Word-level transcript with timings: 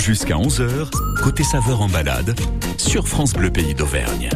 Jusqu'à 0.00 0.36
11h, 0.36 0.88
côté 1.22 1.44
saveur 1.44 1.82
en 1.82 1.88
balade, 1.88 2.34
sur 2.78 3.06
France 3.06 3.34
Bleu 3.34 3.50
Pays 3.50 3.74
d'Auvergne. 3.74 4.30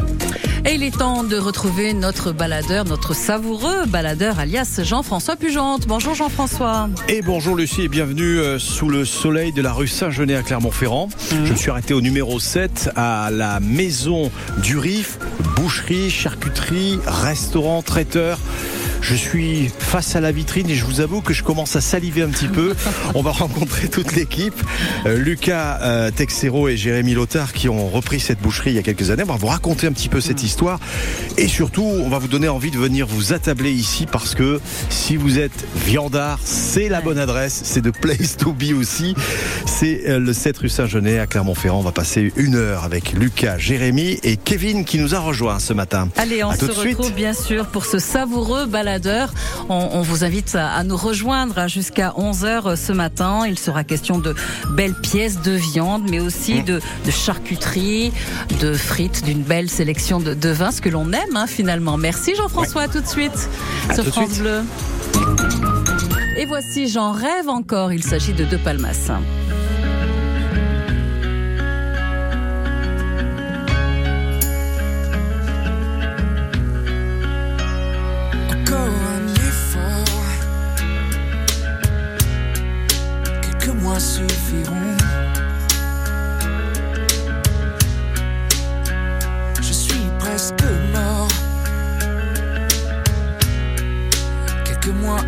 Et 0.63 0.75
il 0.75 0.83
est 0.83 0.95
temps 0.95 1.23
de 1.23 1.37
retrouver 1.37 1.93
notre 1.93 2.31
baladeur, 2.31 2.85
notre 2.85 3.15
savoureux 3.15 3.85
baladeur, 3.87 4.37
alias 4.39 4.79
Jean-François 4.83 5.35
Pugente. 5.35 5.87
Bonjour 5.87 6.13
Jean-François. 6.13 6.89
Et 7.09 7.23
bonjour 7.23 7.55
Lucie 7.55 7.81
et 7.81 7.87
bienvenue 7.87 8.39
euh, 8.39 8.59
sous 8.59 8.89
le 8.89 9.05
soleil 9.05 9.53
de 9.53 9.61
la 9.63 9.73
rue 9.73 9.87
Saint-Genet 9.87 10.35
à 10.35 10.43
Clermont-Ferrand. 10.43 11.09
Je 11.31 11.51
me 11.51 11.55
suis 11.55 11.71
arrêté 11.71 11.95
au 11.95 12.01
numéro 12.01 12.39
7 12.39 12.91
à 12.95 13.29
la 13.31 13.59
maison 13.59 14.31
du 14.61 14.77
Rif, 14.77 15.17
boucherie, 15.55 16.11
charcuterie, 16.11 16.99
restaurant, 17.05 17.81
traiteur. 17.81 18.39
Je 19.07 19.13
suis 19.13 19.69
face 19.77 20.15
à 20.15 20.19
la 20.19 20.31
vitrine 20.31 20.67
et 20.67 20.73
je 20.73 20.83
vous 20.83 20.99
avoue 20.99 21.21
que 21.21 21.31
je 21.31 21.43
commence 21.43 21.75
à 21.75 21.81
saliver 21.81 22.23
un 22.23 22.29
petit 22.29 22.47
peu. 22.47 22.73
On 23.13 23.21
va 23.21 23.29
rencontrer 23.29 23.87
toute 23.87 24.15
l'équipe. 24.15 24.59
Euh, 25.05 25.19
Lucas 25.19 25.77
euh, 25.83 26.09
Texero 26.09 26.69
et 26.69 26.75
Jérémy 26.75 27.13
Lothar 27.13 27.53
qui 27.53 27.69
ont 27.69 27.87
repris 27.87 28.19
cette 28.19 28.39
boucherie 28.39 28.71
il 28.71 28.77
y 28.77 28.79
a 28.79 28.81
quelques 28.81 29.11
années. 29.11 29.21
On 29.21 29.31
va 29.31 29.35
vous 29.35 29.45
raconter 29.45 29.85
un 29.85 29.91
petit 29.91 30.09
peu 30.09 30.21
cette 30.21 30.41
histoire 30.41 30.79
et 31.37 31.47
surtout 31.47 31.83
on 31.83 32.09
va 32.09 32.17
vous 32.17 32.27
donner 32.27 32.47
envie 32.47 32.71
de 32.71 32.79
venir 32.79 33.05
vous 33.05 33.31
attabler 33.31 33.71
ici 33.71 34.07
parce 34.11 34.33
que 34.33 34.59
si 34.89 35.17
vous 35.17 35.37
êtes 35.37 35.67
viandard, 35.85 36.39
c'est 36.43 36.89
la 36.89 36.99
bonne 36.99 37.19
adresse. 37.19 37.61
C'est 37.63 37.81
de 37.81 37.91
Place 37.91 38.37
to 38.37 38.53
Be 38.53 38.73
aussi. 38.75 39.13
C'est 39.67 40.09
euh, 40.09 40.19
le 40.19 40.33
7 40.33 40.57
rue 40.57 40.69
Saint-Genet 40.69 41.19
à 41.19 41.27
Clermont-Ferrand. 41.27 41.77
On 41.77 41.83
va 41.83 41.91
passer 41.91 42.33
une 42.37 42.55
heure 42.55 42.83
avec 42.83 43.13
Lucas, 43.13 43.59
Jérémy 43.59 44.19
et 44.23 44.35
Kevin 44.35 44.83
qui 44.83 44.97
nous 44.97 45.13
a 45.13 45.19
rejoint 45.19 45.59
ce 45.59 45.73
matin. 45.73 46.09
Allez, 46.17 46.43
on 46.43 46.51
se 46.53 46.65
de 46.65 46.71
suite. 46.71 46.97
retrouve 46.97 47.13
bien 47.13 47.33
sûr 47.33 47.67
pour 47.67 47.85
ce 47.85 47.99
savoureux 47.99 48.65
baladeur. 48.99 49.33
On, 49.69 49.89
on 49.93 50.01
vous 50.01 50.23
invite 50.23 50.55
à, 50.55 50.71
à 50.73 50.83
nous 50.83 50.97
rejoindre 50.97 51.57
hein, 51.57 51.67
jusqu'à 51.67 52.13
11h 52.17 52.75
ce 52.75 52.91
matin. 52.93 53.45
Il 53.47 53.59
sera 53.59 53.83
question 53.83 54.19
de 54.19 54.35
belles 54.75 54.95
pièces 54.95 55.41
de 55.41 55.51
viande, 55.51 56.03
mais 56.09 56.19
aussi 56.19 56.45
Mmh. 56.55 56.63
de, 56.65 56.79
de 57.05 57.11
charcuterie, 57.11 58.13
de 58.61 58.73
frites, 58.73 59.23
d'une 59.25 59.41
belle 59.41 59.69
sélection 59.69 60.19
de, 60.19 60.33
de 60.33 60.49
vins, 60.49 60.71
ce 60.71 60.79
que 60.79 60.89
l'on 60.89 61.11
aime 61.11 61.35
hein, 61.35 61.47
finalement. 61.47 61.97
Merci 61.97 62.33
Jean-François, 62.35 62.83
à 62.83 62.87
tout 62.87 63.01
de 63.01 63.07
suite 63.07 63.49
À 63.89 63.95
sur 63.95 64.03
de 64.05 64.11
France 64.11 64.29
suite. 64.29 64.41
Bleu. 64.41 64.61
Et 66.37 66.45
voici 66.45 66.87
J'en 66.87 67.11
rêve 67.11 67.49
encore. 67.49 67.91
Il 67.91 68.03
s'agit 68.03 68.33
de 68.33 68.45
deux 68.45 68.57
palmas. 68.59 69.09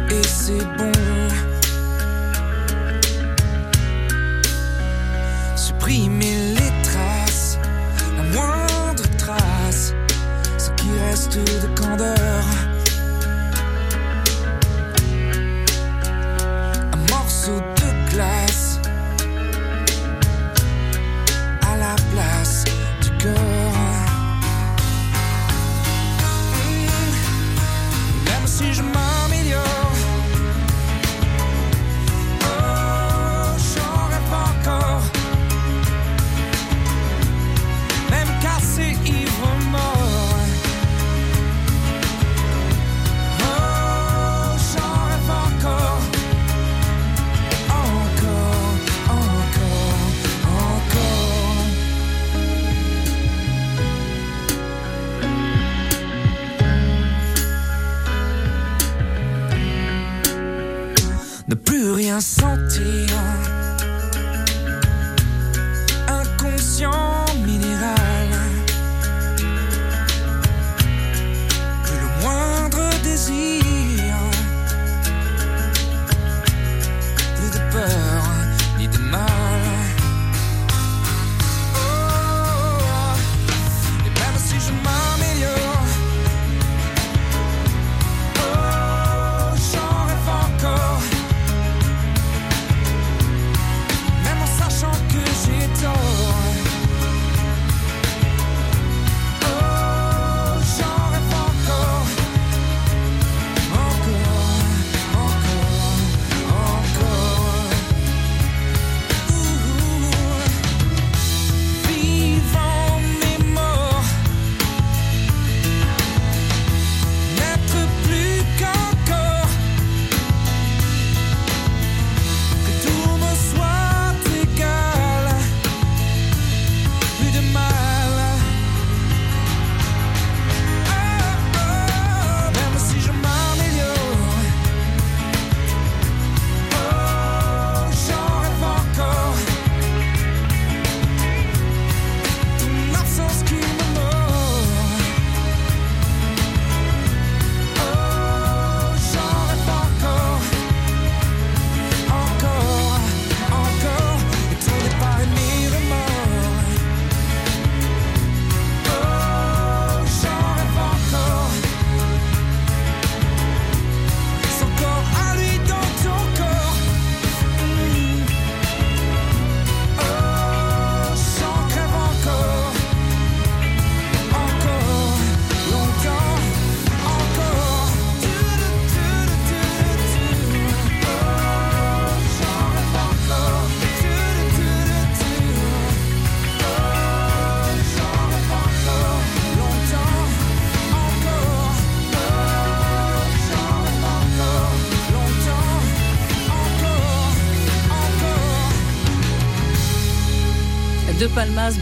Et 0.09 0.23
c'est 0.23 0.65
bon. 0.77 0.91
Supprimer 5.55 6.36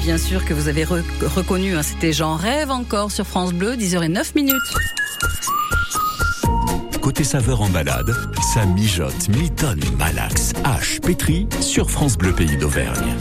Bien 0.04 0.18
sûr, 0.18 0.46
que 0.46 0.54
vous 0.54 0.70
avez 0.70 0.86
re- 0.86 1.04
reconnu. 1.36 1.76
hein, 1.76 1.84
C'était 1.84 2.14
Jean 2.14 2.36
Rêve 2.36 2.72
encore 2.72 3.12
sur 3.12 3.28
France 3.28 3.52
Bleu, 3.52 3.76
10h09 3.76 4.32
minutes. 4.34 4.56
Côté 7.02 7.26
saveur 7.26 7.62
en 7.62 7.68
balade, 7.70 8.10
ça 8.54 8.66
mijote, 8.66 9.28
mitonne, 9.28 9.82
malaxe, 10.00 10.54
hache, 10.64 11.02
pétri 11.02 11.48
sur 11.60 11.92
France 11.92 12.18
Bleu 12.18 12.32
Pays 12.34 12.56
d'Auvergne. 12.56 13.16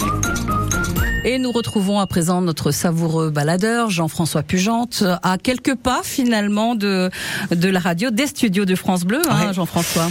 Et 1.25 1.39
nous 1.39 1.51
retrouvons 1.51 1.99
à 1.99 2.07
présent 2.07 2.41
notre 2.41 2.71
savoureux 2.71 3.31
baladeur, 3.31 3.91
Jean-François 3.91 4.43
Pugente, 4.45 5.03
à 5.25 5.39
quelques 5.39 5.75
pas 5.75 6.03
finalement 6.05 6.77
de, 6.77 7.11
de 7.51 7.69
la 7.69 7.81
radio, 7.81 8.11
des 8.11 8.29
studios 8.29 8.65
de 8.65 8.77
France 8.77 9.03
Bleu, 9.05 9.21
hein, 9.29 9.49
Ouais. 9.49 9.55
Jean-François. 9.55 10.09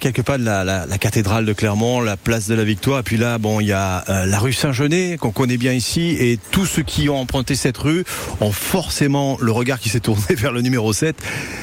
Quelques 0.00 0.22
pas 0.22 0.38
de 0.38 0.44
la, 0.44 0.64
la- 0.64 0.98
cathédrale 0.98 1.44
de 1.46 1.52
Clermont, 1.52 2.00
la 2.00 2.16
place 2.16 2.46
de 2.48 2.54
la 2.54 2.64
Victoire. 2.64 3.02
Puis 3.04 3.16
là, 3.16 3.38
bon, 3.38 3.60
il 3.60 3.68
y 3.68 3.72
a 3.72 4.04
euh, 4.08 4.26
la 4.26 4.38
rue 4.38 4.52
Saint-Genet 4.52 5.16
qu'on 5.18 5.30
connaît 5.30 5.56
bien 5.56 5.72
ici. 5.72 6.16
Et 6.18 6.38
tous 6.50 6.66
ceux 6.66 6.82
qui 6.82 7.08
ont 7.08 7.18
emprunté 7.18 7.54
cette 7.54 7.78
rue 7.78 8.04
ont 8.40 8.50
forcément 8.52 9.38
le 9.40 9.52
regard 9.52 9.78
qui 9.78 9.88
s'est 9.88 10.00
tourné 10.00 10.22
vers 10.30 10.52
le 10.52 10.62
numéro 10.62 10.92
7. 10.92 11.16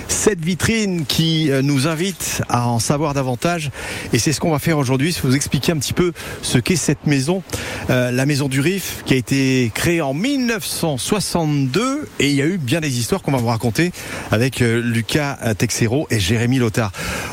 Cette 0.07 0.43
vitrine 0.43 1.05
qui 1.05 1.51
euh, 1.51 1.61
nous 1.61 1.87
invite 1.87 2.41
à 2.49 2.67
en 2.67 2.79
savoir 2.79 3.13
davantage. 3.13 3.71
Et 4.13 4.19
c'est 4.19 4.31
ce 4.33 4.39
qu'on 4.39 4.51
va 4.51 4.59
faire 4.59 4.77
aujourd'hui, 4.77 5.11
c'est 5.13 5.21
vous 5.23 5.35
expliquer 5.35 5.71
un 5.73 5.77
petit 5.77 5.93
peu 5.93 6.13
ce 6.41 6.57
qu'est 6.57 6.75
cette 6.75 7.05
maison. 7.05 7.43
Euh, 7.89 8.11
la 8.11 8.25
maison 8.25 8.47
du 8.47 8.61
Rif 8.61 9.03
qui 9.05 9.13
a 9.13 9.17
été 9.17 9.71
créée 9.73 10.01
en 10.01 10.13
1962. 10.13 12.07
Et 12.19 12.29
il 12.29 12.35
y 12.35 12.41
a 12.41 12.45
eu 12.45 12.57
bien 12.57 12.79
des 12.81 12.99
histoires 12.99 13.21
qu'on 13.21 13.31
va 13.31 13.37
vous 13.39 13.47
raconter 13.47 13.91
avec 14.31 14.59
Lucas 14.59 15.37
Texero 15.57 16.07
et 16.09 16.19
Jérémy 16.19 16.59
Lothar. 16.59 16.91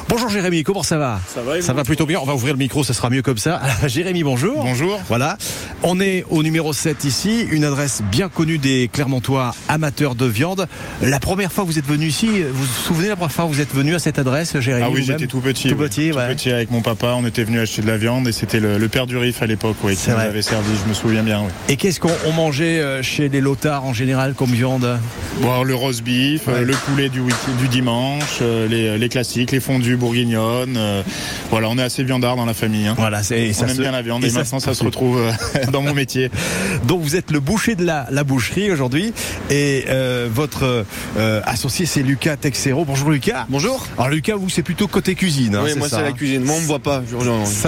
Bonjour 0.08 0.28
Jérémy, 0.28 0.62
comment 0.62 0.82
ça 0.82 0.93
va 0.98 1.20
Ça 1.32 1.42
va, 1.42 1.60
Ça 1.62 1.72
va 1.72 1.84
plutôt 1.84 2.06
bien. 2.06 2.18
On 2.20 2.24
va 2.26 2.34
ouvrir 2.34 2.54
le 2.54 2.58
micro, 2.58 2.84
ça 2.84 2.94
sera 2.94 3.10
mieux 3.10 3.22
comme 3.22 3.38
ça. 3.38 3.60
Jérémy, 3.86 4.22
bonjour. 4.22 4.62
Bonjour. 4.62 5.00
Voilà. 5.08 5.36
On 5.82 6.00
est 6.00 6.24
au 6.30 6.42
numéro 6.42 6.72
7 6.72 7.04
ici, 7.04 7.46
une 7.50 7.64
adresse 7.64 8.02
bien 8.10 8.28
connue 8.28 8.58
des 8.58 8.88
Clermontois 8.92 9.54
amateurs 9.68 10.14
de 10.14 10.26
viande. 10.26 10.66
La 11.02 11.20
première 11.20 11.52
fois 11.52 11.64
que 11.64 11.68
vous 11.70 11.78
êtes 11.78 11.86
venu 11.86 12.06
ici, 12.06 12.28
vous 12.42 12.64
vous 12.64 12.66
souvenez 12.86 13.08
la 13.08 13.16
première 13.16 13.32
fois 13.32 13.44
que 13.46 13.50
vous 13.50 13.60
êtes 13.60 13.74
venu 13.74 13.94
à 13.94 13.98
cette 13.98 14.18
adresse, 14.18 14.58
Jérémy 14.60 14.86
Ah 14.86 14.90
oui, 14.92 15.04
j'étais 15.04 15.26
tout 15.26 15.40
petit. 15.40 15.68
Tout 15.68 15.76
oui. 15.78 15.88
petit, 15.88 16.12
ouais. 16.12 16.28
petit 16.28 16.50
avec 16.50 16.70
mon 16.70 16.80
papa. 16.82 17.14
On 17.18 17.26
était 17.26 17.44
venu 17.44 17.60
acheter 17.60 17.82
de 17.82 17.86
la 17.86 17.96
viande 17.96 18.26
et 18.28 18.32
c'était 18.32 18.60
le, 18.60 18.78
le 18.78 18.88
père 18.88 19.06
du 19.06 19.16
Rif 19.16 19.42
à 19.42 19.46
l'époque, 19.46 19.76
oui, 19.82 19.96
qui 19.96 20.10
nous 20.10 20.16
avait 20.16 20.42
servi. 20.42 20.70
Je 20.84 20.88
me 20.88 20.94
souviens 20.94 21.22
bien. 21.22 21.40
Oui. 21.42 21.48
Et 21.68 21.76
qu'est-ce 21.76 22.00
qu'on 22.00 22.10
on 22.26 22.32
mangeait 22.32 22.80
euh, 22.80 23.02
chez 23.02 23.28
les 23.28 23.40
lotards 23.40 23.84
en 23.84 23.92
général 23.92 24.34
comme 24.34 24.50
viande? 24.50 24.98
Bon, 25.40 25.62
le 25.64 25.74
roast 25.74 26.02
beef, 26.02 26.46
Ouais. 26.46 26.54
euh, 26.54 26.64
le 26.64 26.74
poulet 26.74 27.08
du, 27.08 27.20
week- 27.20 27.34
du 27.60 27.68
dimanche, 27.68 28.38
euh, 28.42 28.66
les, 28.68 28.96
les 28.98 29.08
classiques, 29.08 29.50
les 29.52 29.60
fondus 29.60 29.96
bourguignonnes. 29.96 30.76
Euh, 30.84 31.02
voilà, 31.50 31.68
on 31.68 31.78
est 31.78 31.82
assez 31.82 32.04
viandard 32.04 32.36
dans 32.36 32.46
la 32.46 32.54
famille. 32.54 32.86
hein. 32.86 32.94
Voilà, 32.96 33.22
c'est 33.22 33.50
On 33.50 33.52
ça 33.52 33.66
aime 33.66 33.76
se- 33.76 33.80
bien 33.80 33.92
la 33.92 34.02
viande 34.02 34.24
et 34.24 34.28
et, 34.28 34.32
maintenant 34.32 34.60
ça 34.60 34.74
se 34.74 34.84
retrouve 34.84 35.18
euh, 35.18 35.64
dans 35.72 35.82
mon 35.82 35.94
métier. 35.94 36.30
Donc 36.86 37.02
vous 37.02 37.16
êtes 37.16 37.30
le 37.30 37.40
boucher 37.40 37.74
de 37.74 37.84
la, 37.84 38.06
la 38.10 38.24
boucherie 38.24 38.70
aujourd'hui 38.70 39.12
et 39.50 39.84
euh, 39.88 40.28
votre 40.32 40.84
euh, 41.16 41.40
associé 41.44 41.86
c'est 41.86 42.02
Lucas 42.02 42.36
Texero. 42.36 42.84
Bonjour 42.84 43.10
Lucas. 43.10 43.46
Bonjour. 43.48 43.86
Alors 43.98 44.10
Lucas, 44.10 44.36
vous 44.36 44.48
c'est 44.48 44.62
plutôt 44.62 44.86
côté 44.88 45.14
cuisine. 45.14 45.56
hein, 45.56 45.62
oui, 45.64 45.74
moi 45.76 45.88
ça, 45.88 45.96
c'est 45.96 46.02
la 46.02 46.08
hein 46.08 46.12
cuisine. 46.12 46.44
Moi 46.44 46.56
on 46.56 46.60
me 46.60 46.66
voit 46.66 46.78
pas. 46.78 47.02
Je, 47.08 47.16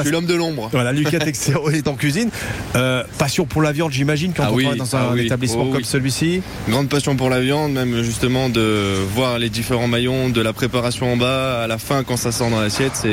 suis 0.02 0.10
l'homme 0.10 0.26
de 0.26 0.34
l'ombre. 0.34 0.68
Voilà, 0.72 0.92
Lucas 0.92 1.18
Texero 1.18 1.70
est 1.70 1.88
en 1.88 1.94
cuisine. 1.94 2.30
Euh, 2.74 3.02
passion 3.18 3.46
pour 3.46 3.62
la 3.62 3.72
viande, 3.72 3.92
j'imagine, 3.92 4.32
quand 4.36 4.44
Ah 4.46 4.50
on 4.52 4.54
oui, 4.54 4.64
travaille 4.64 4.78
dans 4.78 4.96
un 4.96 5.00
ah 5.00 5.10
oui, 5.14 5.26
établissement 5.26 5.62
oh 5.62 5.70
comme 5.72 5.78
oui. 5.78 5.84
celui-ci. 5.84 6.42
Grande 6.68 6.88
passion 6.88 7.16
pour 7.16 7.30
la 7.30 7.40
viande, 7.40 7.72
même 7.72 8.02
justement 8.02 8.48
de 8.48 8.94
voir 9.14 9.38
les 9.38 9.48
différents 9.50 9.88
maillons, 9.88 10.28
de 10.28 10.40
la 10.40 10.52
préparation 10.52 11.12
en 11.12 11.16
bas 11.16 11.62
à 11.62 11.66
la 11.66 11.78
fin 11.78 12.04
quand 12.04 12.16
ça 12.16 12.32
sort 12.32 12.50
dans 12.50 12.60
l'assiette, 12.60 12.92
c'est 12.94 13.05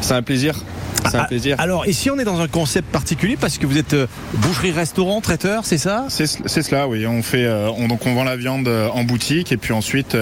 c'est 0.00 0.14
un 0.14 0.22
plaisir. 0.22 0.54
C'est 1.08 1.16
un 1.16 1.20
Ah, 1.22 1.24
plaisir. 1.24 1.56
Alors 1.58 1.86
ici, 1.86 2.10
on 2.10 2.18
est 2.18 2.24
dans 2.24 2.40
un 2.40 2.48
concept 2.48 2.88
particulier 2.92 3.38
parce 3.40 3.56
que 3.56 3.64
vous 3.66 3.78
êtes 3.78 3.94
euh, 3.94 4.06
boucherie-restaurant, 4.34 5.22
traiteur, 5.22 5.64
c'est 5.64 5.78
ça? 5.78 6.04
C'est 6.10 6.26
cela, 6.62 6.88
oui. 6.88 7.06
On 7.06 7.22
fait, 7.22 7.46
euh, 7.46 7.70
on, 7.78 7.88
donc 7.88 8.06
on 8.06 8.12
vend 8.14 8.24
la 8.24 8.36
viande 8.36 8.68
euh, 8.68 8.88
en 8.90 9.04
boutique 9.04 9.50
et 9.50 9.56
puis 9.56 9.72
ensuite 9.72 10.14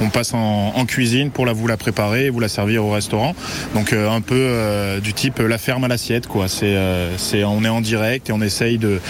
on 0.00 0.10
passe 0.10 0.32
en, 0.32 0.72
en 0.76 0.86
cuisine 0.86 1.30
pour 1.30 1.44
la, 1.44 1.52
vous 1.52 1.66
la 1.66 1.76
préparer 1.76 2.26
et 2.26 2.30
vous 2.30 2.38
la 2.38 2.48
servir 2.48 2.84
au 2.84 2.90
restaurant. 2.92 3.34
Donc 3.74 3.92
un 3.92 4.20
peu 4.20 4.36
euh, 4.38 5.00
du 5.00 5.12
type 5.12 5.40
la 5.40 5.58
ferme 5.58 5.82
à 5.84 5.88
l'assiette, 5.88 6.28
quoi. 6.28 6.46
C'est, 6.46 6.66
euh, 6.76 7.16
c'est, 7.16 7.42
on 7.42 7.64
est 7.64 7.68
en 7.68 7.80
direct 7.80 8.30
et 8.30 8.32
on 8.32 8.42
essaye 8.42 8.78
de 8.78 9.00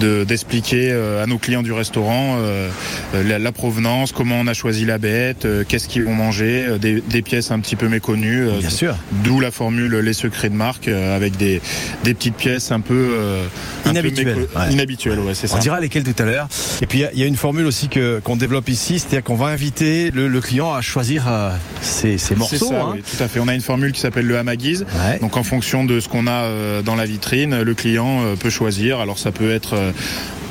de- 0.00 0.24
d'expliquer 0.24 0.92
à 0.92 1.26
nos 1.26 1.38
clients 1.38 1.62
du 1.62 1.72
restaurant 1.72 2.36
euh, 2.40 2.68
la, 3.14 3.38
la 3.38 3.52
provenance, 3.52 4.12
comment 4.12 4.36
on 4.38 4.46
a 4.46 4.54
choisi 4.54 4.84
la 4.84 4.98
bête, 4.98 5.46
qu'est-ce 5.68 5.88
qu'ils 5.88 6.04
vont 6.04 6.14
manger, 6.14 6.78
des, 6.78 7.00
des 7.00 7.22
pièces 7.22 7.50
un 7.50 7.60
petit 7.60 7.76
peu 7.76 7.88
méconnues. 7.88 8.48
Bien 8.60 8.68
sûr. 8.70 8.87
D'où 9.24 9.40
la 9.40 9.50
formule 9.50 9.96
les 9.98 10.12
secrets 10.12 10.48
de 10.50 10.54
marque 10.54 10.88
euh, 10.88 11.16
avec 11.16 11.36
des, 11.36 11.60
des 12.04 12.14
petites 12.14 12.34
pièces 12.36 12.70
un 12.72 12.80
peu 12.80 12.94
euh, 12.94 13.44
Inhabituelles, 13.86 14.36
méco- 14.36 14.58
ouais. 14.58 14.72
Inhabituelles, 14.72 15.18
ouais, 15.20 15.34
c'est 15.34 15.52
On 15.52 15.58
dira 15.58 15.80
lesquels 15.80 16.04
tout 16.04 16.22
à 16.22 16.24
l'heure. 16.26 16.48
Et 16.82 16.86
puis 16.86 16.98
il 16.98 17.02
y 17.02 17.04
a- 17.04 17.10
il 17.12 17.18
y, 17.20 17.22
a 17.22 17.26
une 17.26 17.36
formule 17.36 17.66
aussi 17.66 17.88
que 17.88 18.20
qu'on 18.22 18.36
développe 18.36 18.68
ici, 18.68 18.98
c'est-à-dire 18.98 19.22
qu'on 19.24 19.34
va 19.36 19.46
inviter 19.46 20.10
le, 20.10 20.28
le 20.28 20.40
client 20.40 20.72
à 20.74 20.80
choisir 20.80 21.24
euh, 21.28 21.50
ses, 21.82 22.18
C'est 22.18 22.36
morceaux. 22.36 22.68
ça, 22.70 22.82
hein. 22.82 22.90
oui, 22.94 23.02
tout 23.02 23.22
à 23.22 23.28
fait. 23.28 23.40
On 23.40 23.48
a 23.48 23.54
une 23.54 23.60
formule 23.60 23.92
qui 23.92 24.00
s'appelle 24.00 24.26
le 24.26 24.38
hamaguise. 24.38 24.84
Ouais. 25.08 25.18
Donc 25.20 25.36
en 25.36 25.42
fonction 25.42 25.84
de 25.84 26.00
ce 26.00 26.08
qu'on 26.08 26.26
a 26.26 26.82
dans 26.82 26.94
la 26.96 27.06
vitrine, 27.06 27.62
le 27.62 27.74
client 27.74 28.22
peut 28.40 28.50
choisir. 28.50 29.00
Alors 29.00 29.18
ça 29.18 29.32
peut 29.32 29.50
être 29.50 29.74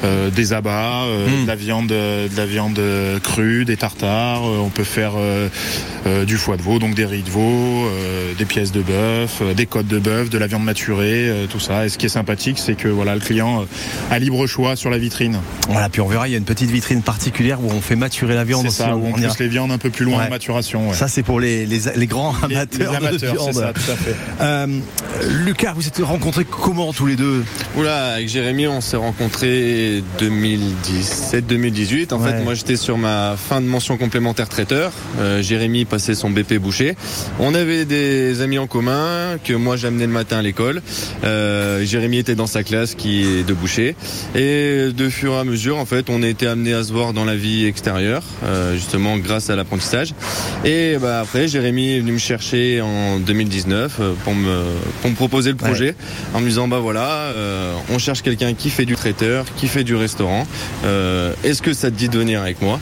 euh, 0.03 0.29
des 0.29 0.53
abats, 0.53 1.03
euh, 1.05 1.27
Mm. 1.27 1.43
de 1.43 1.47
la 1.47 1.55
viande, 1.55 1.91
euh, 1.91 2.27
de 2.27 2.37
la 2.37 2.45
viande 2.45 2.79
crue, 3.23 3.65
des 3.65 3.77
tartares. 3.77 4.45
euh, 4.47 4.59
on 4.59 4.69
peut 4.69 4.83
faire 4.83 5.13
euh, 5.17 5.49
euh, 6.05 6.25
du 6.25 6.37
foie 6.37 6.57
de 6.57 6.61
veau, 6.61 6.79
donc 6.79 6.93
des 6.95 7.05
riz 7.05 7.23
de 7.23 7.29
veau, 7.29 7.85
euh, 7.87 8.33
des 8.37 8.45
pièces 8.45 8.71
de 8.71 8.81
bœuf, 8.81 9.39
euh, 9.41 9.53
des 9.53 9.65
côtes 9.65 9.87
de 9.87 9.99
bœuf, 9.99 10.29
de 10.29 10.37
la 10.37 10.47
viande 10.47 10.63
maturée, 10.63 11.29
euh, 11.29 11.45
tout 11.47 11.59
ça. 11.59 11.85
Et 11.85 11.89
ce 11.89 11.97
qui 11.97 12.05
est 12.05 12.09
sympathique, 12.09 12.57
c'est 12.59 12.75
que 12.75 12.87
voilà, 12.87 13.15
le 13.15 13.21
client 13.21 13.61
euh, 13.61 13.65
a 14.11 14.19
libre 14.19 14.45
choix 14.47 14.75
sur 14.75 14.89
la 14.89 14.97
vitrine. 14.97 15.39
Voilà, 15.69 15.89
puis 15.89 16.01
on 16.01 16.07
verra, 16.07 16.27
il 16.27 16.31
y 16.31 16.35
a 16.35 16.37
une 16.37 16.43
petite 16.43 16.69
vitrine 16.69 17.01
particulière 17.01 17.59
où 17.61 17.69
on 17.71 17.81
fait 17.81 17.95
maturer 17.95 18.35
la 18.35 18.43
viande 18.43 18.61
C'est 18.63 18.67
aussi. 18.67 18.77
ça, 18.77 18.95
où 18.95 19.03
on 19.05 19.17
ira- 19.17 19.27
pousse 19.29 19.39
les 19.39 19.47
viandes 19.47 19.71
un 19.71 19.77
peu 19.77 19.89
plus 19.89 20.05
loin 20.05 20.19
Ouais. 20.19 20.27
en 20.27 20.29
maturation. 20.29 20.89
ouais. 20.89 20.95
Ça, 20.95 21.07
c'est 21.07 21.23
pour 21.23 21.39
les, 21.39 21.65
les, 21.65 21.79
les 21.95 22.07
grands 22.07 22.33
Les- 22.49 22.55
amateurs, 22.55 22.91
les 22.91 22.97
amateurs, 22.97 23.33
de 23.33 23.37
viande. 23.37 23.49
c'est 23.53 23.59
ça, 23.59 23.73
tout 23.73 23.91
à 23.91 23.95
fait. 23.95 24.15
Euh, 24.41 24.67
Lucas, 25.45 25.73
vous 25.75 25.87
êtes 25.87 25.99
rencontrés 25.99 26.45
comment 26.45 26.93
tous 26.93 27.05
les 27.07 27.15
deux? 27.15 27.43
Oula, 27.75 28.13
avec 28.15 28.29
Jérémy, 28.29 28.67
on 28.67 28.81
s'est 28.81 28.97
rencontrés 28.97 29.86
2017-2018. 30.19 32.13
En 32.13 32.19
Ouais. 32.19 32.31
fait, 32.31 32.43
moi 32.43 32.53
j'étais 32.53 32.75
sur 32.75 32.97
ma 32.97 33.35
fin 33.37 33.61
de 33.61 33.65
mention 33.67 33.97
complémentaire 33.97 34.49
traiteur. 34.49 34.91
Euh, 35.19 35.41
Jérémy 35.41 35.85
passait 35.85 36.15
son 36.15 36.29
BP 36.29 36.55
boucher. 36.59 36.95
On 37.39 37.53
avait 37.53 37.85
des 37.85 38.41
amis 38.41 38.57
en 38.57 38.67
commun 38.67 39.37
que 39.43 39.53
moi 39.53 39.75
j'amenais 39.77 40.05
le 40.05 40.11
matin 40.11 40.37
à 40.37 40.41
l'école. 40.41 40.81
Euh, 41.23 41.83
Jérémy 41.85 42.17
était 42.19 42.35
dans 42.35 42.47
sa 42.47 42.63
classe 42.63 42.95
qui 42.95 43.23
est 43.23 43.43
de 43.47 43.53
boucher. 43.53 43.95
Et 44.35 44.89
de 44.95 45.09
fur 45.09 45.33
et 45.33 45.37
à 45.37 45.43
mesure, 45.43 45.77
en 45.77 45.85
fait, 45.85 46.09
on 46.09 46.23
a 46.23 46.27
été 46.27 46.47
amené 46.47 46.73
à 46.73 46.83
se 46.83 46.91
voir 46.93 47.13
dans 47.13 47.25
la 47.25 47.35
vie 47.35 47.65
extérieure, 47.65 48.23
euh, 48.45 48.75
justement 48.75 49.17
grâce 49.17 49.49
à 49.49 49.55
l'apprentissage. 49.55 50.13
Et 50.65 50.97
bah, 51.01 51.19
après, 51.21 51.47
Jérémy 51.47 51.95
est 51.95 51.99
venu 51.99 52.13
me 52.13 52.17
chercher 52.17 52.81
en 52.81 53.19
2019 53.19 53.97
euh, 53.99 54.13
pour 54.23 54.33
me, 54.35 54.63
pour 55.01 55.09
me 55.11 55.15
proposer 55.15 55.51
le 55.51 55.57
projet 55.57 55.95
en 56.33 56.39
me 56.39 56.47
disant 56.47 56.67
bah 56.67 56.79
voilà, 56.79 57.31
on 57.89 57.97
cherche 57.99 58.21
quelqu'un 58.21 58.53
qui 58.53 58.69
fait 58.69 58.85
du 58.85 58.95
traiteur, 58.95 59.45
qui 59.55 59.67
fait 59.67 59.76
du 59.83 59.95
restaurant. 59.95 60.45
Euh, 60.85 61.33
Est-ce 61.43 61.61
que 61.61 61.73
ça 61.73 61.89
te 61.91 61.95
dit 61.95 62.09
de 62.09 62.17
venir 62.17 62.41
avec 62.41 62.61
moi 62.61 62.79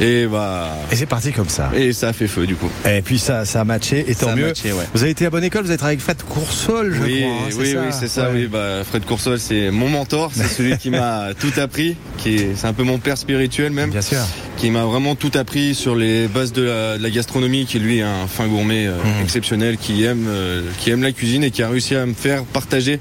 Et 0.00 0.26
bah 0.26 0.76
Et 0.90 0.96
c'est 0.96 1.06
parti 1.06 1.32
comme 1.32 1.48
ça. 1.48 1.70
et 1.76 1.92
ça 1.92 2.08
a 2.08 2.12
fait 2.12 2.28
feu 2.28 2.46
du 2.46 2.54
coup. 2.56 2.70
Et 2.88 3.02
puis 3.02 3.18
ça, 3.18 3.44
ça 3.44 3.60
a 3.60 3.64
matché, 3.64 4.04
et 4.08 4.14
tant 4.14 4.34
mieux. 4.34 4.46
matché, 4.48 4.72
ouais. 4.72 4.84
Vous 4.94 5.02
avez 5.02 5.10
été 5.12 5.26
à 5.26 5.30
bonne 5.30 5.44
école, 5.44 5.62
vous 5.64 5.76
travaillé 5.76 5.96
avec 5.96 6.00
Fred 6.00 6.22
Coursol, 6.22 6.94
je 6.94 7.02
oui, 7.02 7.20
crois. 7.22 7.32
hein, 7.32 7.48
oui, 7.58 7.74
oui, 7.78 7.86
c'est 7.98 8.08
ça. 8.08 8.30
Ouais. 8.30 8.42
Oui, 8.42 8.46
bah, 8.46 8.82
Fred 8.88 9.04
Coursol, 9.04 9.38
c'est 9.38 9.70
mon 9.70 9.88
mentor, 9.88 10.30
c'est 10.34 10.46
celui 10.48 10.76
qui 10.78 10.90
m'a 10.90 11.28
tout 11.38 11.52
appris, 11.60 11.96
qui 12.18 12.36
est, 12.36 12.48
c'est 12.56 12.66
un 12.66 12.72
peu 12.72 12.82
mon 12.82 12.98
père 12.98 13.18
spirituel 13.18 13.72
même, 13.72 13.90
Bien 13.90 14.02
sûr. 14.02 14.18
qui 14.56 14.70
m'a 14.70 14.84
vraiment 14.84 15.14
tout 15.14 15.30
appris 15.34 15.74
sur 15.74 15.94
les 15.96 16.28
bases 16.28 16.52
de 16.52 16.62
la, 16.62 16.98
de 16.98 17.02
la 17.02 17.10
gastronomie, 17.10 17.66
qui 17.66 17.78
lui 17.78 17.98
est 17.98 18.02
un 18.02 18.26
fin 18.26 18.46
gourmet 18.46 18.86
euh, 18.86 18.92
Mhm. 18.96 19.22
exceptionnel, 19.22 19.76
qui 19.76 20.04
aime, 20.04 20.26
euh, 20.28 20.62
qui 20.80 20.90
aime 20.90 21.02
la 21.02 21.12
cuisine 21.12 21.44
et 21.44 21.50
qui 21.50 21.62
a 21.62 21.68
réussi 21.68 21.94
à 21.94 22.06
me 22.06 22.14
faire 22.14 22.42
partager 22.44 23.00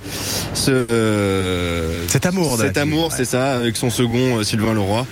ce, 0.53 0.85
Cet 2.07 2.25
amour 2.25 2.57
cet 2.59 2.77
amour, 2.77 3.11
c'est 3.15 3.25
ça, 3.25 3.34
avec 3.43 3.77
son 3.77 3.89
second 3.89 4.39
euh, 4.39 4.43
Sylvain 4.43 4.73
Leroy. 4.73 5.05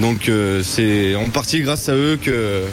Donc 0.00 0.28
euh, 0.28 0.62
c'est 0.62 1.14
en 1.14 1.28
partie 1.30 1.60
grâce 1.60 1.88
à 1.88 1.94
eux 1.94 2.18
que 2.22 2.64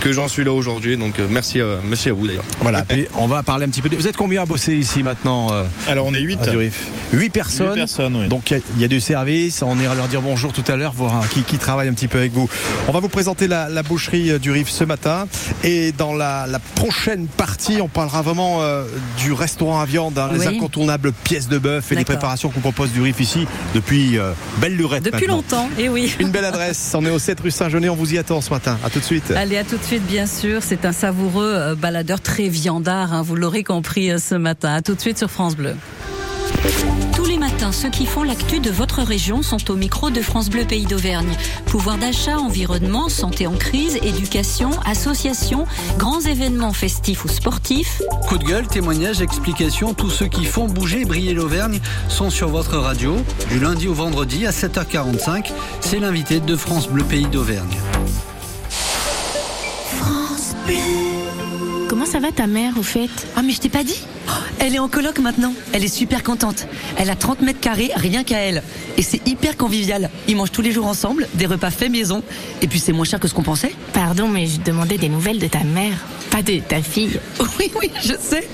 que 0.00 0.12
j'en 0.12 0.28
suis 0.28 0.44
là 0.44 0.52
aujourd'hui. 0.52 0.96
Donc 0.96 1.18
euh, 1.18 1.26
merci, 1.28 1.60
à, 1.60 1.64
merci 1.84 2.08
à 2.08 2.12
vous 2.12 2.26
d'ailleurs. 2.26 2.44
Voilà, 2.60 2.82
puis 2.88 3.06
on 3.16 3.26
va 3.26 3.42
parler 3.42 3.66
un 3.66 3.68
petit 3.68 3.82
peu. 3.82 3.88
de- 3.88 3.96
Vous 3.96 4.06
êtes 4.08 4.16
combien 4.16 4.42
à 4.42 4.46
bosser 4.46 4.74
ici 4.76 5.02
maintenant 5.02 5.52
euh, 5.52 5.64
Alors 5.88 6.06
on 6.06 6.14
est 6.14 6.20
8 6.20 6.40
à 6.42 6.46
Durif 6.50 6.86
Huit 7.12 7.30
personnes. 7.30 7.74
personnes, 7.74 8.16
oui. 8.16 8.28
Donc 8.28 8.50
il 8.50 8.54
y 8.54 8.60
a- 8.60 8.62
il 8.76 8.82
y, 8.82 8.84
a 8.84 8.88
du 8.88 9.00
service, 9.00 9.62
on 9.62 9.78
ira 9.80 9.94
leur 9.94 10.08
dire 10.08 10.20
bonjour 10.22 10.52
tout 10.52 10.64
à 10.68 10.76
l'heure, 10.76 10.92
voir 10.92 11.16
hein, 11.16 11.20
qui, 11.30 11.42
qui 11.42 11.58
travaille 11.58 11.88
un 11.88 11.94
petit 11.94 12.08
peu 12.08 12.18
avec 12.18 12.32
vous. 12.32 12.48
On 12.86 12.92
va 12.92 13.00
vous 13.00 13.08
présenter 13.08 13.48
la, 13.48 13.68
la 13.68 13.82
boucherie 13.82 14.30
euh, 14.32 14.38
du 14.38 14.50
Rif 14.50 14.68
ce 14.68 14.84
matin 14.84 15.26
et 15.64 15.92
dans 15.92 16.14
la, 16.14 16.46
la 16.46 16.58
prochaine 16.58 17.26
partie, 17.26 17.80
on 17.80 17.88
parlera 17.88 18.22
vraiment 18.22 18.62
euh, 18.62 18.84
du 19.18 19.32
restaurant 19.32 19.80
à 19.80 19.86
viande, 19.86 20.18
hein, 20.18 20.30
les 20.32 20.46
incontournables 20.46 21.12
pièces 21.12 21.48
de 21.48 21.58
bœuf 21.58 21.90
et 21.92 21.94
les 21.96 22.04
préparations 22.04 22.50
qu'on 22.50 22.60
propose 22.60 22.90
du 22.92 23.00
Rif 23.02 23.20
ici 23.20 23.46
depuis 23.74 24.18
euh, 24.18 24.32
belle 24.58 24.76
lurette. 24.76 25.02
Depuis 25.02 25.26
maintenant. 25.26 25.36
longtemps, 25.36 25.68
et 25.78 25.88
oui. 25.88 26.14
Une 26.20 26.30
belle 26.30 26.44
adresse, 26.44 26.92
on 26.94 27.04
est 27.04 27.10
au 27.10 27.18
7 27.18 27.40
rue 27.40 27.50
Saint-Genet, 27.50 27.88
on 27.88 27.94
vous 27.96 28.14
y 28.14 28.18
attend 28.18 28.40
ce 28.40 28.50
matin. 28.50 28.78
À 28.84 28.90
tout 28.90 28.98
de 29.00 29.04
suite. 29.04 29.30
Allez, 29.30 29.56
à 29.56 29.64
tout 29.64 29.76
de 29.76 29.82
suite, 29.82 29.87
bien 29.96 30.26
sûr. 30.26 30.62
C'est 30.62 30.84
un 30.84 30.92
savoureux 30.92 31.52
euh, 31.54 31.74
baladeur 31.74 32.20
très 32.20 32.48
viandard, 32.48 33.14
hein, 33.14 33.22
vous 33.22 33.36
l'aurez 33.36 33.64
compris 33.64 34.10
euh, 34.10 34.18
ce 34.18 34.34
matin. 34.34 34.74
À 34.74 34.82
tout 34.82 34.94
de 34.94 35.00
suite 35.00 35.18
sur 35.18 35.30
France 35.30 35.56
Bleu. 35.56 35.74
Tous 37.14 37.24
les 37.24 37.38
matins, 37.38 37.48
matin, 37.58 37.72
ceux 37.72 37.88
qui 37.88 38.06
font 38.06 38.22
l'actu 38.22 38.60
de 38.60 38.70
votre 38.70 39.02
région 39.02 39.42
sont 39.42 39.70
au 39.70 39.74
micro 39.74 40.10
de 40.10 40.20
France 40.20 40.50
Bleu 40.50 40.64
Pays 40.64 40.86
d'Auvergne. 40.86 41.34
Pouvoir 41.66 41.96
d'achat, 41.96 42.38
environnement, 42.38 43.08
santé 43.08 43.46
en 43.46 43.54
crise, 43.54 43.96
éducation, 44.02 44.70
association, 44.84 45.66
grands 45.98 46.20
événements 46.20 46.72
festifs 46.72 47.24
ou 47.24 47.28
sportifs. 47.28 48.02
Coup 48.28 48.38
de 48.38 48.44
gueule, 48.44 48.66
témoignages, 48.66 49.22
explications, 49.22 49.94
tous 49.94 50.10
ceux 50.10 50.28
qui 50.28 50.44
font 50.44 50.66
bouger 50.66 51.02
et 51.02 51.04
briller 51.04 51.32
l'Auvergne 51.32 51.80
sont 52.08 52.30
sur 52.30 52.48
votre 52.48 52.76
radio. 52.76 53.16
Du 53.48 53.58
lundi 53.58 53.88
au 53.88 53.94
vendredi 53.94 54.46
à 54.46 54.50
7h45, 54.50 55.50
c'est 55.80 55.98
l'invité 55.98 56.40
de 56.40 56.54
France 56.54 56.88
Bleu 56.88 57.04
Pays 57.04 57.26
d'Auvergne. 57.26 57.76
Comment 61.88 62.04
ça 62.04 62.20
va 62.20 62.30
ta 62.30 62.46
mère 62.46 62.74
au 62.78 62.82
fait? 62.82 63.08
Ah 63.36 63.42
mais 63.42 63.52
je 63.52 63.60
t'ai 63.60 63.68
pas 63.68 63.82
dit 63.82 63.98
Elle 64.58 64.74
est 64.74 64.78
en 64.78 64.88
coloc 64.88 65.18
maintenant. 65.18 65.54
Elle 65.72 65.84
est 65.84 65.88
super 65.94 66.22
contente. 66.22 66.66
Elle 66.96 67.10
a 67.10 67.16
30 67.16 67.40
mètres 67.40 67.60
carrés 67.60 67.90
rien 67.96 68.24
qu'à 68.24 68.38
elle. 68.38 68.62
Et 68.96 69.02
c'est 69.02 69.26
hyper 69.26 69.56
convivial. 69.56 70.10
Ils 70.28 70.36
mangent 70.36 70.52
tous 70.52 70.62
les 70.62 70.72
jours 70.72 70.86
ensemble, 70.86 71.26
des 71.34 71.46
repas 71.46 71.70
faits 71.70 71.90
maison. 71.90 72.22
Et 72.60 72.66
puis 72.66 72.78
c'est 72.78 72.92
moins 72.92 73.06
cher 73.06 73.18
que 73.20 73.28
ce 73.28 73.34
qu'on 73.34 73.42
pensait. 73.42 73.74
Pardon 73.92 74.28
mais 74.28 74.46
je 74.46 74.60
demandais 74.60 74.98
des 74.98 75.08
nouvelles 75.08 75.38
de 75.38 75.46
ta 75.46 75.64
mère, 75.64 75.96
pas 76.38 76.52
de 76.52 76.60
ta 76.60 76.82
fille. 76.82 77.18
Oui 77.58 77.72
oui 77.80 77.90
je 78.00 78.12
sais. 78.20 78.46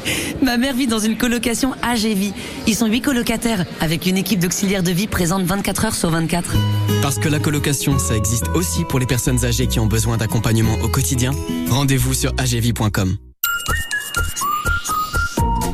Ma 0.43 0.57
mère 0.57 0.75
vit 0.75 0.87
dans 0.87 0.99
une 0.99 1.19
colocation 1.19 1.73
AG 1.83 2.07
Vie. 2.07 2.33
Ils 2.67 2.75
sont 2.75 2.87
8 2.87 3.03
colocataires 3.03 3.67
avec 3.81 4.07
une 4.07 4.17
équipe 4.17 4.41
d'auxiliaires 4.41 4.83
de 4.83 4.91
vie 4.91 5.07
présente 5.07 5.43
24 5.43 5.85
heures 5.85 5.95
sur 5.95 6.11
24. 6.11 6.55
Parce 7.03 7.19
que 7.19 7.29
la 7.29 7.39
colocation, 7.39 7.99
ça 7.99 8.17
existe 8.17 8.49
aussi 8.55 8.85
pour 8.85 8.99
les 8.99 9.07
personnes 9.07 9.45
âgées 9.45 9.67
qui 9.67 9.79
ont 9.81 9.87
besoin 9.87 10.17
d'accompagnement 10.17 10.75
au 10.83 10.89
quotidien. 10.89 11.33
Rendez-vous 11.69 12.15
sur 12.15 12.33
agvie.com. 12.39 13.17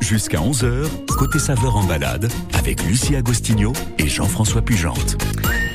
Jusqu'à 0.00 0.38
11h, 0.38 0.88
côté 1.16 1.38
saveur 1.38 1.76
en 1.76 1.84
balade, 1.84 2.28
avec 2.54 2.82
Lucie 2.82 3.14
Agostinho 3.14 3.72
et 3.98 4.08
Jean-François 4.08 4.62
Pugente. 4.62 5.16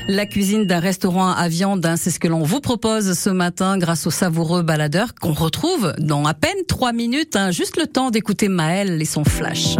La 0.07 0.25
cuisine 0.27 0.65
d'un 0.65 0.79
restaurant 0.79 1.31
à 1.31 1.47
viande, 1.47 1.83
hein, 1.85 1.95
c'est 1.97 2.11
ce 2.11 2.19
que 2.19 2.27
l'on 2.27 2.43
vous 2.43 2.61
propose 2.61 3.17
ce 3.17 3.29
matin 3.31 3.77
grâce 3.79 4.05
au 4.05 4.11
savoureux 4.11 4.61
baladeur 4.61 5.15
qu'on 5.19 5.33
retrouve 5.33 5.93
dans 5.97 6.25
à 6.25 6.33
peine 6.35 6.57
trois 6.67 6.93
minutes. 6.93 7.35
hein. 7.35 7.49
juste 7.51 7.77
le 7.77 7.87
temps 7.87 8.11
d'écouter 8.11 8.47
Maël 8.47 9.01
et 9.01 9.05
son 9.05 9.23
flash. 9.23 9.77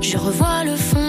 Je 0.00 0.16
revois 0.18 0.64
le 0.64 0.74
fond, 0.74 1.01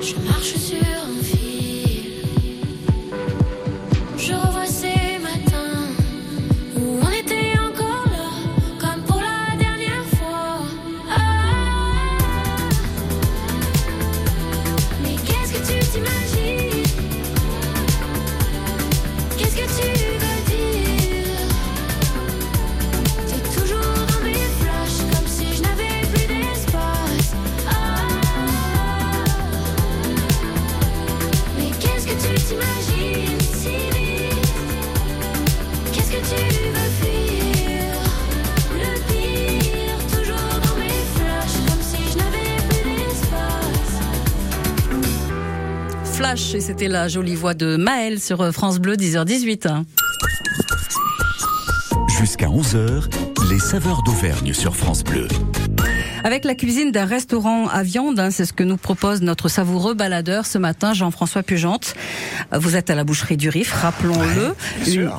Je 0.00 0.14
marche 0.20 0.54
sur 0.56 0.97
c'était 46.68 46.88
la 46.88 47.08
jolie 47.08 47.34
voix 47.34 47.54
de 47.54 47.76
Maël 47.76 48.20
sur 48.20 48.52
France 48.52 48.78
Bleu, 48.78 48.94
10h18. 48.96 49.84
Jusqu'à 52.10 52.48
11h, 52.48 53.04
les 53.50 53.58
saveurs 53.58 54.02
d'Auvergne 54.02 54.52
sur 54.52 54.76
France 54.76 55.02
Bleu. 55.02 55.28
Avec 56.24 56.44
la 56.44 56.54
cuisine 56.54 56.92
d'un 56.92 57.06
restaurant 57.06 57.68
à 57.68 57.82
viande, 57.82 58.20
hein, 58.20 58.30
c'est 58.30 58.44
ce 58.44 58.52
que 58.52 58.64
nous 58.64 58.76
propose 58.76 59.22
notre 59.22 59.48
savoureux 59.48 59.94
baladeur 59.94 60.44
ce 60.44 60.58
matin, 60.58 60.92
Jean-François 60.92 61.42
Pugente. 61.42 61.94
Vous 62.56 62.76
êtes 62.76 62.88
à 62.90 62.94
la 62.94 63.04
boucherie 63.04 63.36
du 63.36 63.48
Rif, 63.50 63.72
rappelons-le, 63.72 64.54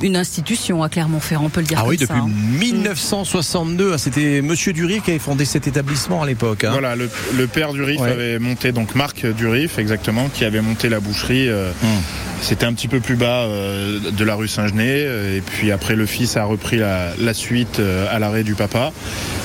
une, 0.02 0.16
institution 0.16 0.82
à 0.82 0.88
Clermont-Ferrand, 0.88 1.44
on 1.46 1.48
peut 1.48 1.60
le 1.60 1.66
dire 1.66 1.78
Ah 1.80 1.86
oui, 1.86 1.96
depuis 1.96 2.08
ça. 2.08 2.20
hein. 2.24 2.28
1962. 2.58 3.92
Ah, 3.94 3.98
C'était 3.98 4.42
Monsieur 4.42 4.72
Dury 4.72 5.00
qui 5.00 5.10
avait 5.10 5.18
fondé 5.20 5.44
cet 5.44 5.66
établissement 5.68 6.22
à 6.22 6.26
l'époque. 6.26 6.64
hein. 6.64 6.70
Voilà, 6.72 6.96
le, 6.96 7.08
le 7.36 7.46
père 7.46 7.72
du 7.72 7.82
Rif 7.82 8.00
Ouais. 8.00 8.10
avait 8.10 8.38
monté, 8.38 8.72
donc 8.72 8.94
Marc 8.94 9.26
du 9.26 9.46
Rif, 9.46 9.78
exactement, 9.78 10.28
qui 10.28 10.44
avait 10.44 10.60
monté 10.60 10.88
la 10.88 10.98
boucherie 11.00 11.48
euh, 11.48 11.70
c'était 12.40 12.64
un 12.66 12.72
petit 12.72 12.88
peu 12.88 13.00
plus 13.00 13.16
bas 13.16 13.42
euh, 13.44 13.98
de 14.10 14.24
la 14.24 14.34
rue 14.34 14.48
Saint-Genet. 14.48 15.04
euh, 15.06 15.36
Et 15.36 15.40
puis 15.40 15.70
après, 15.72 15.94
le 15.96 16.06
fils 16.06 16.36
a 16.36 16.44
repris 16.44 16.76
la, 16.78 17.10
la 17.18 17.34
suite 17.34 17.78
euh, 17.80 18.06
à 18.10 18.18
l'arrêt 18.18 18.42
du 18.44 18.54
papa. 18.54 18.92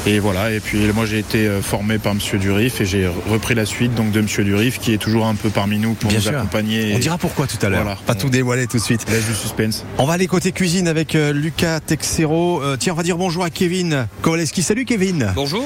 Et 0.08 0.20
voilà. 0.20 0.52
Et 0.52 0.60
puis 0.60 0.80
moi, 0.94 1.06
j'ai 1.06 1.20
été 1.20 1.50
formé 1.62 1.98
par 1.98 2.14
Monsieur 2.14 2.38
Durif 2.38 2.80
et 2.82 2.86
j'ai 2.86 3.08
repris 3.30 3.56
la 3.56 3.66
suite 3.66 3.96
donc 3.96 4.12
de 4.12 4.22
Monsieur 4.22 4.44
Durif, 4.44 4.80
qui 4.80 4.94
est 4.94 4.98
toujours 4.98 5.26
un 5.26 5.34
peu 5.36 5.50
parmi 5.50 5.80
nous 5.80 5.94
pour 5.94 6.10
Bien 6.10 6.20
nous 6.20 6.26
sûr. 6.26 6.38
accompagner. 6.38 6.94
On 6.96 7.00
dira 7.00 7.18
pourquoi 7.18 7.48
tout 7.48 7.58
à 7.66 7.70
l'heure. 7.70 7.82
Voilà. 7.84 7.98
Pas 8.06 8.14
tout 8.16 8.30
dévoiler 8.30 8.68
tout 8.68 8.78
de 8.78 8.82
suite. 8.84 9.06
Laisse 9.10 9.26
du 9.26 9.34
suspense. 9.34 9.84
On 9.98 10.06
va 10.06 10.14
aller 10.14 10.28
côté 10.28 10.52
cuisine 10.52 10.88
avec 10.88 11.16
euh, 11.16 11.34
Lucas 11.34 11.80
Texero. 11.80 12.62
Euh, 12.62 12.78
tiens, 12.80 12.94
on 12.94 12.96
va 12.96 13.04
dire 13.04 13.18
bonjour 13.18 13.44
à 13.44 13.50
Kevin 13.50 14.08
Kowaleski. 14.22 14.62
Salut 14.62 14.86
Kevin. 14.86 15.32
Bonjour. 15.36 15.66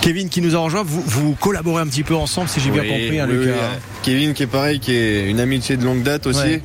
Kevin 0.00 0.28
qui 0.28 0.40
nous 0.40 0.54
a 0.54 0.58
rejoint. 0.60 0.84
Vous, 0.84 1.02
vous 1.04 1.34
collaborez 1.34 1.82
un 1.82 1.86
petit 1.88 2.04
peu 2.04 2.14
ensemble, 2.14 2.48
si 2.48 2.60
j'ai 2.60 2.70
bien 2.70 2.82
compris, 2.82 3.18
hein, 3.18 3.26
oui, 3.28 3.34
Lucas. 3.38 3.50
oui, 3.52 3.58
euh, 3.60 3.76
Kevin 4.04 4.34
qui 4.34 4.44
est 4.44 4.46
pareil, 4.46 4.78
qui 4.78 4.94
est 4.94 5.28
une 5.28 5.40
amitié 5.40 5.76
de 5.76 5.84
longue 5.84 6.02
date 6.04 6.26
aussi, 6.28 6.40
Ouais. 6.40 6.62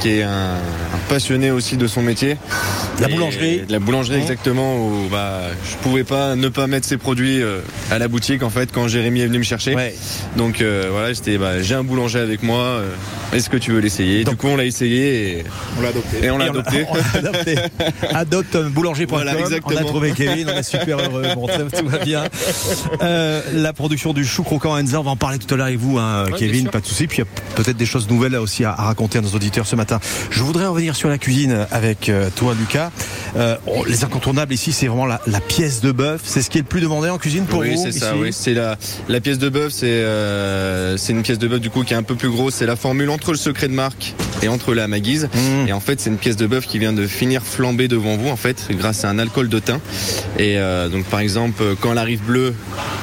qui 0.00 0.10
est 0.18 0.22
un, 0.22 0.54
un 0.54 0.98
passionné 1.08 1.50
aussi 1.50 1.76
de 1.76 1.86
son 1.86 2.02
métier. 2.02 2.36
La 3.00 3.08
boulangerie. 3.08 3.62
de 3.66 3.72
La 3.72 3.78
boulangerie 3.78 4.16
Hein 4.16 4.20
exactement 4.22 4.76
où 4.76 5.08
bah, 5.10 5.42
je 5.68 5.76
pouvais 5.76 6.04
pas 6.04 6.36
ne 6.36 6.48
pas 6.48 6.66
mettre 6.66 6.86
ses 6.86 6.96
produits 6.96 7.42
euh, 7.42 7.58
à 7.90 7.98
la 7.98 8.08
boutique 8.08 8.42
en 8.42 8.50
fait 8.50 8.70
quand 8.72 8.88
Jérémy 8.88 9.20
est 9.20 9.26
venu 9.26 9.38
me 9.38 9.44
chercher. 9.44 9.76
Donc 10.36 10.60
euh, 10.60 10.88
voilà, 10.90 11.12
j'étais 11.12 11.38
bah, 11.38 11.60
j'ai 11.62 11.74
un 11.74 11.84
boulanger 11.84 12.20
avec 12.20 12.42
moi, 12.42 12.58
euh, 12.60 12.90
est-ce 13.32 13.50
que 13.50 13.56
tu 13.56 13.72
veux 13.72 13.80
l'essayer? 13.80 14.24
Du 14.24 14.36
coup 14.36 14.46
on 14.48 14.56
l'a 14.56 14.64
essayé 14.64 15.38
et 15.38 15.44
on 15.78 15.82
l'a 15.82 15.88
adopté. 15.88 16.24
Et 16.24 16.30
on 16.30 16.38
l'a 16.38 16.46
on 16.46 16.50
adopté. 16.50 16.86
on 16.88 16.94
l'a 16.94 17.28
adopté. 17.28 17.56
Adopte 18.14 18.56
boulanger.com. 18.56 19.22
Voilà, 19.22 19.34
on 19.64 19.76
a 19.76 19.84
trouvé 19.84 20.12
Kevin, 20.12 20.48
on 20.52 20.58
est 20.58 20.62
super 20.62 20.98
heureux. 20.98 21.24
Bon, 21.36 21.46
tout 21.48 21.86
va 21.88 21.98
bien. 21.98 22.24
Euh, 23.02 23.42
la 23.52 23.72
production 23.72 24.14
du 24.14 24.24
chou 24.24 24.42
croquant 24.42 24.78
Enza, 24.78 25.00
on 25.00 25.02
va 25.02 25.10
en 25.10 25.16
parler 25.16 25.38
tout 25.38 25.52
à 25.52 25.56
l'heure 25.56 25.66
avec 25.66 25.78
vous, 25.78 25.98
hein, 25.98 26.24
Ouais, 26.26 26.38
Kevin, 26.38 26.68
pas 26.68 26.80
de 26.80 26.86
souci. 26.86 27.06
Puis 27.06 27.18
il 27.18 27.20
y 27.20 27.22
a 27.22 27.54
peut-être 27.56 27.76
des 27.76 27.84
choses 27.84 28.08
nouvelles 28.08 28.36
aussi 28.36 28.64
à, 28.64 28.70
à 28.70 28.84
raconter 28.84 29.18
à 29.18 29.20
nos 29.20 29.28
auditeurs 29.28 29.66
ce 29.66 29.76
matin. 29.76 29.85
Je 30.30 30.42
voudrais 30.42 30.66
revenir 30.66 30.96
sur 30.96 31.08
la 31.08 31.18
cuisine 31.18 31.66
avec 31.70 32.08
euh, 32.08 32.28
toi, 32.34 32.54
Lucas. 32.58 32.90
Euh, 33.36 33.56
les 33.86 34.04
incontournables 34.04 34.52
ici, 34.52 34.72
c'est 34.72 34.86
vraiment 34.86 35.06
la, 35.06 35.20
la 35.26 35.40
pièce 35.40 35.80
de 35.80 35.92
bœuf. 35.92 36.22
C'est 36.24 36.42
ce 36.42 36.50
qui 36.50 36.58
est 36.58 36.62
le 36.62 36.66
plus 36.66 36.80
demandé 36.80 37.08
en 37.10 37.18
cuisine 37.18 37.44
pour 37.44 37.60
oui, 37.60 37.74
vous 37.74 37.82
c'est 37.82 37.92
ça. 37.92 38.14
Oui, 38.16 38.32
c'est 38.32 38.54
la, 38.54 38.76
la 39.08 39.20
pièce 39.20 39.38
de 39.38 39.48
bœuf. 39.48 39.72
C'est 39.72 39.86
euh, 39.86 40.96
c'est 40.96 41.12
une 41.12 41.22
pièce 41.22 41.38
de 41.38 41.48
bœuf 41.48 41.60
du 41.60 41.70
coup 41.70 41.84
qui 41.84 41.92
est 41.94 41.96
un 41.96 42.02
peu 42.02 42.14
plus 42.14 42.30
grosse. 42.30 42.54
C'est 42.54 42.66
la 42.66 42.76
formule 42.76 43.10
entre 43.10 43.32
le 43.32 43.38
secret 43.38 43.68
de 43.68 43.74
marque 43.74 44.14
et 44.42 44.48
entre 44.48 44.74
la 44.74 44.88
maguise. 44.88 45.28
Mmh. 45.34 45.68
Et 45.68 45.72
en 45.72 45.80
fait, 45.80 46.00
c'est 46.00 46.10
une 46.10 46.16
pièce 46.18 46.36
de 46.36 46.46
bœuf 46.46 46.66
qui 46.66 46.78
vient 46.78 46.92
de 46.92 47.06
finir 47.06 47.42
flambée 47.42 47.88
devant 47.88 48.16
vous 48.16 48.28
en 48.28 48.36
fait, 48.36 48.66
grâce 48.70 49.04
à 49.04 49.10
un 49.10 49.18
alcool 49.18 49.48
de 49.48 49.58
thym. 49.58 49.78
Et 50.38 50.58
euh, 50.58 50.88
donc 50.88 51.04
par 51.04 51.20
exemple, 51.20 51.62
quand 51.80 51.92
elle 51.92 51.98
arrive 51.98 52.22
bleue, 52.22 52.54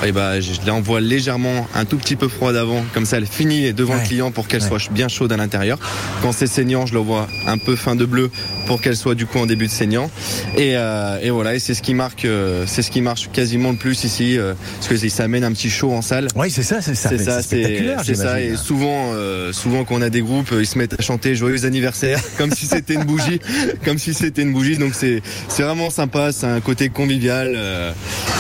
eh 0.05 0.11
ben, 0.11 0.39
je 0.39 0.51
l'envoie 0.67 0.99
légèrement 1.01 1.67
un 1.75 1.85
tout 1.85 1.97
petit 1.97 2.15
peu 2.15 2.27
froid 2.27 2.53
d'avant, 2.53 2.83
comme 2.93 3.05
ça 3.05 3.17
elle 3.17 3.27
finit 3.27 3.71
devant 3.73 3.93
Ouais. 3.93 3.99
le 4.01 4.07
client 4.07 4.31
pour 4.31 4.47
qu'elle 4.47 4.61
Ouais. 4.63 4.67
soit 4.67 4.91
bien 4.91 5.07
chaude 5.07 5.31
à 5.31 5.37
l'intérieur. 5.37 5.77
Quand 6.23 6.31
c'est 6.31 6.47
saignant, 6.47 6.72
je 6.85 6.93
l'envoie 6.93 7.27
un 7.47 7.57
peu 7.57 7.75
fin 7.75 7.95
de 7.95 8.05
bleu 8.05 8.29
pour 8.65 8.81
qu'elle 8.81 8.95
soit 8.95 9.15
du 9.15 9.25
coup 9.25 9.39
en 9.39 9.45
début 9.45 9.67
de 9.67 9.71
saignant. 9.71 10.09
Et, 10.57 10.75
euh, 10.75 11.19
et 11.21 11.29
voilà, 11.29 11.55
et 11.55 11.59
c'est 11.59 11.73
ce 11.73 11.81
qui 11.81 11.93
marque, 11.93 12.25
euh, 12.25 12.63
c'est 12.67 12.81
ce 12.81 12.91
qui 12.91 13.01
marche 13.01 13.29
quasiment 13.31 13.71
le 13.71 13.77
plus 13.77 14.03
ici, 14.03 14.37
euh, 14.37 14.53
parce 14.75 14.87
que 14.87 15.09
ça 15.09 15.23
amène 15.23 15.43
un 15.43 15.51
petit 15.51 15.69
show 15.69 15.91
en 15.91 16.01
salle. 16.01 16.27
Oui, 16.35 16.49
c'est 16.49 16.63
ça, 16.63 16.81
c'est 16.81 16.95
ça. 16.95 17.09
C'est 17.09 17.17
ça, 17.17 17.41
c'est 17.41 18.15
ça. 18.15 18.41
Et 18.41 18.55
souvent, 18.55 19.11
souvent 19.51 19.83
quand 19.83 19.95
on 19.95 20.01
a 20.01 20.09
des 20.09 20.21
groupes, 20.21 20.53
ils 20.57 20.65
se 20.65 20.77
mettent 20.77 20.99
à 20.99 21.03
chanter 21.03 21.35
joyeux 21.35 21.65
anniversaire, 21.65 22.19
comme 22.37 22.51
si 22.51 22.65
c'était 22.65 22.95
une 22.95 23.03
bougie, 23.03 23.39
comme 23.85 23.97
si 23.97 24.13
c'était 24.13 24.41
une 24.41 24.53
bougie. 24.53 24.77
Donc 24.77 24.93
c'est, 24.93 25.21
c'est 25.47 25.63
vraiment 25.63 25.89
sympa. 25.89 26.31
C'est 26.31 26.47
un 26.47 26.61
côté 26.61 26.89
convivial. 26.89 27.57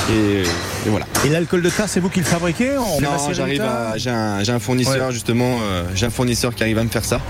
et, 0.09 0.41
et 0.41 0.89
voilà. 0.89 1.05
Et 1.25 1.29
l'alcool 1.29 1.61
de 1.61 1.69
thym, 1.69 1.85
c'est 1.87 1.99
vous 1.99 2.09
qui 2.09 2.19
le 2.19 2.25
fabriquez? 2.25 2.71
On 2.77 3.01
Non, 3.01 3.27
le 3.27 3.33
j'arrive 3.33 3.61
à, 3.61 3.97
j'ai 3.97 4.09
un, 4.09 4.39
un 4.47 4.59
fournisseur 4.59 5.11
justement, 5.11 5.59
j'ai 5.95 6.05
un 6.05 6.09
fournisseur 6.09 6.55
qui 6.55 6.63
arrive 6.63 6.77
à 6.77 6.83
me 6.83 6.89
faire 6.89 7.05
ça 7.05 7.21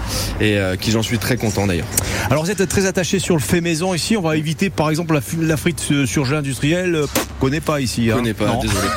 et 0.41 0.57
qui 0.79 0.91
j'en 0.93 1.03
suis 1.03 1.17
très 1.17 1.37
content 1.37 1.67
d'ailleurs. 1.67 1.87
Alors 2.29 2.43
vous 2.43 2.51
êtes 2.51 2.67
très 2.67 2.85
attaché 2.85 3.19
sur 3.19 3.35
le 3.35 3.41
fait 3.41 3.61
maison 3.61 3.93
ici. 3.93 4.15
On 4.15 4.21
va 4.21 4.37
éviter 4.37 4.69
par 4.69 4.89
exemple 4.89 5.19
la, 5.41 5.57
frite 5.57 6.05
surgelée 6.05 6.37
industrielle. 6.37 6.95
Euh, 6.95 7.07
connais 7.39 7.61
pas 7.61 7.81
ici. 7.81 8.09
Hein. 8.09 8.15
connais 8.15 8.33
pas, 8.33 8.47
Non. 8.47 8.61
désolé. 8.61 8.87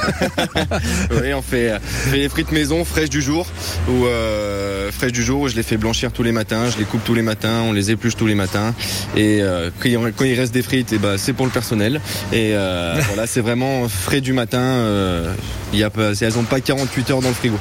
oui, 1.22 1.34
on 1.34 1.42
fait, 1.42 1.70
euh, 1.70 1.78
on 1.78 2.10
fait 2.10 2.18
les 2.18 2.28
frites 2.28 2.52
maison 2.52 2.84
fraîches 2.84 3.10
du 3.10 3.22
jour 3.22 3.46
ou 3.88 4.06
euh, 4.06 4.92
fraîches 4.92 5.12
du 5.12 5.22
jour 5.22 5.42
où 5.42 5.48
je 5.48 5.56
les 5.56 5.62
fais 5.62 5.76
blanchir 5.76 6.12
tous 6.12 6.22
les 6.22 6.32
matins, 6.32 6.70
je 6.70 6.78
les 6.78 6.84
coupe 6.84 7.02
tous 7.04 7.14
les 7.14 7.22
matins, 7.22 7.62
on 7.62 7.72
les 7.72 7.90
épluche 7.90 8.16
tous 8.16 8.26
les 8.26 8.34
matins 8.34 8.74
et 9.16 9.40
euh, 9.42 9.70
quand, 9.80 10.24
il, 10.24 10.34
reste 10.34 10.52
des 10.52 10.62
frites, 10.62 10.92
et 10.92 10.98
ben 10.98 11.16
c'est 11.18 11.32
pour 11.32 11.46
le 11.46 11.52
personnel 11.52 12.00
et 12.32 12.52
euh, 12.54 13.00
voilà, 13.08 13.26
c'est 13.26 13.40
vraiment 13.40 13.88
frais 13.88 14.20
du 14.20 14.32
matin. 14.32 14.84
il 15.72 15.78
y 15.78 15.82
a 15.82 15.90
pas, 15.90 16.12
elles 16.20 16.38
ont 16.38 16.44
pas 16.44 16.60
48 16.60 17.10
heures 17.10 17.20
dans 17.20 17.28
le 17.28 17.34
frigo. 17.34 17.58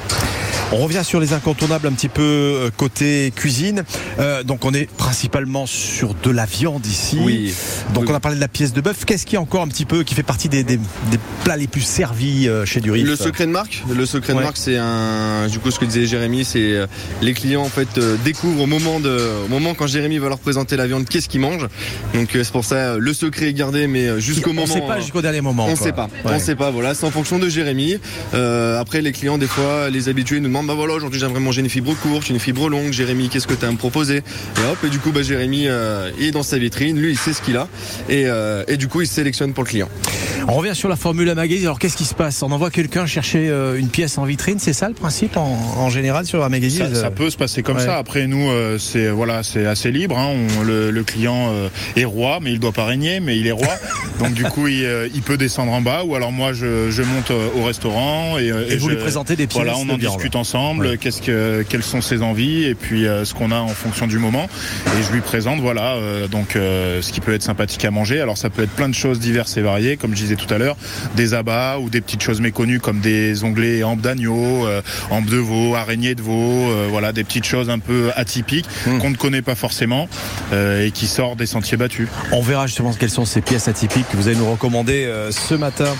On 0.72 0.78
revient 0.78 1.02
sur 1.04 1.20
les 1.20 1.32
incontournables 1.32 1.86
un 1.86 1.92
petit 1.92 2.08
peu 2.08 2.22
euh, 2.22 2.70
côté 2.76 3.32
cuisine. 3.36 3.84
Euh, 4.18 4.42
donc 4.42 4.64
on 4.64 4.74
est 4.74 4.90
principalement 4.96 5.64
sur 5.64 6.14
de 6.14 6.30
la 6.30 6.44
viande 6.44 6.84
ici. 6.86 7.18
Oui. 7.22 7.54
Donc 7.94 8.04
Oui. 8.04 8.08
on 8.10 8.14
a 8.14 8.20
parlé 8.20 8.36
de 8.36 8.40
la 8.40 8.48
pièce 8.48 8.72
de 8.72 8.80
bœuf. 8.80 9.04
Qu'est-ce 9.04 9.24
qui 9.26 9.36
est 9.36 9.38
encore 9.38 9.62
un 9.62 9.68
petit 9.68 9.84
peu 9.84 10.02
qui 10.02 10.14
fait 10.16 10.24
partie 10.24 10.48
des, 10.48 10.64
des- 10.64 10.76
des 10.78 11.18
plats 11.44 11.56
les 11.56 11.68
plus 11.68 11.82
servis 11.82 12.48
euh, 12.48 12.64
chez 12.66 12.80
Durif 12.80 13.06
Le 13.06 13.14
secret 13.14 13.46
de 13.46 13.52
marque, 13.52 13.84
le 13.94 14.04
secret 14.06 14.34
de 14.34 14.40
marque, 14.40 14.56
c'est 14.56 14.76
un, 14.76 15.46
du 15.46 15.60
coup, 15.60 15.70
ce 15.70 15.78
que 15.78 15.84
disait 15.84 16.06
Jérémy, 16.06 16.44
c'est 16.44 16.80
les 17.22 17.32
clients 17.32 17.62
en 17.62 17.68
fait 17.68 18.00
découvrent 18.24 18.62
au 18.62 18.66
moment 18.66 18.98
de, 18.98 19.16
au 19.44 19.48
moment 19.48 19.74
quand 19.74 19.86
Jérémy 19.86 20.18
va 20.18 20.28
leur 20.28 20.38
présenter 20.40 20.76
la 20.76 20.86
viande, 20.88 21.08
qu'est-ce 21.08 21.28
qu'ils 21.28 21.40
mangent. 21.40 21.68
Donc 22.12 22.30
c'est 22.32 22.50
pour 22.50 22.64
ça 22.64 22.96
le 22.98 23.14
secret 23.14 23.46
est 23.50 23.54
gardé, 23.54 23.86
mais 23.86 24.20
jusqu'au 24.20 24.50
On 24.50 24.54
moment. 24.54 24.66
sait 24.66 24.80
pas 24.80 24.98
jusqu'au 24.98 25.22
dernier 25.22 25.40
moment. 25.42 25.66
on 25.68 25.74
quoi. 25.76 25.86
sait 25.86 25.92
pas, 25.92 26.08
Ouais. 26.24 26.32
on 26.34 26.38
sait 26.40 26.56
pas. 26.56 26.70
Voilà, 26.72 26.94
c'est 26.94 27.06
en 27.06 27.10
fonction 27.12 27.38
de 27.38 27.48
Jérémy. 27.48 27.98
Euh, 28.34 28.80
après, 28.80 29.00
les 29.00 29.12
clients, 29.12 29.38
des 29.38 29.46
fois, 29.46 29.90
les 29.90 30.08
habitués 30.08 30.40
nous 30.40 30.48
bah 30.64 30.74
voilà, 30.74 30.94
aujourd'hui 30.94 31.18
j'aimerais 31.20 31.40
manger 31.40 31.60
une 31.60 31.68
fibre 31.68 31.94
courte, 31.94 32.28
une 32.30 32.38
fibre 32.38 32.68
longue. 32.68 32.92
Jérémy, 32.92 33.28
qu'est-ce 33.28 33.46
que 33.46 33.54
tu 33.54 33.64
as 33.64 33.68
à 33.68 33.72
me 33.72 33.76
proposer? 33.76 34.18
Et 34.18 34.70
hop, 34.70 34.78
et 34.84 34.88
du 34.88 34.98
coup, 34.98 35.12
bah 35.12 35.22
Jérémy, 35.22 35.64
euh, 35.68 36.10
il 36.18 36.26
est 36.26 36.30
dans 36.30 36.42
sa 36.42 36.58
vitrine, 36.58 36.98
lui, 37.00 37.10
il 37.12 37.18
sait 37.18 37.32
ce 37.32 37.42
qu'il 37.42 37.56
a, 37.56 37.68
et, 38.08 38.24
euh, 38.26 38.64
et 38.68 38.76
du 38.76 38.88
coup, 38.88 39.00
il 39.02 39.06
sélectionne 39.08 39.52
pour 39.52 39.64
le 39.64 39.68
client. 39.68 39.88
On 40.48 40.52
revient 40.54 40.74
sur 40.74 40.88
la 40.88 40.96
formule 40.96 41.28
à 41.30 41.34
magazine. 41.34 41.64
Alors 41.66 41.78
qu'est-ce 41.78 41.96
qui 41.96 42.04
se 42.04 42.14
passe? 42.14 42.42
On 42.42 42.52
envoie 42.52 42.70
quelqu'un 42.70 43.06
chercher 43.06 43.48
euh, 43.48 43.78
une 43.78 43.88
pièce 43.88 44.16
en 44.18 44.24
vitrine. 44.24 44.58
C'est 44.60 44.72
ça 44.72 44.88
le 44.88 44.94
principe 44.94 45.36
en, 45.36 45.58
en 45.76 45.90
général 45.90 46.24
sur 46.26 46.38
la 46.40 46.48
magazine? 46.48 46.86
Ça, 46.94 47.00
ça 47.02 47.10
peut 47.10 47.30
se 47.30 47.36
passer 47.36 47.62
comme 47.62 47.78
Ouais. 47.78 47.84
ça. 47.84 47.96
Après, 47.96 48.26
nous, 48.28 48.48
euh, 48.50 48.78
c'est 48.78 49.08
voilà, 49.08 49.42
c'est 49.42 49.66
assez 49.66 49.90
libre. 49.90 50.16
hein. 50.18 50.28
On- 50.60 50.62
le, 50.62 50.90
le 50.90 51.02
client 51.04 51.50
euh, 51.52 51.68
est 51.96 52.04
roi, 52.04 52.38
mais 52.40 52.52
il 52.52 52.60
doit 52.60 52.72
pas 52.72 52.84
régner, 52.84 53.18
mais 53.20 53.36
il 53.38 53.46
est 53.46 53.52
roi. 53.52 53.66
Donc 54.20 54.34
du 54.34 54.44
coup, 54.44 54.68
il, 54.68 54.84
euh, 54.84 55.08
il 55.14 55.22
peut 55.22 55.36
descendre 55.36 55.72
en 55.72 55.80
bas, 55.80 56.02
ou 56.04 56.14
alors 56.14 56.30
moi, 56.32 56.52
je, 56.52 56.90
je 56.90 57.02
monte 57.02 57.30
au 57.56 57.64
restaurant 57.64 58.38
et, 58.38 58.46
Et 58.46 58.76
vous 58.76 58.88
je- 58.88 58.94
lui 58.94 59.00
présentez 59.00 59.34
des 59.36 59.46
pièces 59.46 59.62
Voilà, 59.64 59.76
on 59.78 59.88
en 59.88 59.98
discute 59.98 60.36
ensemble. 60.36 60.45
Ouais. 60.54 60.98
Qu'est-ce 60.98 61.22
que, 61.22 61.64
quelles 61.68 61.82
sont 61.82 62.00
ses 62.00 62.22
envies 62.22 62.64
et 62.64 62.74
puis 62.74 63.06
euh, 63.06 63.24
ce 63.24 63.34
qu'on 63.34 63.50
a 63.50 63.58
en 63.58 63.68
fonction 63.68 64.06
du 64.06 64.18
moment. 64.18 64.48
Et 64.98 65.02
je 65.02 65.12
lui 65.12 65.20
présente, 65.20 65.60
voilà, 65.60 65.94
euh, 65.94 66.28
donc 66.28 66.56
euh, 66.56 67.02
ce 67.02 67.12
qui 67.12 67.20
peut 67.20 67.34
être 67.34 67.42
sympathique 67.42 67.84
à 67.84 67.90
manger. 67.90 68.20
Alors 68.20 68.38
ça 68.38 68.50
peut 68.50 68.62
être 68.62 68.70
plein 68.70 68.88
de 68.88 68.94
choses 68.94 69.18
diverses 69.18 69.56
et 69.56 69.62
variées, 69.62 69.96
comme 69.96 70.10
je 70.10 70.16
disais 70.22 70.36
tout 70.36 70.52
à 70.52 70.58
l'heure, 70.58 70.76
des 71.16 71.34
abats 71.34 71.78
ou 71.78 71.90
des 71.90 72.00
petites 72.00 72.22
choses 72.22 72.40
méconnues 72.40 72.80
comme 72.80 73.00
des 73.00 73.44
onglets 73.44 73.82
hampes 73.82 74.00
d'agneau, 74.00 74.66
hampes 75.10 75.26
de 75.26 75.36
veau, 75.36 75.74
araignées 75.74 76.14
de 76.14 76.22
veau, 76.22 76.70
voilà, 76.90 77.12
des 77.12 77.24
petites 77.24 77.44
choses 77.44 77.70
un 77.70 77.78
peu 77.78 78.10
atypiques 78.16 78.66
Hmm. 78.86 78.98
qu'on 78.98 79.10
ne 79.10 79.16
connaît 79.16 79.42
pas 79.42 79.54
forcément 79.54 80.08
et 80.52 80.90
qui 80.92 81.06
sortent 81.06 81.38
des 81.38 81.46
sentiers 81.46 81.76
battus. 81.76 82.08
On 82.32 82.42
verra 82.42 82.66
justement 82.66 82.92
quelles 82.92 83.10
sont 83.10 83.24
ces 83.24 83.40
pièces 83.40 83.68
atypiques 83.68 84.08
que 84.08 84.16
vous 84.16 84.28
allez 84.28 84.36
nous 84.36 84.50
recommander 84.50 85.10
ce 85.30 85.54
matin. 85.54 85.94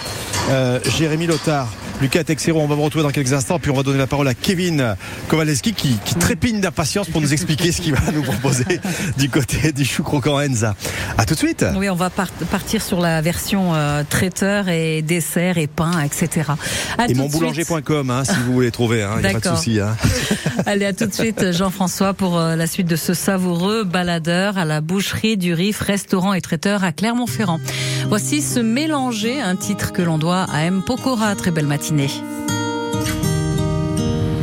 Jérémy 0.96 1.26
Lothar, 1.26 1.68
Lucas 2.00 2.24
Texero, 2.24 2.60
on 2.60 2.66
va 2.66 2.74
vous 2.74 2.82
retrouver 2.82 3.04
dans 3.04 3.10
quelques 3.10 3.32
instants, 3.32 3.58
puis 3.58 3.70
on 3.70 3.74
va 3.74 3.82
donner 3.82 3.96
la 3.98 4.06
parole 4.06 4.28
à 4.28 4.34
Kevin 4.34 4.96
Kowaleski 5.28 5.72
qui, 5.72 5.96
qui 6.04 6.14
trépigne 6.14 6.60
d'impatience 6.60 7.08
pour 7.08 7.22
nous 7.22 7.32
expliquer 7.32 7.72
ce 7.72 7.80
qu'il 7.80 7.94
va 7.94 8.12
nous 8.12 8.22
proposer 8.22 8.64
du 9.18 9.30
côté 9.30 9.72
du 9.72 9.84
chou 9.86 10.02
croquant 10.02 10.38
Enza. 10.38 10.74
À 11.16 11.24
tout 11.24 11.32
de 11.32 11.38
suite. 11.38 11.64
Oui, 11.76 11.88
on 11.88 11.94
va 11.94 12.10
part- 12.10 12.30
partir 12.50 12.82
sur 12.82 13.00
la 13.00 13.22
version 13.22 13.74
euh, 13.74 14.02
traiteur 14.08 14.68
et 14.68 15.00
dessert 15.00 15.56
et 15.56 15.66
pain, 15.66 16.02
etc. 16.02 16.50
À 16.98 17.06
Et 17.08 17.14
monboulanger.com 17.14 18.10
hein, 18.10 18.24
si 18.24 18.34
vous 18.46 18.52
voulez 18.52 18.70
trouver, 18.70 18.98
il 19.16 19.20
n'y 19.22 19.26
a 19.34 19.38
pas 19.40 19.40
de 19.50 19.56
souci. 19.56 19.80
hein. 19.80 19.96
Allez, 20.66 20.84
à 20.84 20.92
tout 20.92 21.06
de 21.06 21.14
suite, 21.14 21.52
Jean-François, 21.52 22.12
pour 22.12 22.36
euh, 22.38 22.56
la 22.56 22.66
suite 22.66 22.86
de 22.88 22.96
ce 22.96 23.14
savoureux 23.14 23.84
baladeur 23.84 24.58
à 24.58 24.66
la 24.66 24.82
boucherie 24.82 25.38
du 25.38 25.54
Rif, 25.54 25.80
restaurant 25.80 26.34
et 26.34 26.42
traiteur 26.42 26.84
à 26.84 26.92
Clermont-Ferrand. 26.92 27.58
Voici 28.08 28.42
ce 28.42 28.60
mélanger, 28.60 29.40
un 29.40 29.56
titre 29.56 29.92
que 29.94 30.02
l'on 30.02 30.18
doit 30.18 30.44
à 30.52 30.62
M. 30.64 30.82
Pokora. 30.84 31.34
Très 31.36 31.50
belle 31.50 31.66
matinée. 31.66 31.85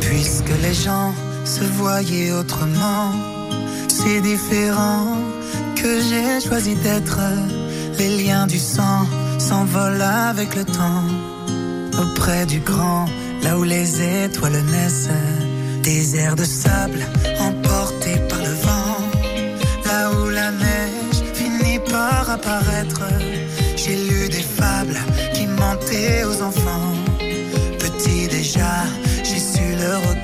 Puisque 0.00 0.54
les 0.62 0.72
gens 0.72 1.12
se 1.44 1.62
voyaient 1.62 2.32
autrement, 2.32 3.12
c'est 3.86 4.22
différent 4.22 5.18
que 5.76 6.00
j'ai 6.00 6.40
choisi 6.48 6.74
d'être. 6.76 7.18
Les 7.98 8.16
liens 8.24 8.46
du 8.46 8.58
sang 8.58 9.06
s'envolent 9.38 10.00
avec 10.00 10.56
le 10.56 10.64
temps. 10.64 11.04
Auprès 12.02 12.46
du 12.46 12.60
grand, 12.60 13.04
là 13.42 13.58
où 13.58 13.62
les 13.62 14.24
étoiles 14.24 14.62
naissent, 14.72 15.10
des 15.82 16.16
airs 16.16 16.36
de 16.36 16.44
sable 16.44 17.04
emportés 17.40 18.20
par 18.30 18.38
le 18.38 18.54
vent. 18.66 18.96
Là 19.84 20.10
où 20.12 20.30
la 20.30 20.50
neige 20.50 21.20
finit 21.34 21.78
par 21.90 22.30
apparaître, 22.30 23.02
j'ai 23.76 23.96
lu 23.96 24.30
des 24.30 24.46
fables 24.60 24.98
qui 25.34 25.46
mentaient 25.46 26.24
aux 26.24 26.40
enfants. 26.40 26.93
Déjà, 28.44 28.84
j'ai 29.22 29.38
su 29.38 29.62
le 29.74 29.96
reconnaître. 29.96 30.23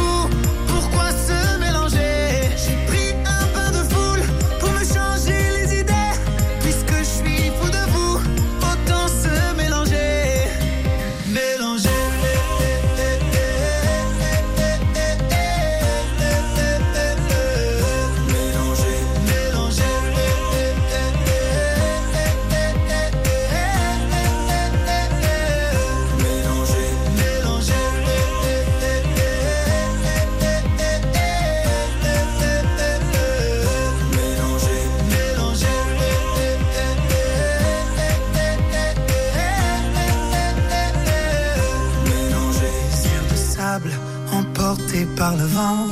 par 45.21 45.37
le 45.37 45.43
vent, 45.43 45.85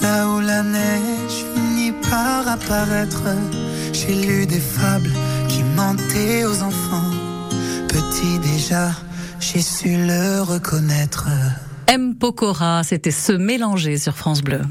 là 0.00 0.26
où 0.26 0.40
la 0.40 0.62
neige 0.62 1.44
finit 1.54 1.92
par 2.10 2.48
apparaître. 2.48 3.24
J'ai 3.92 4.14
lu 4.14 4.46
des 4.46 4.58
fables 4.58 5.10
qui 5.50 5.62
mentaient 5.76 6.46
aux 6.46 6.62
enfants. 6.62 7.10
Petit 7.88 8.38
déjà, 8.38 8.92
j'ai 9.38 9.60
su 9.60 9.98
le 9.98 10.40
reconnaître. 10.40 11.28
M. 11.88 12.14
Pokora, 12.14 12.84
c'était 12.84 13.10
se 13.10 13.32
mélanger 13.32 13.98
sur 13.98 14.16
France 14.16 14.40
Bleu. 14.40 14.62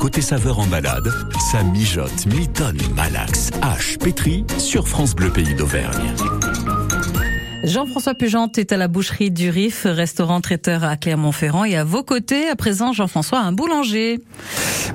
Côté 0.00 0.20
saveur 0.20 0.58
en 0.58 0.66
balade, 0.66 1.08
ça 1.52 1.62
mijote 1.62 2.26
Milton, 2.26 2.76
Malax, 2.96 3.50
H, 3.62 3.96
Pétri 3.98 4.44
sur 4.58 4.88
France 4.88 5.14
Bleu 5.14 5.30
Pays 5.30 5.54
d'Auvergne. 5.54 6.16
Jean-François 7.66 8.14
Pugente 8.14 8.58
est 8.58 8.70
à 8.70 8.76
la 8.76 8.86
boucherie 8.86 9.32
du 9.32 9.50
Rif, 9.50 9.88
restaurant 9.90 10.40
traiteur 10.40 10.84
à 10.84 10.96
Clermont-Ferrand. 10.96 11.64
Et 11.64 11.76
à 11.76 11.82
vos 11.82 12.04
côtés, 12.04 12.48
à 12.48 12.54
présent, 12.54 12.92
Jean-François, 12.92 13.40
un 13.40 13.50
boulanger. 13.50 14.20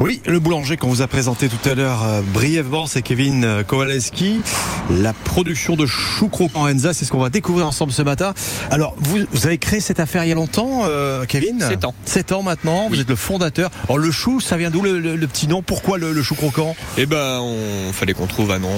Oui, 0.03 0.19
le 0.25 0.39
boulanger 0.39 0.77
qu'on 0.77 0.87
vous 0.89 1.03
a 1.03 1.07
présenté 1.07 1.47
tout 1.47 1.69
à 1.69 1.75
l'heure 1.75 2.03
euh, 2.03 2.21
brièvement, 2.33 2.87
c'est 2.87 3.03
Kevin 3.03 3.43
euh, 3.43 3.61
Kowaleski. 3.61 4.41
La 4.89 5.13
production 5.13 5.75
de 5.75 5.85
chou 5.85 6.27
croquant 6.27 6.67
Enza, 6.67 6.91
c'est 6.91 7.05
ce 7.05 7.11
qu'on 7.11 7.19
va 7.19 7.29
découvrir 7.29 7.67
ensemble 7.67 7.91
ce 7.91 8.01
matin. 8.01 8.33
Alors, 8.71 8.95
vous, 8.97 9.19
vous 9.31 9.45
avez 9.45 9.59
créé 9.59 9.79
cette 9.79 9.99
affaire 9.99 10.23
il 10.25 10.29
y 10.29 10.31
a 10.31 10.35
longtemps, 10.35 10.85
euh, 10.87 11.25
Kevin? 11.25 11.59
7 11.61 11.85
ans. 11.85 11.93
7 12.05 12.31
ans 12.31 12.41
maintenant, 12.41 12.87
vous 12.89 12.99
êtes 12.99 13.09
le 13.09 13.15
fondateur. 13.15 13.69
Alors, 13.85 13.99
le 13.99 14.09
chou, 14.09 14.39
ça 14.39 14.57
vient 14.57 14.71
d'où 14.71 14.81
le, 14.81 14.97
le- 14.97 15.15
le 15.15 15.27
petit 15.27 15.47
nom? 15.47 15.61
Pourquoi 15.61 15.99
le, 15.99 16.13
le 16.13 16.23
chou 16.23 16.33
croquant? 16.33 16.75
Eh 16.97 17.05
ben, 17.05 17.39
on 17.39 17.93
fallait 17.93 18.13
qu'on 18.13 18.25
trouve 18.25 18.49
un 18.51 18.59
nom, 18.59 18.73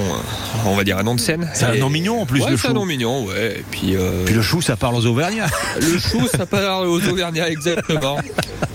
on 0.66 0.76
va 0.76 0.84
dire 0.84 0.98
un 0.98 1.04
nom 1.04 1.16
de 1.16 1.22
scène. 1.22 1.50
C'est 1.54 1.64
un 1.66 1.78
nom 1.78 1.90
mignon, 1.90 2.22
en 2.22 2.26
plus, 2.26 2.42
Ouais, 2.42 2.52
le 2.52 2.58
c'est 2.58 2.64
chou. 2.64 2.72
un 2.72 2.74
nom 2.74 2.86
mignon, 2.86 3.24
ouais. 3.28 3.60
Et 3.60 3.66
puis, 3.72 3.96
euh, 3.96 4.26
Puis 4.26 4.36
le 4.36 4.42
chou, 4.42 4.62
ça 4.62 4.76
parle 4.76 4.96
aux 4.96 5.06
Auvergnats. 5.06 5.48
le 5.80 5.98
chou, 6.00 6.28
ça 6.28 6.46
parle 6.46 6.86
aux 6.88 7.00
Auvergnats, 7.08 7.50
exactement. 7.50 8.18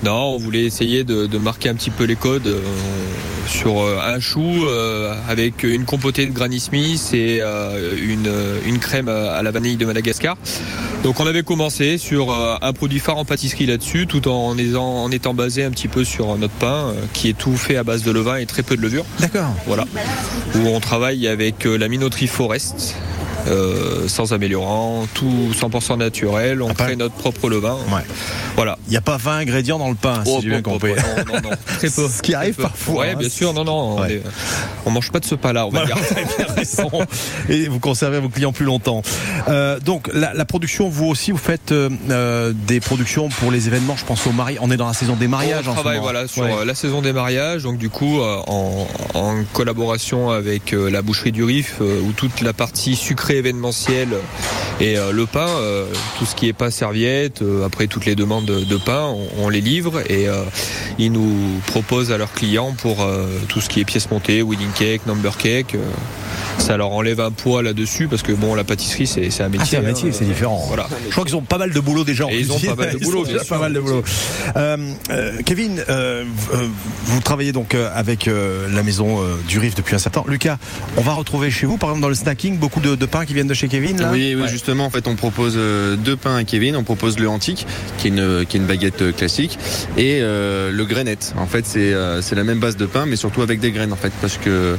Non, 0.02 0.34
on 0.34 0.38
voulait 0.38 0.64
essayer 0.64 1.04
de, 1.04 1.26
de 1.26 1.38
marquer 1.38 1.68
un 1.68 1.74
petit 1.74 1.90
peu 1.90 2.04
les 2.04 2.14
euh, 2.46 2.60
sur 3.46 3.80
euh, 3.80 3.98
un 4.02 4.20
chou 4.20 4.66
euh, 4.66 5.14
avec 5.28 5.62
une 5.62 5.84
compotée 5.84 6.26
de 6.26 6.32
Granny 6.32 6.60
Smith 6.60 7.10
et 7.12 7.40
une, 7.40 8.30
une 8.66 8.78
crème 8.78 9.08
à 9.08 9.42
la 9.42 9.50
vanille 9.50 9.76
de 9.76 9.86
Madagascar. 9.86 10.36
Donc 11.02 11.20
on 11.20 11.26
avait 11.26 11.42
commencé 11.42 11.98
sur 11.98 12.32
un 12.60 12.72
produit 12.72 12.98
phare 12.98 13.18
en 13.18 13.24
pâtisserie 13.24 13.66
là-dessus, 13.66 14.06
tout 14.06 14.28
en 14.28 14.56
étant, 14.58 15.04
en 15.04 15.10
étant 15.10 15.34
basé 15.34 15.64
un 15.64 15.70
petit 15.70 15.88
peu 15.88 16.04
sur 16.04 16.36
notre 16.36 16.54
pain, 16.54 16.92
qui 17.12 17.28
est 17.28 17.38
tout 17.38 17.56
fait 17.56 17.76
à 17.76 17.84
base 17.84 18.02
de 18.02 18.10
levain 18.10 18.36
et 18.36 18.46
très 18.46 18.62
peu 18.62 18.76
de 18.76 18.82
levure. 18.82 19.04
D'accord. 19.20 19.54
Voilà. 19.66 19.84
Où 20.56 20.66
on 20.68 20.80
travaille 20.80 21.28
avec 21.28 21.64
la 21.64 21.88
minoterie 21.88 22.26
Forest. 22.26 22.96
Euh, 23.46 24.08
sans 24.08 24.32
améliorant, 24.32 25.06
tout 25.14 25.50
100% 25.52 25.96
naturel, 25.98 26.60
on 26.62 26.74
crée 26.74 26.96
notre 26.96 27.14
propre 27.14 27.48
levain. 27.48 27.76
Ouais. 27.92 28.02
Voilà. 28.56 28.76
Il 28.88 28.90
n'y 28.90 28.96
a 28.96 29.00
pas 29.00 29.16
20 29.16 29.38
ingrédients 29.38 29.78
dans 29.78 29.88
le 29.88 29.94
pain, 29.94 30.22
si 30.24 30.32
Oh, 30.34 30.38
j'ai 30.42 30.48
bien 30.48 30.58
oh, 30.58 30.62
oh, 30.66 30.70
compris. 30.72 30.92
non, 30.92 31.34
non, 31.34 31.40
non, 31.50 31.56
très 31.78 31.88
peu. 31.90 32.08
Ce 32.08 32.20
qui 32.22 32.34
arrive 32.34 32.56
parfois. 32.56 33.00
Ouais, 33.02 33.10
hein. 33.12 33.16
bien 33.18 33.28
sûr, 33.28 33.52
non, 33.54 33.64
non, 33.64 33.72
on, 33.96 34.00
Ouais. 34.00 34.22
on 34.86 34.90
mange 34.90 35.10
pas 35.12 35.20
de 35.20 35.24
ce 35.24 35.34
pain-là, 35.34 35.66
on 35.66 35.70
va 35.70 35.84
Voilà, 35.84 35.94
dire. 35.94 37.06
Et 37.48 37.68
vous 37.68 37.78
conservez 37.78 38.18
vos 38.20 38.28
clients 38.28 38.52
plus 38.52 38.64
longtemps. 38.64 39.02
Euh, 39.48 39.78
donc 39.80 40.10
la, 40.12 40.34
la 40.34 40.44
production, 40.44 40.88
vous 40.88 41.06
aussi, 41.06 41.30
vous 41.30 41.38
faites 41.38 41.72
euh, 41.72 42.52
des 42.66 42.80
productions 42.80 43.28
pour 43.28 43.50
les 43.50 43.66
événements. 43.68 43.96
Je 43.96 44.04
pense 44.04 44.26
au 44.26 44.32
mariage. 44.32 44.58
On 44.62 44.70
est 44.70 44.76
dans 44.76 44.86
la 44.88 44.92
saison 44.94 45.14
des 45.16 45.28
mariages 45.28 45.66
on 45.66 45.70
en 45.70 45.74
ce 45.74 45.80
travaille 45.80 45.98
moment. 45.98 46.10
voilà 46.10 46.26
sur 46.28 46.42
Ouais. 46.42 46.64
la 46.64 46.74
saison 46.74 47.02
des 47.02 47.12
mariages, 47.12 47.62
donc 47.64 47.78
du 47.78 47.90
coup 47.90 48.20
en, 48.20 48.86
en 49.14 49.34
collaboration 49.52 50.30
avec 50.30 50.72
la 50.72 51.02
boucherie 51.02 51.32
du 51.32 51.44
Rif, 51.44 51.80
où 51.80 52.12
toute 52.12 52.40
la 52.40 52.52
partie 52.52 52.96
sucrée 52.96 53.27
événementielle 53.36 54.16
et 54.80 54.96
euh, 54.96 55.10
le 55.12 55.26
pain, 55.26 55.48
euh, 55.48 55.86
tout 56.18 56.24
ce 56.24 56.34
qui 56.36 56.48
est 56.48 56.52
pain 56.52 56.70
serviette, 56.70 57.42
euh, 57.42 57.66
après 57.66 57.88
toutes 57.88 58.06
les 58.06 58.14
demandes 58.14 58.44
de, 58.46 58.76
pain, 58.76 59.06
on, 59.08 59.26
on 59.44 59.48
les 59.48 59.60
livre 59.60 60.00
et 60.08 60.26
ils 60.98 61.10
nous 61.12 61.60
proposent 61.66 62.12
à 62.12 62.18
leurs 62.18 62.32
clients 62.32 62.74
pour 62.80 63.06
tout 63.48 63.60
ce 63.60 63.68
qui 63.68 63.80
est 63.80 63.84
pièces 63.84 64.10
montées, 64.10 64.42
wedding 64.42 64.70
cake, 64.74 65.06
number 65.06 65.36
cake. 65.36 65.76
ça 66.58 66.76
leur 66.76 66.90
enlève 66.92 67.20
un 67.20 67.30
poids 67.30 67.62
là-dessus 67.62 68.06
parce 68.08 68.22
que 68.22 68.32
bon, 68.32 68.54
la 68.54 68.64
pâtisserie 68.64 69.06
c'est 69.06 69.30
c'est 69.30 69.42
un 69.42 69.48
métier. 69.48 69.62
Ah, 69.62 69.68
c'est 69.70 69.76
un 69.78 69.82
métier, 69.82 70.10
hein, 70.10 70.14
c'est 70.16 70.24
différent. 70.24 70.64
Voilà. 70.68 70.86
Je 71.06 71.10
crois 71.12 71.24
qu'ils 71.24 71.36
ont 71.36 71.42
pas 71.42 71.58
mal 71.58 71.72
de 71.72 71.80
boulot 71.80 72.04
déjà. 72.04 72.26
en 72.26 72.28
ils 72.30 72.52
ont 72.52 72.58
pas 72.58 72.74
mal 72.74 72.92
de 72.92 72.98
boulot, 73.04 73.24
bien 73.24 73.38
sûr. 73.38 73.46
pas 73.48 73.58
mal 73.58 73.72
de 73.72 73.80
boulot. 73.80 74.04
Euh, 74.56 74.76
euh, 75.10 75.32
Kevin, 75.44 75.82
euh, 75.88 76.24
vous- 77.04 77.20
travaillez 77.20 77.52
donc 77.52 77.74
avec 77.74 78.26
la 78.26 78.82
maison 78.82 79.18
du 79.48 79.58
Rif 79.58 79.74
depuis 79.74 79.94
un 79.94 79.98
certain 79.98 80.20
temps. 80.22 80.26
Lucas, 80.28 80.56
on 80.96 81.02
va 81.02 81.12
retrouver 81.12 81.50
chez 81.50 81.66
vous, 81.66 81.76
par 81.76 81.90
exemple 81.90 82.02
dans 82.02 82.08
le 82.08 82.14
snacking, 82.14 82.56
beaucoup 82.58 82.80
de, 82.80 82.94
de 82.94 83.06
pains 83.18 83.26
qui 83.26 83.34
viennent 83.34 83.46
de 83.48 83.54
chez 83.54 83.68
Kevin. 83.68 84.00
Là 84.00 84.10
Oui, 84.12 84.34
oui, 84.34 84.42
Ouais. 84.42 84.48
justement, 84.48 84.84
en 84.86 84.90
fait, 84.90 85.06
on 85.08 85.16
propose 85.16 85.54
euh, 85.56 85.96
deux 85.96 86.16
pains 86.16 86.36
à 86.36 86.44
Kevin. 86.44 86.76
On 86.76 86.84
propose 86.84 87.18
le 87.18 87.28
antique, 87.28 87.66
qui 87.98 88.06
est 88.08 88.10
une, 88.10 88.44
qui 88.46 88.56
est 88.56 88.60
une 88.60 88.66
baguette 88.66 89.02
euh, 89.02 89.12
classique, 89.12 89.58
et 89.96 90.18
euh, 90.20 90.70
le 90.70 90.84
grainette. 90.84 91.34
En 91.38 91.46
fait, 91.46 91.66
c'est 91.66 91.92
euh, 91.92 92.22
c'est 92.22 92.34
la 92.34 92.44
même 92.44 92.58
base 92.58 92.76
de 92.76 92.86
pain, 92.86 93.06
mais 93.06 93.16
surtout 93.16 93.42
avec 93.42 93.60
des 93.60 93.72
graines, 93.72 93.92
en 93.92 93.96
fait, 93.96 94.12
parce 94.20 94.36
que 94.38 94.76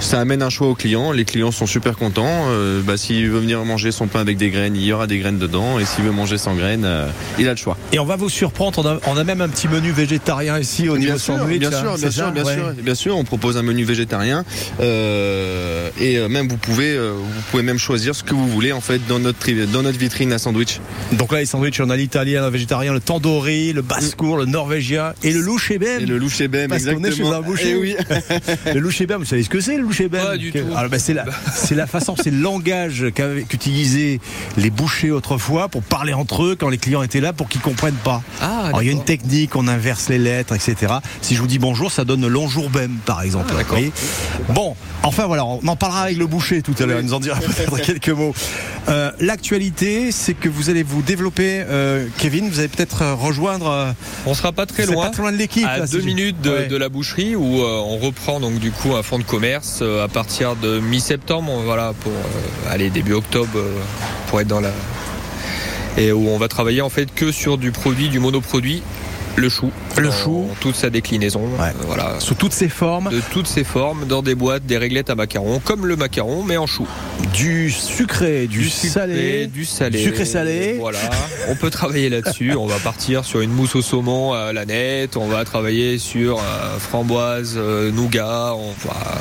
ça 0.00 0.20
amène 0.20 0.42
un 0.42 0.50
choix 0.50 0.68
aux 0.68 0.74
clients. 0.74 1.12
Les 1.12 1.24
clients 1.24 1.50
sont 1.52 1.66
super 1.66 1.96
contents. 1.96 2.46
Euh, 2.48 2.80
bah, 2.82 2.96
s'il 2.96 3.28
veut 3.30 3.40
venir 3.40 3.64
manger 3.64 3.90
son 3.92 4.06
pain 4.06 4.20
avec 4.20 4.36
des 4.36 4.50
graines, 4.50 4.76
il 4.76 4.84
y 4.84 4.92
aura 4.92 5.06
des 5.06 5.18
graines 5.18 5.38
dedans, 5.38 5.78
et 5.78 5.84
s'il 5.84 6.04
veut 6.04 6.10
manger 6.12 6.38
sans 6.38 6.54
graines, 6.54 6.84
euh, 6.84 7.08
il 7.38 7.48
a 7.48 7.52
le 7.52 7.56
choix. 7.56 7.76
Et 7.92 7.98
on 7.98 8.04
va 8.04 8.16
vous 8.16 8.28
surprendre. 8.28 8.78
On 8.78 8.86
a, 8.86 9.00
on 9.06 9.16
a 9.16 9.24
même 9.24 9.40
un 9.40 9.48
petit 9.48 9.68
menu 9.68 9.90
végétarien 9.92 10.58
ici 10.58 10.88
au 10.88 10.98
niveau 10.98 11.16
sûr, 11.18 11.38
sandwich. 11.38 11.58
bien 11.60 11.72
hein, 11.72 11.80
sûr, 11.80 11.96
bien 11.98 12.10
sûr, 12.10 12.32
bien 12.32 12.44
Ouais. 12.44 12.54
sûr, 12.54 12.72
bien 12.82 12.94
sûr. 12.94 13.16
On 13.16 13.24
propose 13.24 13.56
un 13.56 13.62
menu 13.62 13.84
végétarien 13.84 14.44
euh, 14.80 15.90
et 16.00 16.18
euh, 16.18 16.28
même 16.28 16.48
vous 16.48 16.56
pouvez, 16.56 16.94
euh, 16.96 17.12
vous 17.16 17.42
pouvez 17.50 17.62
même 17.62 17.77
choisir 17.78 18.14
ce 18.14 18.22
que 18.22 18.34
vous 18.34 18.48
voulez 18.48 18.72
en 18.72 18.80
fait 18.80 19.00
dans 19.06 19.18
notre 19.18 19.38
dans 19.72 19.82
notre 19.82 19.98
vitrine 19.98 20.32
à 20.32 20.38
sandwich. 20.38 20.80
Donc 21.12 21.32
là, 21.32 21.40
les 21.40 21.46
sandwichs, 21.46 21.80
on 21.80 21.90
a 21.90 21.96
l'italien, 21.96 22.42
le 22.42 22.50
végétarien, 22.50 22.92
le 22.92 23.00
tandoori, 23.00 23.72
le 23.72 23.82
basse-cour, 23.82 24.36
le 24.36 24.44
norvégien 24.44 25.14
et 25.22 25.32
le 25.32 25.40
louche 25.40 25.70
Et 25.70 25.78
le 25.78 26.18
louche 26.18 26.40
ebem, 26.40 26.68
Parce 26.68 26.84
qu'on 26.84 26.90
est 27.04 27.10
chez 27.10 27.22
exactement. 27.22 27.32
un 27.34 27.40
boucher. 27.40 27.70
Eh 27.70 27.76
oui. 27.76 27.96
le 28.74 28.80
louche 28.80 29.00
ebem, 29.00 29.18
vous 29.18 29.24
savez 29.24 29.42
ce 29.42 29.48
que 29.48 29.60
c'est 29.60 29.76
le 29.76 29.82
louche 29.82 30.00
ebem 30.00 30.22
Pas 30.24 30.36
du 30.36 30.52
tout. 30.52 30.58
Alors, 30.76 30.90
ben, 30.90 30.98
c'est 30.98 31.14
la, 31.14 31.24
c'est 31.54 31.74
la 31.74 31.86
façon, 31.86 32.14
c'est 32.22 32.30
le 32.30 32.40
langage 32.40 33.06
qu'utilisaient 33.48 34.20
les 34.56 34.70
bouchers 34.70 35.10
autrefois 35.10 35.68
pour 35.68 35.82
parler 35.82 36.12
entre 36.12 36.44
eux 36.44 36.56
quand 36.58 36.68
les 36.68 36.78
clients 36.78 37.02
étaient 37.02 37.20
là 37.20 37.32
pour 37.32 37.48
qu'ils 37.48 37.60
comprennent 37.60 37.94
pas. 37.94 38.22
Ah, 38.40 38.66
Alors, 38.66 38.82
il 38.82 38.86
y 38.86 38.88
a 38.88 38.92
une 38.92 39.04
technique, 39.04 39.56
on 39.56 39.68
inverse 39.68 40.08
les 40.08 40.18
lettres, 40.18 40.54
etc. 40.54 40.94
Si 41.22 41.34
je 41.34 41.40
vous 41.40 41.46
dis 41.46 41.58
bonjour, 41.58 41.90
ça 41.90 42.04
donne 42.04 42.26
lonjour 42.26 42.70
bem, 42.70 42.96
par 43.04 43.22
exemple. 43.22 43.46
Ah, 43.50 43.56
d'accord. 43.56 43.78
Bon, 44.50 44.74
enfin 45.02 45.26
voilà, 45.26 45.44
on 45.44 45.66
en 45.66 45.76
parlera 45.76 46.02
avec 46.02 46.16
le 46.16 46.26
boucher 46.26 46.62
tout 46.62 46.74
à 46.78 46.86
l'heure, 46.86 47.00
il 47.00 47.06
nous 47.06 47.14
en 47.14 47.20
dira 47.20 47.38
peut-être 47.38 47.67
quelques 47.84 48.08
mots. 48.08 48.34
Euh, 48.88 49.10
L'actualité, 49.20 50.12
c'est 50.12 50.34
que 50.34 50.48
vous 50.48 50.70
allez 50.70 50.82
vous 50.82 51.02
développer, 51.02 51.62
euh, 51.68 52.06
Kevin, 52.18 52.48
vous 52.48 52.58
allez 52.60 52.68
peut-être 52.68 53.02
euh, 53.02 53.14
rejoindre. 53.14 53.94
On 54.26 54.34
sera 54.34 54.52
pas 54.52 54.66
très 54.66 54.86
loin. 54.86 55.04
pas 55.06 55.10
très 55.10 55.22
loin 55.22 55.32
de 55.32 55.36
l'équipe. 55.36 55.66
à 55.66 55.78
là, 55.78 55.86
deux 55.86 56.00
minutes 56.00 56.40
de, 56.40 56.50
Ouais. 56.50 56.66
de 56.66 56.76
la 56.76 56.88
boucherie 56.88 57.36
où 57.36 57.60
on 57.60 57.98
reprend 57.98 58.40
donc 58.40 58.58
du 58.58 58.70
coup 58.70 58.94
un 58.94 59.02
fonds 59.02 59.18
de 59.18 59.24
commerce 59.24 59.82
à 59.82 60.08
partir 60.08 60.56
de 60.56 60.80
mi-septembre 60.80 61.52
voilà 61.64 61.92
pour 62.00 62.12
aller 62.70 62.90
début 62.90 63.12
octobre 63.12 63.50
pour 64.28 64.40
être 64.40 64.48
dans 64.48 64.60
la 64.60 64.72
et 65.96 66.12
où 66.12 66.28
on 66.28 66.38
va 66.38 66.48
travailler 66.48 66.80
en 66.80 66.88
fait 66.88 67.12
que 67.12 67.32
sur 67.32 67.58
du 67.58 67.70
produit 67.72 68.08
du 68.08 68.18
monoproduit 68.20 68.82
Le 69.38 69.48
chou. 69.48 69.70
Le 69.96 70.10
chou. 70.10 70.48
toute 70.60 70.74
sa 70.74 70.90
déclinaison. 70.90 71.42
euh, 71.60 71.70
voilà. 71.86 72.18
Sous 72.18 72.34
toutes 72.34 72.52
ses 72.52 72.68
formes. 72.68 73.08
De 73.08 73.20
toutes 73.30 73.46
ses 73.46 73.62
formes, 73.62 74.04
dans 74.06 74.20
des 74.20 74.34
boîtes, 74.34 74.66
des 74.66 74.76
réglettes 74.78 75.10
à 75.10 75.14
macarons, 75.14 75.60
comme 75.60 75.86
le 75.86 75.94
macaron, 75.94 76.42
mais 76.42 76.56
en 76.56 76.66
chou. 76.66 76.88
Du 77.34 77.70
sucré, 77.70 78.48
du, 78.48 78.68
salé. 78.68 79.46
du 79.46 79.64
salé. 79.64 80.02
Sucré 80.02 80.24
salé. 80.24 80.76
Voilà. 80.80 80.98
On 81.48 81.54
peut 81.54 81.70
travailler 81.70 82.08
là-dessus. 82.08 82.54
On 82.56 82.66
va 82.66 82.78
partir 82.80 83.24
sur 83.24 83.40
une 83.40 83.52
mousse 83.52 83.76
au 83.76 83.82
saumon 83.82 84.32
à 84.32 84.52
la 84.52 84.64
nette. 84.66 85.16
On 85.16 85.28
va 85.28 85.44
travailler 85.44 85.98
sur 85.98 86.38
euh, 86.38 86.78
framboise, 86.80 87.54
euh, 87.56 87.92
nougat. 87.92 88.54
On 88.54 88.72
va 88.88 89.18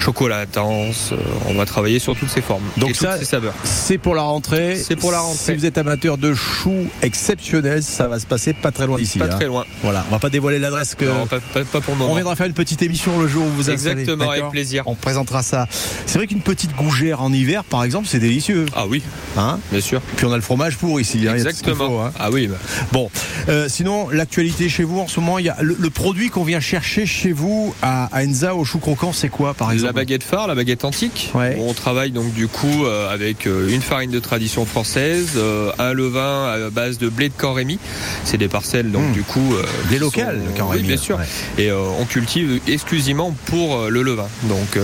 chocolat 0.00 0.40
intense. 0.40 1.10
euh, 1.12 1.16
on 1.48 1.54
va 1.54 1.66
travailler 1.66 1.98
sur 1.98 2.16
toutes 2.16 2.30
ces 2.30 2.40
formes. 2.40 2.62
Donc 2.76 2.90
et 2.90 2.94
ça, 2.94 3.12
toutes 3.12 3.20
ces 3.20 3.24
saveurs. 3.26 3.54
C'est 3.64 3.98
pour 3.98 4.14
la 4.14 4.22
rentrée. 4.22 4.76
C'est 4.76 4.96
pour 4.96 5.12
la 5.12 5.20
rentrée. 5.20 5.38
Si 5.54 5.54
vous 5.54 5.66
êtes 5.66 5.78
amateur 5.78 6.18
de 6.18 6.34
choux 6.34 6.86
exceptionnels, 7.02 7.82
ça 7.82 8.08
va 8.08 8.18
se 8.18 8.26
passer 8.26 8.52
pas 8.52 8.70
très 8.72 8.86
loin 8.86 8.96
d'ici. 8.98 9.18
Pas 9.18 9.26
hein. 9.26 9.28
très 9.28 9.46
loin. 9.46 9.64
Voilà, 9.82 10.04
on 10.08 10.12
va 10.12 10.18
pas 10.18 10.30
dévoiler 10.30 10.58
l'adresse 10.58 10.94
que. 10.94 11.04
Non, 11.04 11.26
pas, 11.26 11.40
pas- 11.40 11.64
pas 11.64 11.80
pour 11.80 11.94
le 11.94 11.98
moment. 12.00 12.12
On 12.12 12.14
viendra 12.14 12.34
faire 12.36 12.46
une 12.46 12.52
petite 12.54 12.82
émission 12.82 13.18
le 13.20 13.28
jour 13.28 13.44
où 13.44 13.50
vous 13.50 13.70
installez. 13.70 14.02
Exactement, 14.02 14.30
avec 14.30 14.48
plaisir. 14.50 14.82
On 14.86 14.94
présentera 14.94 15.42
ça. 15.42 15.66
C'est 16.06 16.18
vrai 16.18 16.26
qu'une 16.26 16.40
petite 16.42 16.74
gougère 16.76 17.22
en 17.22 17.32
hiver, 17.32 17.64
par 17.64 17.84
exemple, 17.84 18.08
c'est 18.08 18.18
délicieux. 18.18 18.66
Ah 18.74 18.86
oui, 18.86 19.02
Hein 19.36 19.58
bien 19.70 19.80
sûr. 19.80 20.00
Puis 20.16 20.26
on 20.26 20.32
a 20.32 20.36
le 20.36 20.42
fromage 20.42 20.76
pour 20.76 21.00
ici. 21.00 21.26
hein, 21.28 21.34
Exactement. 21.34 21.88
faut, 21.88 21.98
hein. 21.98 22.12
Ah 22.18 22.30
oui. 22.30 22.46
bah. 22.48 22.56
Bon, 22.92 23.10
euh, 23.48 23.68
sinon 23.68 24.08
l'actualité 24.10 24.68
chez 24.68 24.84
vous 24.84 24.98
en 25.00 25.08
ce 25.08 25.20
moment, 25.20 25.38
il 25.38 25.44
y 25.46 25.48
a 25.48 25.56
le, 25.60 25.76
le 25.78 25.90
produit 25.90 26.30
qu'on 26.30 26.44
vient 26.44 26.60
chercher 26.60 27.06
chez 27.06 27.32
vous 27.32 27.74
à, 27.82 28.06
à 28.16 28.24
Enza 28.24 28.54
au 28.54 28.64
chou 28.64 28.78
croquant, 28.78 29.12
c'est 29.12 29.28
quoi 29.28 29.54
par 29.54 29.70
La 29.90 29.94
baguette 29.94 30.22
phare, 30.22 30.46
la 30.46 30.54
baguette 30.54 30.84
antique. 30.84 31.30
Ouais. 31.34 31.56
On 31.60 31.74
travaille 31.74 32.12
donc 32.12 32.32
du 32.32 32.46
coup 32.46 32.84
euh, 32.84 33.12
avec 33.12 33.46
euh, 33.48 33.68
une 33.68 33.82
farine 33.82 34.10
de 34.12 34.20
tradition 34.20 34.64
française, 34.64 35.30
euh, 35.36 35.72
un 35.80 35.92
levain 35.92 36.46
à 36.46 36.70
base 36.70 36.98
de 36.98 37.08
blé 37.08 37.28
de 37.28 37.34
Camp-Rémy. 37.36 37.78
C'est 38.24 38.38
des 38.38 38.48
parcelles 38.48 38.90
donc 38.92 39.08
Mmh. 39.08 39.12
du 39.12 39.22
coup 39.22 39.54
Blé 39.88 39.98
local, 39.98 40.40
sont- 40.56 40.70
le 40.70 40.76
Oui, 40.76 40.82
bien 40.82 40.96
sûr. 40.96 41.16
ouais. 41.18 41.24
Et 41.64 41.72
on 41.72 42.04
cultive 42.04 42.60
exclusivement 42.68 43.34
pour 43.46 43.88
le 43.88 44.02
levain. 44.02 44.28
Donc 44.44 44.78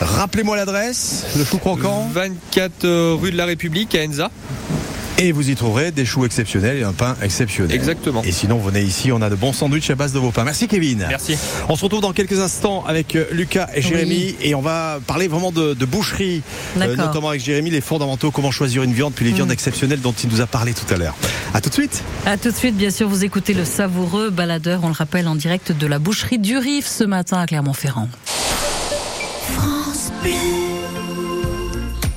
Rappelez-moi 0.00 0.56
l'adresse, 0.56 1.24
le 1.38 1.44
chou 1.44 1.56
croquant. 1.58 2.10
24 2.12 2.84
euh, 2.84 3.16
rue 3.18 3.30
de 3.30 3.36
la 3.38 3.46
République 3.46 3.94
à 3.94 4.04
Enza. 4.04 4.30
Et 5.18 5.32
vous 5.32 5.48
y 5.48 5.54
trouverez 5.54 5.92
des 5.92 6.04
choux 6.04 6.26
exceptionnels 6.26 6.76
et 6.76 6.82
un 6.82 6.92
pain 6.92 7.16
exceptionnel. 7.22 7.74
Exactement. 7.74 8.22
Et 8.22 8.32
sinon, 8.32 8.58
venez 8.58 8.82
ici, 8.82 9.12
on 9.12 9.22
a 9.22 9.30
de 9.30 9.34
bons 9.34 9.54
sandwichs 9.54 9.88
à 9.88 9.94
base 9.94 10.12
de 10.12 10.18
vos 10.18 10.30
pains. 10.30 10.44
Merci 10.44 10.68
Kevin. 10.68 11.06
Merci. 11.08 11.38
On 11.70 11.76
se 11.76 11.82
retrouve 11.82 12.02
dans 12.02 12.12
quelques 12.12 12.38
instants 12.38 12.84
avec 12.86 13.16
euh, 13.16 13.24
Lucas 13.32 13.68
et 13.74 13.80
Jérémy 13.80 14.36
et 14.42 14.54
on 14.54 14.60
va 14.60 14.98
parler 15.06 15.26
vraiment 15.26 15.52
de, 15.52 15.72
de 15.72 15.84
boucherie, 15.86 16.42
euh, 16.76 16.80
D'accord. 16.80 17.06
notamment 17.06 17.28
avec 17.30 17.42
Jérémy, 17.42 17.70
les 17.70 17.80
fondamentaux, 17.80 18.30
comment 18.30 18.50
choisir 18.50 18.82
une 18.82 18.92
viande, 18.92 19.14
puis 19.14 19.24
les 19.24 19.32
viandes 19.32 19.50
exceptionnelles 19.50 20.00
dont 20.02 20.12
il 20.12 20.28
nous 20.28 20.42
a 20.42 20.46
parlé 20.46 20.74
tout 20.74 20.92
à 20.92 20.98
l'heure. 20.98 21.14
À 21.54 21.62
tout 21.62 21.70
de 21.70 21.74
suite. 21.74 22.02
À 22.26 22.36
tout 22.36 22.50
de 22.50 22.56
suite, 22.56 22.76
bien 22.76 22.90
sûr, 22.90 23.08
vous 23.08 23.24
écoutez 23.24 23.54
le 23.54 23.64
savoureux 23.64 24.28
baladeur, 24.28 24.80
on 24.82 24.88
le 24.88 24.94
rappelle, 24.94 25.28
en 25.28 25.34
direct 25.34 25.72
de 25.72 25.86
la 25.86 25.98
boucherie 25.98 26.38
du 26.38 26.58
Rif 26.58 26.86
ce 26.86 27.04
matin 27.04 27.38
à 27.38 27.46
Clermont-Ferrand. 27.46 28.08
France 29.54 30.12
Bleu. 30.22 30.65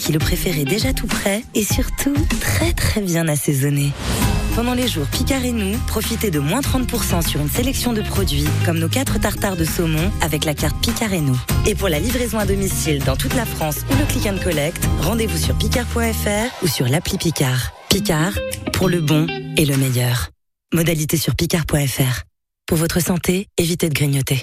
qui 0.00 0.12
le 0.12 0.18
préférez 0.18 0.64
déjà 0.64 0.92
tout 0.92 1.06
prêt 1.06 1.42
et 1.54 1.64
surtout 1.64 2.14
très 2.40 2.72
très 2.72 3.00
bien 3.00 3.28
assaisonné. 3.28 3.92
Pendant 4.56 4.74
les 4.74 4.88
jours 4.88 5.06
Picard 5.06 5.44
et 5.44 5.52
nous, 5.52 5.78
profitez 5.86 6.30
de 6.30 6.40
moins 6.40 6.60
30% 6.60 7.26
sur 7.26 7.40
une 7.40 7.48
sélection 7.48 7.92
de 7.92 8.02
produits 8.02 8.46
comme 8.64 8.78
nos 8.78 8.88
4 8.88 9.20
tartares 9.20 9.56
de 9.56 9.64
saumon 9.64 10.10
avec 10.22 10.44
la 10.44 10.54
carte 10.54 10.76
Picard 10.82 11.12
et 11.12 11.20
nous. 11.20 11.38
Et 11.66 11.74
pour 11.74 11.88
la 11.88 12.00
livraison 12.00 12.38
à 12.38 12.46
domicile 12.46 13.04
dans 13.04 13.16
toute 13.16 13.34
la 13.34 13.44
France 13.44 13.84
ou 13.90 13.96
le 13.96 14.04
click 14.06 14.26
and 14.26 14.42
collect, 14.42 14.82
rendez-vous 15.02 15.38
sur 15.38 15.56
picard.fr 15.56 16.64
ou 16.64 16.66
sur 16.66 16.88
l'appli 16.88 17.18
Picard. 17.18 17.72
Picard, 17.88 18.32
pour 18.72 18.88
le 18.88 19.00
bon 19.00 19.26
et 19.56 19.64
le 19.64 19.76
meilleur. 19.76 20.30
Modalité 20.72 21.16
sur 21.16 21.34
picard.fr. 21.36 22.22
Pour 22.66 22.78
votre 22.78 23.00
santé, 23.00 23.48
évitez 23.58 23.88
de 23.88 23.94
grignoter. 23.94 24.42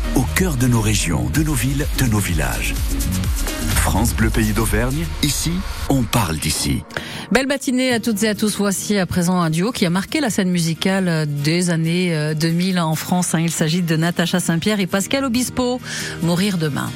cœur 0.41 0.57
de 0.57 0.65
nos 0.65 0.81
régions, 0.81 1.29
de 1.35 1.43
nos 1.43 1.53
villes, 1.53 1.85
de 1.99 2.05
nos 2.05 2.17
villages. 2.17 2.73
France 3.75 4.15
Bleu 4.15 4.31
Pays 4.31 4.53
d'Auvergne, 4.53 5.05
ici, 5.21 5.51
on 5.87 6.01
parle 6.01 6.37
d'ici. 6.37 6.81
Belle 7.31 7.45
matinée 7.45 7.93
à 7.93 7.99
toutes 7.99 8.23
et 8.23 8.27
à 8.27 8.33
tous. 8.33 8.57
Voici 8.57 8.97
à 8.97 9.05
présent 9.05 9.39
un 9.39 9.51
duo 9.51 9.71
qui 9.71 9.85
a 9.85 9.91
marqué 9.91 10.19
la 10.19 10.31
scène 10.31 10.49
musicale 10.49 11.27
des 11.27 11.69
années 11.69 12.15
euh, 12.15 12.33
2000 12.33 12.79
en 12.79 12.95
France. 12.95 13.35
hein. 13.35 13.41
Il 13.41 13.51
s'agit 13.51 13.83
de 13.83 13.95
Natacha 13.95 14.39
Saint-Pierre 14.39 14.79
et 14.79 14.87
Pascal 14.87 15.25
Obispo. 15.25 15.79
Mourir 16.23 16.57
demain. 16.57 16.89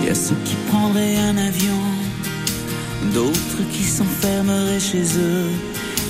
Il 0.00 0.06
y 0.06 0.10
a 0.10 0.14
ceux 0.14 0.36
qui 0.44 0.54
prendraient 0.70 1.16
un 1.16 1.36
avion, 1.38 1.80
d'autres 3.12 3.68
qui 3.72 3.82
s'enfermeraient 3.82 4.78
chez 4.78 5.02
eux, 5.18 5.50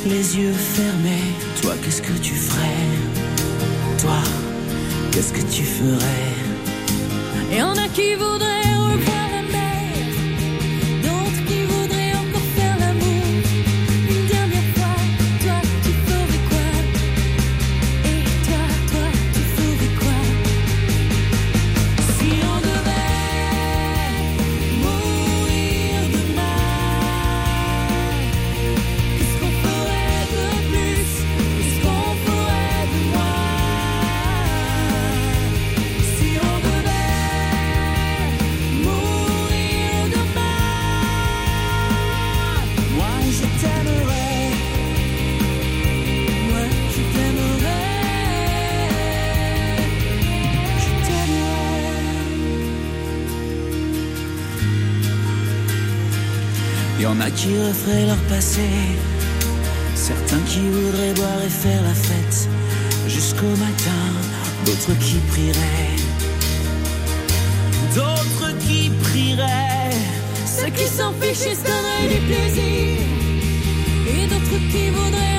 les 0.05 0.37
yeux 0.37 0.53
fermés. 0.53 1.33
Toi, 1.62 1.73
qu'est-ce 1.83 2.03
que 2.03 2.12
tu 2.21 2.35
ferais? 2.35 3.15
Toi, 3.98 4.20
qu'est-ce 5.11 5.32
que 5.32 5.40
tu 5.50 5.62
ferais? 5.62 6.35
Et 7.50 7.62
en 7.62 7.72
a 7.72 7.88
qui 7.88 8.14
voudraient 8.14 8.74
revoir 8.76 9.26
leur 57.94 58.16
passé, 58.29 58.68
certains 59.94 60.40
qui 60.46 60.61
voudraient 60.61 61.14
boire 61.14 61.42
et 61.44 61.49
faire 61.49 61.83
la 61.83 61.94
fête 61.94 62.49
jusqu'au 63.07 63.51
matin, 63.51 64.03
d'autres 64.64 64.99
qui 64.99 65.18
prieraient, 65.31 65.96
d'autres 67.94 68.59
qui 68.66 68.90
prieraient. 69.05 69.77
Ceux 70.44 70.70
qui 70.70 70.87
s'en 70.87 71.12
fichent 71.20 71.46
et 71.46 71.55
se 71.55 71.62
donneraient 71.62 72.09
du 72.14 72.20
plaisir. 72.27 72.99
Et 74.09 74.27
d'autres 74.27 74.61
qui 74.70 74.88
voudraient 74.90 75.36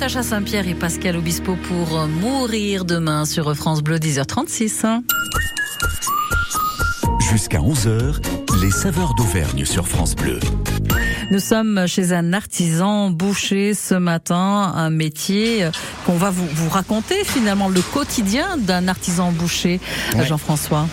Natacha 0.00 0.22
Saint-Pierre 0.22 0.66
et 0.66 0.74
Pascal 0.74 1.14
Obispo 1.18 1.56
pour 1.56 2.06
mourir 2.08 2.86
demain 2.86 3.26
sur 3.26 3.54
France 3.54 3.82
Bleu 3.82 3.98
10h36. 3.98 5.02
Jusqu'à 7.30 7.58
11h, 7.58 8.16
les 8.62 8.70
saveurs 8.70 9.14
d'Auvergne 9.14 9.66
sur 9.66 9.86
France 9.86 10.16
Bleu. 10.16 10.40
Nous 11.30 11.38
sommes 11.38 11.86
chez 11.86 12.14
un 12.14 12.32
artisan 12.32 13.10
boucher 13.10 13.74
ce 13.74 13.94
matin, 13.94 14.72
un 14.74 14.88
métier 14.88 15.68
qu'on 16.06 16.16
va 16.16 16.30
vous, 16.30 16.46
vous, 16.50 16.70
raconter 16.70 17.22
finalement 17.22 17.68
le 17.68 17.82
quotidien 17.82 18.56
d'un 18.56 18.88
artisan 18.88 19.32
boucher, 19.32 19.80
Ouais. 20.16 20.24
Jean-François. 20.24 20.86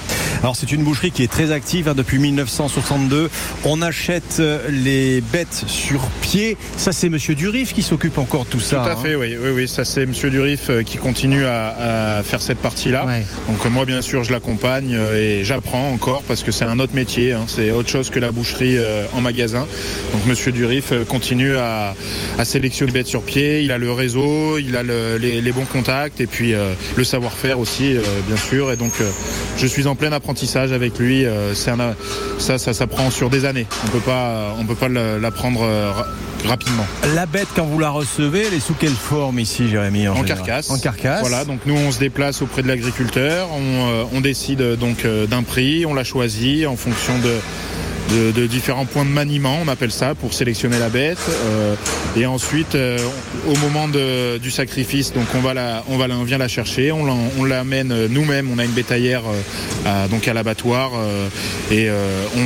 Alors 0.44 0.56
c'est 0.56 0.72
une 0.72 0.84
boucherie 0.84 1.12
qui 1.12 1.24
est 1.24 1.32
très 1.32 1.52
active 1.52 1.88
hein, 1.90 1.94
depuis 1.96 2.20
1962. 2.20 3.30
On 3.66 3.82
achète 3.82 4.38
euh, 4.40 4.60
les 4.70 5.20
bêtes 5.22 5.64
sur 5.68 6.00
pied. 6.22 6.58
Ça 6.78 6.92
c'est 6.92 7.10
Monsieur 7.10 7.34
Durif 7.36 7.74
qui 7.74 7.82
s'occupe 7.82 8.18
encore 8.18 8.46
de 8.46 8.50
tout 8.52 8.60
ça. 8.60 8.78
Tout 8.78 8.90
à 8.90 8.94
hein. 8.94 8.98
fait, 9.02 9.16
oui, 9.16 9.36
oui, 9.42 9.50
oui. 9.54 9.68
Ça, 9.68 9.84
c'est 9.84 10.06
Monsieur 10.06 10.30
Durif 10.30 10.70
euh, 10.70 10.84
qui 10.84 10.98
continue 10.98 11.46
à, 11.46 12.18
à 12.20 12.24
faire 12.24 12.42
cette 12.42 12.60
partie-là. 12.60 13.06
Donc 13.48 13.66
euh, 13.66 13.70
moi, 13.70 13.86
bien 13.86 14.02
sûr, 14.02 14.24
je 14.24 14.32
l'accompagne 14.32 14.98
et 15.16 15.44
j'apprends 15.44 15.90
encore 15.92 16.22
parce 16.28 16.44
que 16.44 16.52
c'est 16.52 16.66
un 16.66 16.80
autre 16.80 16.94
métier. 16.94 17.34
hein. 17.34 17.46
C'est 17.48 17.72
autre 17.72 17.90
chose 17.90 18.10
que 18.10 18.20
la 18.20 18.32
boucherie 18.32 18.78
en 19.14 19.22
magasin. 19.22 19.66
Donc 20.14 20.26
Monsieur 20.28 20.52
Durif 20.52 20.94
continue 21.08 21.56
à, 21.58 21.96
à 22.38 22.46
sélectionner 22.46 22.92
les 22.92 23.00
bêtes 23.00 23.08
sur 23.08 23.24
pied. 23.24 23.62
Il 23.64 23.72
a 23.72 23.78
le 23.78 23.92
réseau, 23.92 24.58
il 24.60 24.76
a 24.78 24.84
le- 24.84 25.18
les, 25.18 25.42
les 25.42 25.52
bons 25.52 25.66
contacts 25.66 26.22
et 26.22 26.28
puis 26.28 26.54
euh, 26.54 26.74
le 26.96 27.04
savoir-faire 27.04 27.60
aussi, 27.60 27.96
euh, 27.96 28.02
bien 28.28 28.38
sûr. 28.38 28.72
Et 28.72 28.76
donc 28.78 28.94
euh, 29.02 29.10
je 29.58 29.66
suis 29.68 29.88
en 29.88 29.96
plein 29.96 30.12
apprentissage 30.12 30.27
avec 30.30 30.98
lui. 31.00 31.26
Euh, 31.26 31.54
c'est 31.54 31.72
un, 31.72 31.96
ça, 32.40 32.58
ça 32.58 32.74
s'apprend 32.74 33.10
sur 33.10 33.30
des 33.30 33.46
années. 33.46 33.66
On 33.86 33.90
peut 33.90 34.00
pas, 34.00 34.54
on 34.60 34.66
peut 34.66 34.76
pas 34.76 34.90
l'apprendre 34.90 35.62
euh, 35.64 35.92
ra- 35.92 36.08
rapidement. 36.46 36.86
La 37.16 37.26
bête 37.26 37.48
quand 37.56 37.66
vous 37.66 37.80
la 37.80 37.90
recevez, 37.90 38.46
elle 38.48 38.54
est 38.54 38.60
sous 38.60 38.74
quelle 38.74 38.90
forme 38.90 39.40
ici, 39.40 39.70
Jérémy 39.70 40.08
En 40.08 40.24
carcasse. 40.24 40.70
En 40.70 40.78
carcasse. 40.78 41.22
Voilà, 41.22 41.46
donc 41.46 41.60
nous 41.66 41.76
on 41.76 41.92
se 41.92 42.00
déplace 42.00 42.42
auprès 42.42 42.62
de 42.64 42.68
l'agriculteur, 42.68 43.48
on, 43.54 43.88
euh, 43.90 44.04
on 44.14 44.22
décide 44.22 44.62
donc 44.76 45.06
d'un 45.30 45.44
prix, 45.44 45.86
on 45.86 45.94
la 45.94 46.04
choisit 46.04 46.66
en 46.68 46.76
fonction 46.76 47.18
de, 47.20 47.32
de, 48.10 48.32
de 48.32 48.48
différents 48.48 48.86
points 48.86 49.06
de 49.06 49.10
maniement, 49.10 49.58
on 49.64 49.68
appelle 49.68 49.92
ça, 49.92 50.16
pour 50.16 50.34
sélectionner 50.34 50.80
la 50.80 50.90
bête. 50.90 51.18
Euh, 51.30 51.76
et 52.16 52.26
ensuite, 52.26 52.76
euh, 52.76 52.98
au 53.48 53.56
moment 53.58 53.88
de- 53.88 54.38
du 54.38 54.52
sacrifice, 54.52 55.14
donc 55.14 55.26
on 55.36 55.40
va 55.42 55.54
la, 55.54 55.84
on 55.90 55.98
va 55.98 56.08
la- 56.08 56.16
on 56.16 56.24
vient 56.24 56.38
la 56.38 56.48
chercher, 56.48 56.92
on 56.92 57.44
l'amène 57.44 57.92
euh, 57.92 58.08
nous-mêmes, 58.10 58.50
on 58.52 58.60
a 58.60 58.64
une 58.66 58.72
bétaillère 58.72 59.24
à- 59.86 60.08
donc 60.08 60.28
à 60.28 60.34
l'abattoir 60.34 60.92
et 61.72 61.90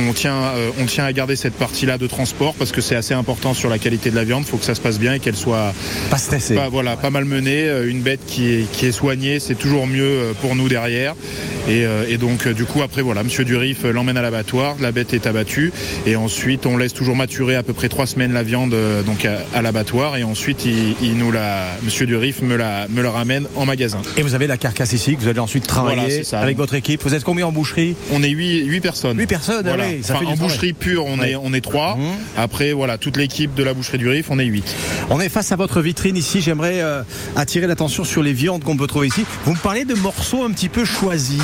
on 0.08 0.12
tient, 0.12 0.52
on 0.80 0.86
tient 0.86 1.04
à 1.04 1.12
garder 1.12 1.36
cette 1.36 1.54
partie-là 1.54 1.98
de 1.98 2.06
transport 2.06 2.54
parce 2.54 2.72
que 2.72 2.80
c'est 2.80 2.94
assez 2.96 3.14
important 3.14 3.54
sur 3.54 3.68
la 3.68 3.78
qualité 3.78 4.10
de 4.10 4.16
la 4.16 4.24
viande. 4.24 4.44
Il 4.46 4.50
faut 4.50 4.56
que 4.58 4.64
ça 4.64 4.74
se 4.74 4.80
passe 4.80 4.98
bien 4.98 5.14
et 5.14 5.18
qu'elle 5.20 5.36
soit 5.36 5.72
pas 6.10 6.18
stressée. 6.18 6.54
Pas, 6.54 6.68
voilà, 6.68 6.96
pas 6.96 7.10
mal 7.10 7.24
menée. 7.24 7.68
Une 7.86 8.00
bête 8.00 8.20
qui 8.26 8.52
est, 8.52 8.70
qui 8.72 8.86
est 8.86 8.92
soignée, 8.92 9.40
c'est 9.40 9.54
toujours 9.54 9.86
mieux 9.86 10.34
pour 10.40 10.54
nous 10.54 10.68
derrière. 10.68 11.14
Et, 11.68 11.84
et 12.08 12.18
donc 12.18 12.46
du 12.48 12.64
coup 12.64 12.82
après 12.82 13.02
voilà, 13.02 13.22
Monsieur 13.22 13.44
Durif 13.44 13.84
l'emmène 13.84 14.16
à 14.16 14.22
l'abattoir, 14.22 14.76
la 14.80 14.92
bête 14.92 15.14
est 15.14 15.26
abattue 15.26 15.51
et 16.06 16.16
ensuite 16.16 16.66
on 16.66 16.76
laisse 16.76 16.92
toujours 16.94 17.16
maturer 17.16 17.56
à 17.56 17.62
peu 17.62 17.72
près 17.72 17.88
trois 17.88 18.06
semaines 18.06 18.32
la 18.32 18.42
viande 18.42 18.74
euh, 18.74 19.02
donc 19.02 19.24
à, 19.24 19.38
à 19.54 19.62
l'abattoir 19.62 20.16
et 20.16 20.24
ensuite 20.24 20.64
il, 20.64 20.94
il 21.02 21.16
nous 21.18 21.30
la, 21.32 21.66
Monsieur 21.82 22.06
Durif 22.06 22.42
me 22.42 22.56
la, 22.56 22.86
me 22.88 23.02
la 23.02 23.10
ramène 23.10 23.46
en 23.56 23.66
magasin. 23.66 24.00
Et 24.16 24.22
vous 24.22 24.34
avez 24.34 24.46
la 24.46 24.56
carcasse 24.56 24.92
ici 24.92 25.16
que 25.16 25.20
vous 25.20 25.28
allez 25.28 25.38
ensuite 25.40 25.66
travailler 25.66 26.22
Voilà, 26.22 26.42
avec 26.44 26.56
votre 26.56 26.74
équipe. 26.74 27.02
Vous 27.02 27.14
êtes 27.14 27.24
combien 27.24 27.46
en 27.46 27.52
boucherie? 27.52 27.94
On 28.12 28.22
est 28.22 28.28
8, 28.30 28.64
huit 28.66 28.80
personnes. 28.80 29.18
8 29.18 29.26
personnes, 29.26 29.64
Voilà. 29.66 29.84
oui, 29.86 30.02
ça 30.02 30.14
Enfin, 30.14 30.20
fait 30.20 30.26
du 30.34 30.40
en 30.40 30.44
boucherie 30.44 30.72
pure, 30.72 31.04
on 31.06 31.18
Ouais. 31.18 31.32
est 31.32 31.36
on 31.36 31.52
est 31.52 31.60
trois. 31.60 31.98
Après 32.36 32.72
voilà, 32.72 32.98
toute 32.98 33.16
l'équipe 33.16 33.54
de 33.54 33.62
la 33.62 33.74
boucherie 33.74 33.98
du 33.98 34.08
Rif, 34.08 34.26
on 34.30 34.38
est 34.38 34.44
8. 34.44 34.64
On 35.10 35.20
est 35.20 35.28
face 35.28 35.52
à 35.52 35.56
votre 35.56 35.80
vitrine 35.80 36.16
ici. 36.16 36.40
J'aimerais 36.40 36.80
euh, 36.80 37.02
attirer 37.36 37.66
l'attention 37.66 38.04
sur 38.04 38.22
les 38.22 38.32
viandes 38.32 38.62
qu'on 38.64 38.76
peut 38.76 38.86
trouver 38.86 39.08
ici. 39.08 39.24
Vous 39.44 39.52
me 39.52 39.58
parlez 39.58 39.84
de 39.84 39.94
morceaux 39.94 40.44
un 40.44 40.50
petit 40.50 40.68
peu 40.68 40.84
choisis. 40.84 41.40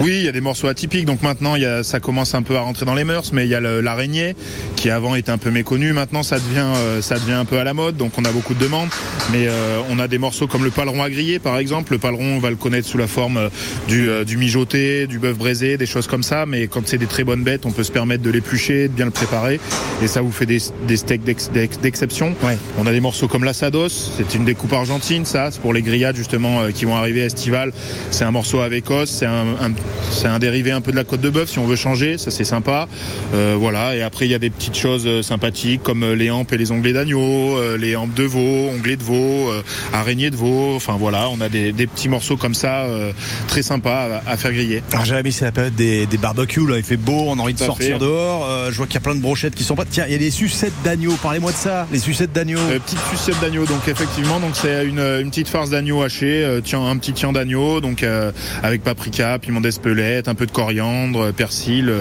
Oui, 0.00 0.12
il 0.18 0.24
y 0.24 0.28
a 0.28 0.32
des 0.32 0.40
morceaux 0.40 0.68
atypiques. 0.68 1.04
Donc 1.04 1.22
maintenant, 1.22 1.56
il 1.56 1.62
y 1.62 1.66
a, 1.66 1.82
ça 1.82 2.00
commence 2.00 2.34
un 2.34 2.42
peu 2.42 2.56
à 2.56 2.60
rentrer 2.60 2.86
dans 2.86 2.94
les 2.94 3.04
mœurs, 3.04 3.32
mais 3.32 3.39
il 3.44 3.50
y 3.50 3.54
a 3.54 3.60
l'araignée 3.60 4.34
qui 4.76 4.90
avant 4.90 5.14
était 5.14 5.30
un 5.30 5.38
peu 5.38 5.50
méconnu. 5.50 5.92
Maintenant, 5.92 6.22
ça 6.22 6.38
devient, 6.38 6.64
euh, 6.76 7.02
ça 7.02 7.16
devient 7.18 7.32
un 7.32 7.44
peu 7.44 7.58
à 7.58 7.64
la 7.64 7.74
mode. 7.74 7.96
Donc 7.96 8.12
on 8.18 8.24
a 8.24 8.30
beaucoup 8.30 8.54
de 8.54 8.58
demandes. 8.60 8.88
Mais 9.32 9.46
euh, 9.46 9.80
on 9.90 9.98
a 9.98 10.08
des 10.08 10.18
morceaux 10.18 10.46
comme 10.46 10.64
le 10.64 10.70
paleron 10.70 11.02
à 11.02 11.10
griller, 11.10 11.38
par 11.38 11.58
exemple. 11.58 11.92
Le 11.92 11.98
paleron, 11.98 12.36
on 12.36 12.38
va 12.38 12.50
le 12.50 12.56
connaître 12.56 12.88
sous 12.88 12.98
la 12.98 13.06
forme 13.06 13.36
euh, 13.36 13.48
du, 13.88 14.08
du 14.24 14.36
mijoté, 14.36 15.06
du 15.06 15.18
bœuf 15.18 15.36
braisé, 15.36 15.76
des 15.76 15.86
choses 15.86 16.06
comme 16.06 16.22
ça. 16.22 16.46
Mais 16.46 16.66
quand 16.66 16.82
c'est 16.86 16.98
des 16.98 17.06
très 17.06 17.24
bonnes 17.24 17.42
bêtes, 17.44 17.66
on 17.66 17.70
peut 17.72 17.84
se 17.84 17.92
permettre 17.92 18.22
de 18.22 18.30
l'éplucher, 18.30 18.88
de 18.88 18.92
bien 18.94 19.04
le 19.04 19.10
préparer. 19.10 19.60
Et 20.02 20.06
ça 20.06 20.20
vous 20.22 20.32
fait 20.32 20.46
des, 20.46 20.58
des 20.86 20.96
steaks 20.96 21.22
d'ex- 21.24 21.50
d'ex- 21.52 21.78
d'exception. 21.80 22.34
On 22.78 22.86
a 22.86 22.92
des 22.92 23.00
morceaux 23.00 23.28
comme 23.28 23.44
l'asados. 23.44 24.12
C'est 24.16 24.34
une 24.34 24.44
découpe 24.44 24.72
argentine, 24.72 25.24
ça. 25.24 25.50
C'est 25.50 25.60
pour 25.60 25.72
les 25.74 25.82
grillades 25.82 26.16
justement 26.16 26.62
qui 26.74 26.84
vont 26.84 26.96
arriver 26.96 27.20
Estival. 27.20 27.72
C'est 28.10 28.24
un 28.24 28.30
morceau 28.30 28.60
avec 28.60 28.90
os. 28.90 29.08
C'est 29.08 29.26
un, 29.26 29.46
un- 29.60 29.72
c'est 30.10 30.28
un 30.28 30.38
dérivé 30.38 30.70
un 30.72 30.80
peu 30.80 30.90
de 30.92 30.96
la 30.96 31.04
côte 31.04 31.20
de 31.20 31.30
bœuf 31.30 31.50
si 31.50 31.58
on 31.58 31.66
veut 31.66 31.76
changer. 31.76 32.18
Ça 32.18 32.30
c'est 32.30 32.44
sympa. 32.44 32.88
Euh, 33.34 33.56
voilà. 33.58 33.94
Et 33.96 34.02
après 34.02 34.26
il 34.26 34.30
y 34.30 34.34
a 34.34 34.38
des 34.38 34.50
petites 34.50 34.76
choses 34.76 35.06
euh, 35.06 35.22
sympathiques 35.22 35.82
comme 35.82 36.02
euh, 36.02 36.14
les 36.14 36.30
hampes 36.30 36.52
et 36.52 36.58
les 36.58 36.72
onglets 36.72 36.92
d'agneau, 36.92 37.56
euh, 37.58 37.76
les 37.76 37.96
hampes 37.96 38.14
de 38.14 38.24
veau, 38.24 38.68
onglets 38.74 38.96
de 38.96 39.02
veau, 39.02 39.50
euh, 39.50 39.62
araignées 39.92 40.30
de 40.30 40.36
veau. 40.36 40.74
Enfin 40.76 40.96
voilà, 40.98 41.28
on 41.30 41.40
a 41.40 41.48
des, 41.48 41.72
des 41.72 41.86
petits 41.86 42.08
morceaux 42.08 42.36
comme 42.36 42.54
ça 42.54 42.84
euh, 42.84 43.12
très 43.48 43.62
sympas 43.62 44.20
à, 44.26 44.30
à 44.32 44.36
faire 44.36 44.52
griller. 44.52 44.82
Alors 44.92 45.04
Jérémy, 45.04 45.32
c'est 45.32 45.44
la 45.44 45.52
période 45.52 45.74
des, 45.74 46.06
des 46.06 46.18
barbecues. 46.18 46.66
Là, 46.66 46.76
il 46.76 46.82
fait 46.82 46.96
beau, 46.96 47.24
on 47.28 47.38
a 47.38 47.42
envie 47.42 47.54
de 47.54 47.58
sortir 47.58 47.94
fait. 47.94 47.98
dehors. 47.98 48.46
Euh, 48.48 48.70
je 48.70 48.76
vois 48.76 48.86
qu'il 48.86 48.94
y 48.94 48.98
a 48.98 49.00
plein 49.00 49.14
de 49.14 49.20
brochettes 49.20 49.54
qui 49.54 49.64
sont 49.64 49.76
pas. 49.76 49.84
Tiens, 49.84 50.04
il 50.06 50.12
y 50.12 50.16
a 50.16 50.18
des 50.18 50.30
sucettes 50.30 50.72
d'agneau. 50.84 51.16
Parlez-moi 51.22 51.52
de 51.52 51.56
ça. 51.56 51.86
Les 51.92 51.98
sucettes 51.98 52.32
d'agneau. 52.32 52.58
Euh, 52.58 52.78
petite 52.78 52.98
sucette 53.10 53.40
d'agneau, 53.40 53.64
donc 53.64 53.86
effectivement, 53.88 54.40
donc 54.40 54.52
c'est 54.54 54.84
une, 54.86 54.98
une 54.98 55.30
petite 55.30 55.48
farce 55.48 55.70
d'agneau 55.70 56.02
haché, 56.02 56.42
euh, 56.44 56.60
tiens, 56.62 56.84
un 56.84 56.96
petit 56.96 57.12
tien 57.12 57.32
d'agneau, 57.32 57.80
donc 57.80 58.02
euh, 58.02 58.32
avec 58.62 58.82
paprika, 58.82 59.38
piment 59.38 59.60
d'espelette, 59.60 60.28
un 60.28 60.34
peu 60.34 60.46
de 60.46 60.50
coriandre, 60.50 61.32
persil, 61.32 61.92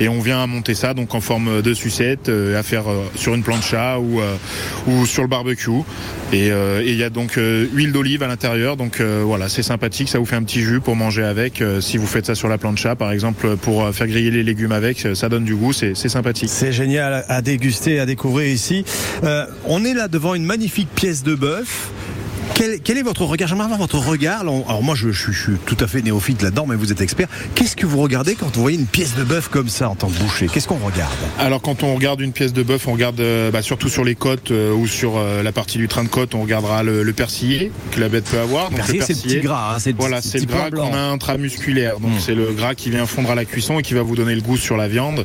et 0.00 0.08
on 0.08 0.20
vient 0.20 0.42
à 0.42 0.46
monter 0.46 0.73
ça 0.74 0.94
donc 0.94 1.14
en 1.14 1.20
forme 1.20 1.62
de 1.62 1.74
sucette, 1.74 2.28
euh, 2.28 2.58
à 2.58 2.62
faire 2.62 2.90
euh, 2.90 3.04
sur 3.14 3.34
une 3.34 3.42
plancha 3.42 3.98
ou 3.98 4.20
euh, 4.20 4.36
ou 4.86 5.06
sur 5.06 5.22
le 5.22 5.28
barbecue. 5.28 5.70
Et 6.32 6.50
il 6.84 6.96
y 6.96 7.04
a 7.04 7.10
donc 7.10 7.36
huile 7.36 7.92
d'olive 7.92 8.24
à 8.24 8.26
l'intérieur, 8.26 8.76
donc 8.76 9.00
voilà, 9.00 9.48
c'est 9.48 9.62
sympathique, 9.62 10.08
ça 10.08 10.18
vous 10.18 10.26
fait 10.26 10.34
un 10.34 10.42
petit 10.42 10.62
jus 10.62 10.80
pour 10.80 10.96
manger 10.96 11.22
avec. 11.22 11.62
si 11.80 11.96
vous 11.96 12.08
faites 12.08 12.26
ça 12.26 12.34
sur 12.34 12.48
la 12.48 12.58
plancha, 12.58 12.96
par 12.96 13.12
exemple, 13.12 13.56
pour 13.56 13.88
faire 13.94 14.08
griller 14.08 14.32
les 14.32 14.42
légumes 14.42 14.72
avec, 14.72 15.06
ça 15.14 15.28
donne 15.28 15.44
du 15.44 15.54
goût, 15.54 15.72
c'est 15.72 15.94
sympathique. 15.94 16.48
C'est 16.50 16.72
génial 16.72 17.24
à 17.28 17.40
déguster, 17.40 18.00
à 18.00 18.06
découvrir 18.06 18.48
ici. 18.48 18.84
On 19.66 19.84
est 19.84 19.94
là 19.94 20.08
devant 20.08 20.34
une 20.34 20.44
magnifique 20.44 20.88
pièce 20.92 21.22
de 21.22 21.36
bœuf. 21.36 21.92
Quel, 22.54 22.80
quel 22.80 22.98
est 22.98 23.02
votre 23.02 23.24
regard? 23.24 23.48
J'aimerais 23.48 23.64
avoir 23.64 23.78
votre 23.80 23.98
regard. 23.98 24.40
Alors 24.42 24.82
moi, 24.82 24.94
je, 24.94 25.10
je 25.10 25.20
suis- 25.24 25.32
je 25.32 25.42
suis 25.42 25.52
tout 25.66 25.76
à 25.80 25.86
fait 25.88 26.02
néophyte 26.02 26.40
là-dedans, 26.42 26.66
mais 26.68 26.76
vous 26.76 26.92
êtes 26.92 27.00
expert. 27.00 27.26
Qu'est-ce 27.54 27.74
que 27.74 27.86
vous 27.86 28.00
regardez 28.00 28.34
quand 28.36 28.54
vous 28.54 28.62
voyez 28.62 28.78
une 28.78 28.86
pièce 28.86 29.16
de 29.16 29.24
bœuf 29.24 29.48
comme 29.48 29.68
ça 29.68 29.88
en 29.88 29.94
tant 29.96 30.08
que 30.08 30.18
boucher? 30.18 30.46
Qu'est-ce 30.52 30.68
qu'on 30.68 30.76
regarde? 30.76 31.12
Alors 31.38 31.60
quand 31.62 31.82
on 31.82 31.94
regarde 31.94 32.20
une 32.20 32.32
pièce 32.32 32.52
de 32.52 32.62
bœuf, 32.62 32.86
on 32.86 32.92
regarde 32.92 33.18
euh, 33.20 33.50
bah, 33.50 33.62
surtout 33.62 33.88
sur 33.88 34.04
les 34.04 34.14
côtes 34.14 34.50
euh, 34.52 34.72
ou 34.72 34.86
sur 34.86 35.16
euh, 35.16 35.42
la 35.42 35.50
partie 35.52 35.78
du 35.78 35.88
train 35.88 36.04
de 36.04 36.08
côte, 36.08 36.34
on 36.34 36.42
regardera 36.42 36.82
le, 36.84 37.02
le 37.02 37.12
persillé 37.12 37.72
que 37.90 37.98
la 38.00 38.08
bête 38.08 38.24
peut 38.24 38.38
avoir. 38.38 38.68
Donc, 38.70 38.76
Persillé, 38.76 39.00
c'est 39.02 39.14
le 39.14 39.20
petit 39.22 39.40
gras, 39.40 39.72
hein, 39.74 39.78
c'est 39.80 39.90
le 39.90 39.96
voilà, 39.98 40.20
petit- 40.20 40.28
c'est 40.28 40.38
le 40.40 40.46
gras 40.46 40.70
qu'on 40.70 40.94
a 40.94 40.98
intramusculaire. 41.00 41.98
Donc 41.98 42.12
Mm. 42.12 42.20
c'est 42.20 42.34
le 42.34 42.52
gras 42.52 42.74
qui 42.74 42.90
vient 42.90 43.06
fondre 43.06 43.30
à 43.30 43.34
la 43.34 43.44
cuisson 43.44 43.78
et 43.80 43.82
qui 43.82 43.94
va 43.94 44.02
vous 44.02 44.14
donner 44.16 44.34
le 44.34 44.42
goût 44.42 44.56
sur 44.56 44.76
la 44.76 44.86
viande. 44.86 45.24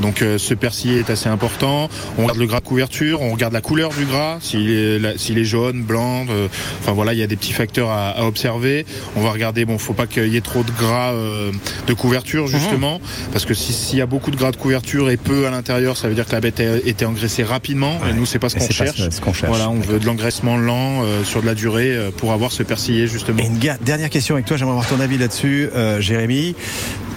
Donc 0.00 0.22
euh, 0.22 0.38
ce 0.38 0.54
persillé 0.54 0.98
est 1.00 1.10
assez 1.10 1.28
important. 1.28 1.88
On 2.18 2.22
regarde 2.22 2.38
le 2.38 2.46
gras 2.46 2.60
de 2.60 2.66
couverture, 2.66 3.20
on 3.22 3.32
regarde 3.32 3.52
la 3.52 3.60
couleur 3.62 3.90
du 3.90 4.04
gras, 4.04 4.38
s'il 4.40 4.70
est, 4.70 5.18
s'il 5.18 5.38
est 5.38 5.44
jaune, 5.44 5.82
blanc. 5.82 6.26
euh, 6.30 6.46
enfin 6.80 6.92
voilà, 6.92 7.12
il 7.12 7.18
y 7.18 7.22
a 7.22 7.26
des 7.26 7.36
petits 7.36 7.52
facteurs 7.52 7.90
à, 7.90 8.10
à 8.10 8.24
observer. 8.24 8.86
On 9.16 9.20
va 9.22 9.30
regarder, 9.30 9.64
bon, 9.64 9.78
faut 9.78 9.92
pas 9.94 10.06
qu'il 10.06 10.28
y 10.28 10.36
ait 10.36 10.40
trop 10.40 10.62
de 10.62 10.70
gras 10.72 11.12
euh, 11.12 11.50
de 11.86 11.94
couverture 11.94 12.46
justement, 12.46 13.00
parce 13.32 13.44
que 13.44 13.54
si- 13.54 13.72
s'il 13.72 13.98
y 13.98 14.02
a 14.02 14.06
beaucoup 14.06 14.30
de 14.30 14.36
gras 14.36 14.50
de 14.50 14.56
couverture 14.56 15.10
et 15.10 15.16
peu 15.16 15.46
à 15.46 15.50
l'intérieur, 15.50 15.96
ça 15.96 16.08
veut 16.08 16.14
dire 16.14 16.26
que 16.26 16.32
la 16.32 16.40
bête 16.40 16.60
a 16.60 16.76
été 16.76 17.04
engraissée 17.04 17.42
rapidement. 17.44 17.98
Et 18.08 18.12
nous, 18.14 18.26
c'est 18.26 18.38
pas 18.38 18.48
ce 18.48 18.56
qu'on 18.56 18.68
cherche. 18.70 19.08
ce 19.10 19.20
qu'on 19.20 19.32
cherche. 19.32 19.50
Voilà, 19.50 19.70
on 19.70 19.80
veut 19.80 19.98
de 19.98 20.06
l'engraissement 20.06 20.56
lent 20.56 21.02
euh, 21.02 21.24
sur 21.24 21.40
de 21.42 21.46
la 21.46 21.54
durée 21.54 21.90
euh, 21.96 22.10
pour 22.10 22.32
avoir 22.32 22.52
ce 22.52 22.62
persillé 22.62 23.06
justement. 23.06 23.38
Et 23.42 23.46
une 23.46 23.58
dernière 23.84 24.10
question 24.10 24.34
avec 24.34 24.46
toi, 24.46 24.56
j'aimerais 24.56 24.72
avoir 24.72 24.88
ton 24.88 25.00
avis 25.00 25.18
là-dessus, 25.18 25.68
Jérémy. 26.00 26.54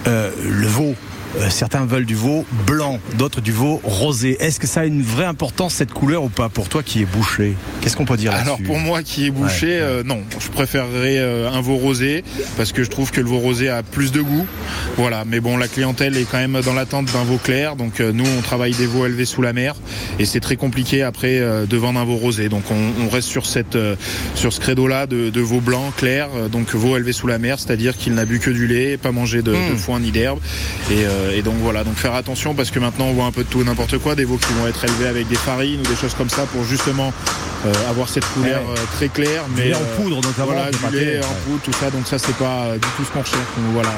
Le 0.06 0.66
veau. 0.66 0.94
Euh, 1.38 1.48
certains 1.50 1.84
veulent 1.86 2.04
du 2.04 2.14
veau 2.14 2.44
blanc, 2.66 2.98
d'autres 3.16 3.40
du 3.40 3.52
veau 3.52 3.80
rosé. 3.84 4.36
Est-ce 4.40 4.60
que 4.60 4.66
ça 4.66 4.80
a 4.80 4.84
une 4.84 5.02
vraie 5.02 5.24
importance 5.24 5.74
cette 5.74 5.92
couleur 5.92 6.22
ou 6.24 6.28
pas 6.28 6.48
pour 6.48 6.68
toi 6.68 6.82
qui 6.82 7.00
est 7.02 7.06
bouché? 7.06 7.54
Qu'est-ce 7.80 7.96
qu'on 7.96 8.04
peut 8.04 8.16
dire 8.16 8.32
Alors 8.34 8.58
pour 8.58 8.78
moi 8.78 9.02
qui 9.02 9.26
est 9.26 9.30
bouché, 9.30 9.78
euh, 9.80 10.02
non, 10.02 10.20
je 10.38 10.48
préférerais 10.48 11.18
euh, 11.18 11.50
un 11.50 11.60
veau 11.60 11.76
rosé 11.76 12.24
parce 12.56 12.72
que 12.72 12.84
je 12.84 12.90
trouve 12.90 13.10
que 13.10 13.20
le 13.20 13.28
veau 13.28 13.38
rosé 13.38 13.68
a 13.68 13.82
plus 13.82 14.12
de 14.12 14.20
goût. 14.20 14.46
Voilà, 14.96 15.24
mais 15.26 15.40
bon, 15.40 15.56
la 15.56 15.68
clientèle 15.68 16.16
est 16.16 16.24
quand 16.30 16.38
même 16.38 16.60
dans 16.64 16.74
l'attente 16.74 17.06
d'un 17.12 17.24
veau 17.24 17.38
clair. 17.38 17.76
Donc 17.76 18.00
nous, 18.00 18.24
on 18.38 18.42
travaille 18.42 18.72
des 18.74 18.86
veaux 18.86 19.06
élevés 19.06 19.24
sous 19.24 19.42
la 19.42 19.52
mer 19.52 19.74
et 20.18 20.24
c'est 20.26 20.40
très 20.40 20.56
compliqué 20.56 21.02
après 21.02 21.40
de 21.40 21.76
vendre 21.76 21.98
un 22.00 22.04
veau 22.04 22.16
rosé. 22.16 22.48
Donc 22.48 22.64
on, 22.70 23.04
on 23.04 23.08
reste 23.08 23.28
sur 23.28 23.46
cette 23.46 23.78
sur 24.34 24.52
ce 24.52 24.60
credo-là 24.60 25.06
de, 25.06 25.30
de 25.30 25.40
veau 25.40 25.60
blanc 25.60 25.92
clair, 25.96 26.28
donc 26.50 26.74
veau 26.74 26.96
élevé 26.96 27.12
sous 27.12 27.26
la 27.26 27.38
mer, 27.38 27.58
c'est-à-dire 27.58 27.96
qu'il 27.96 28.14
n'a 28.14 28.24
bu 28.24 28.38
que 28.38 28.50
du 28.50 28.66
lait, 28.66 28.96
pas 28.96 29.12
mangé 29.12 29.40
de, 29.42 29.52
Mm. 29.52 29.70
de 29.72 29.76
foin 29.76 30.00
ni 30.00 30.10
d'herbe. 30.10 30.38
Et, 30.90 31.04
euh, 31.22 31.36
et 31.36 31.42
donc 31.42 31.54
voilà, 31.58 31.84
donc 31.84 31.94
faire 31.94 32.14
attention 32.14 32.54
parce 32.54 32.70
que 32.70 32.78
maintenant 32.78 33.06
on 33.06 33.12
voit 33.12 33.24
un 33.26 33.32
peu 33.32 33.44
de 33.44 33.48
tout 33.48 33.60
et 33.60 33.64
n'importe 33.64 33.98
quoi, 33.98 34.14
des 34.14 34.24
veaux 34.24 34.36
qui 34.38 34.52
vont 34.54 34.66
être 34.66 34.84
élevés 34.84 35.06
avec 35.06 35.28
des 35.28 35.36
farines 35.36 35.80
ou 35.80 35.84
des 35.88 35.96
choses 35.96 36.14
comme 36.14 36.28
ça 36.30 36.42
pour 36.52 36.64
justement 36.64 37.12
euh, 37.66 37.72
avoir 37.88 38.08
cette 38.08 38.24
couleur 38.34 38.60
Ouais. 38.62 38.74
euh, 38.78 38.84
très 38.96 39.08
claire. 39.08 39.44
Du 39.54 39.60
Mais 39.60 39.68
lait 39.68 39.74
en 39.74 39.84
poudre, 39.96 40.16
notamment, 40.16 40.46
Voilà, 40.52 40.70
du 40.70 40.96
lait 40.96 41.20
en 41.20 41.34
poudre, 41.46 41.62
tout 41.64 41.72
ça. 41.72 41.90
Donc 41.90 42.06
ça 42.06 42.18
c'est 42.18 42.36
pas 42.36 42.72
du 42.74 42.88
tout 42.96 43.04
ce 43.04 43.10
qu'on 43.12 43.20
recherche. 43.20 43.38
Donc 43.56 43.72
voilà. 43.72 43.90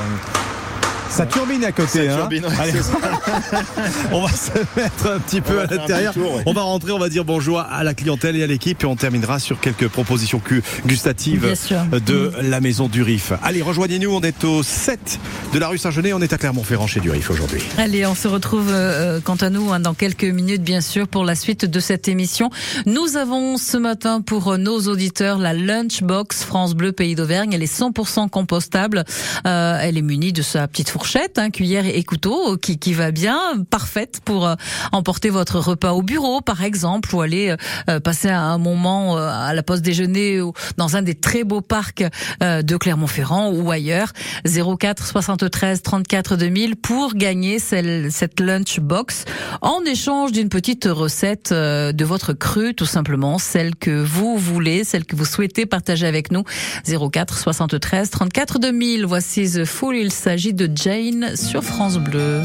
Ça 1.10 1.26
turbine 1.26 1.64
à 1.64 1.72
côté. 1.72 2.06
Ça 2.06 2.14
hein. 2.14 2.16
turbine, 2.16 2.46
ouais, 2.46 2.52
Allez, 2.58 2.72
c'est 2.72 2.82
ça. 2.82 2.98
on 4.12 4.22
va 4.22 4.32
se 4.32 4.50
mettre 4.76 5.10
un 5.10 5.18
petit 5.20 5.40
peu 5.40 5.60
à 5.60 5.66
l'intérieur. 5.66 6.16
ouais. 6.16 6.42
On 6.46 6.52
va 6.52 6.62
rentrer, 6.62 6.92
on 6.92 6.98
va 6.98 7.08
dire 7.08 7.24
bonjour 7.24 7.60
à 7.60 7.84
la 7.84 7.94
clientèle 7.94 8.36
et 8.36 8.42
à 8.42 8.46
l'équipe 8.46 8.82
et 8.82 8.86
on 8.86 8.96
terminera 8.96 9.38
sur 9.38 9.60
quelques 9.60 9.88
propositions 9.88 10.40
gustatives 10.86 11.54
de 12.06 12.32
la 12.42 12.60
maison 12.60 12.88
du 12.88 13.02
Rif. 13.02 13.32
Allez, 13.42 13.62
rejoignez-nous, 13.62 14.10
on 14.10 14.20
est 14.20 14.44
au 14.44 14.62
7 14.62 15.18
de 15.52 15.58
la 15.58 15.68
rue 15.68 15.78
Saint-Genet, 15.78 16.12
on 16.12 16.20
est 16.20 16.32
à 16.32 16.38
Clermont-Ferrand 16.38 16.86
chez 16.86 17.00
du 17.00 17.10
Rif 17.10 17.30
aujourd'hui. 17.30 17.62
Allez, 17.78 18.06
on 18.06 18.14
se 18.14 18.28
retrouve 18.28 18.70
euh, 18.70 19.20
quant 19.22 19.36
à 19.36 19.50
nous 19.50 19.72
hein, 19.72 19.80
dans 19.80 19.94
quelques 19.94 20.24
minutes, 20.24 20.62
bien 20.62 20.80
sûr, 20.80 21.06
pour 21.08 21.24
la 21.24 21.34
suite 21.34 21.64
de 21.64 21.80
cette 21.80 22.08
émission. 22.08 22.50
Nous 22.86 23.16
avons 23.16 23.56
ce 23.56 23.76
matin 23.76 24.20
pour 24.20 24.52
euh, 24.52 24.56
nos 24.56 24.80
auditeurs 24.88 25.38
la 25.38 25.52
Lunchbox 25.52 26.44
France 26.44 26.74
Bleu 26.74 26.92
Pays 26.92 27.14
d'Auvergne. 27.14 27.52
Elle 27.52 27.62
est 27.62 27.80
100% 27.80 28.28
compostable. 28.28 29.04
Euh, 29.46 29.78
elle 29.80 29.98
est 29.98 30.02
munie 30.02 30.32
de 30.32 30.42
sa 30.42 30.66
petite 30.68 30.90
fourchette, 30.94 31.40
hein, 31.40 31.50
cuillère 31.50 31.86
et 31.86 32.04
couteau 32.04 32.56
qui, 32.56 32.78
qui 32.78 32.94
va 32.94 33.10
bien, 33.10 33.36
parfaite 33.68 34.20
pour 34.24 34.46
euh, 34.46 34.54
emporter 34.92 35.28
votre 35.28 35.58
repas 35.58 35.90
au 35.90 36.02
bureau, 36.02 36.40
par 36.40 36.62
exemple, 36.62 37.12
ou 37.16 37.20
aller 37.20 37.56
euh, 37.90 37.98
passer 37.98 38.28
un 38.28 38.58
moment 38.58 39.18
euh, 39.18 39.28
à 39.28 39.52
la 39.54 39.64
pause 39.64 39.82
déjeuner 39.82 40.40
ou 40.40 40.52
dans 40.76 40.94
un 40.94 41.02
des 41.02 41.16
très 41.16 41.42
beaux 41.42 41.62
parcs 41.62 42.04
euh, 42.44 42.62
de 42.62 42.76
Clermont-Ferrand 42.76 43.50
ou 43.50 43.72
ailleurs. 43.72 44.12
04 44.44 45.04
73 45.04 45.82
34 45.82 46.36
2000 46.36 46.76
pour 46.76 47.14
gagner 47.14 47.58
celle, 47.58 48.12
cette 48.12 48.38
lunchbox 48.38 49.24
en 49.62 49.80
échange 49.84 50.30
d'une 50.30 50.48
petite 50.48 50.84
recette 50.88 51.50
euh, 51.50 51.90
de 51.90 52.04
votre 52.04 52.34
cru, 52.34 52.72
tout 52.72 52.86
simplement, 52.86 53.38
celle 53.38 53.74
que 53.74 53.90
vous 53.90 54.38
voulez, 54.38 54.84
celle 54.84 55.06
que 55.06 55.16
vous 55.16 55.24
souhaitez 55.24 55.66
partager 55.66 56.06
avec 56.06 56.30
nous. 56.30 56.44
04 56.86 57.36
73 57.36 58.10
34 58.10 58.60
2000. 58.60 59.06
Voici 59.06 59.50
The 59.50 59.64
Fool. 59.64 59.96
Il 59.96 60.12
s'agit 60.12 60.54
de 60.54 60.68
Jane 60.84 61.34
sur 61.34 61.64
France 61.64 61.96
Bleu. 61.96 62.42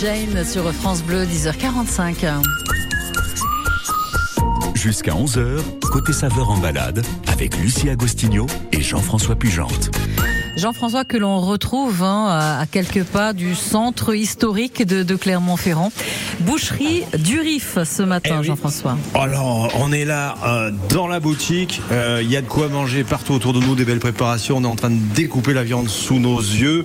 Jane 0.00 0.44
sur 0.44 0.72
France 0.72 1.02
Bleu, 1.02 1.24
10h45. 1.24 2.26
Jusqu'à 4.74 5.12
11h, 5.12 5.60
côté 5.90 6.12
saveur 6.12 6.50
en 6.50 6.58
balade, 6.58 7.04
avec 7.26 7.56
Lucie 7.56 7.88
Agostinho 7.88 8.46
et 8.70 8.80
Jean-François 8.80 9.34
Pugente. 9.34 9.90
Jean-François 10.58 11.04
que 11.04 11.16
l'on 11.16 11.38
retrouve 11.40 12.02
hein, 12.02 12.58
à 12.60 12.66
quelques 12.66 13.04
pas 13.04 13.32
du 13.32 13.54
centre 13.54 14.12
historique 14.12 14.84
de, 14.84 15.04
de 15.04 15.14
Clermont-Ferrand. 15.14 15.92
Boucherie 16.40 17.04
du 17.16 17.38
Rif 17.38 17.78
ce 17.84 18.02
matin, 18.02 18.42
Jean-François. 18.42 18.98
Alors, 19.14 19.70
on 19.78 19.92
est 19.92 20.04
là 20.04 20.34
euh, 20.44 20.72
dans 20.88 21.06
la 21.06 21.20
boutique. 21.20 21.80
Euh, 21.92 22.20
Il 22.24 22.30
y 22.30 22.36
a 22.36 22.42
de 22.42 22.48
quoi 22.48 22.68
manger 22.68 23.04
partout 23.04 23.34
autour 23.34 23.52
de 23.52 23.60
nous, 23.60 23.76
des 23.76 23.84
belles 23.84 24.00
préparations. 24.00 24.56
On 24.56 24.64
est 24.64 24.66
en 24.66 24.74
train 24.74 24.90
de 24.90 24.98
découper 25.14 25.52
la 25.54 25.62
viande 25.62 25.88
sous 25.88 26.18
nos 26.18 26.38
yeux. 26.40 26.84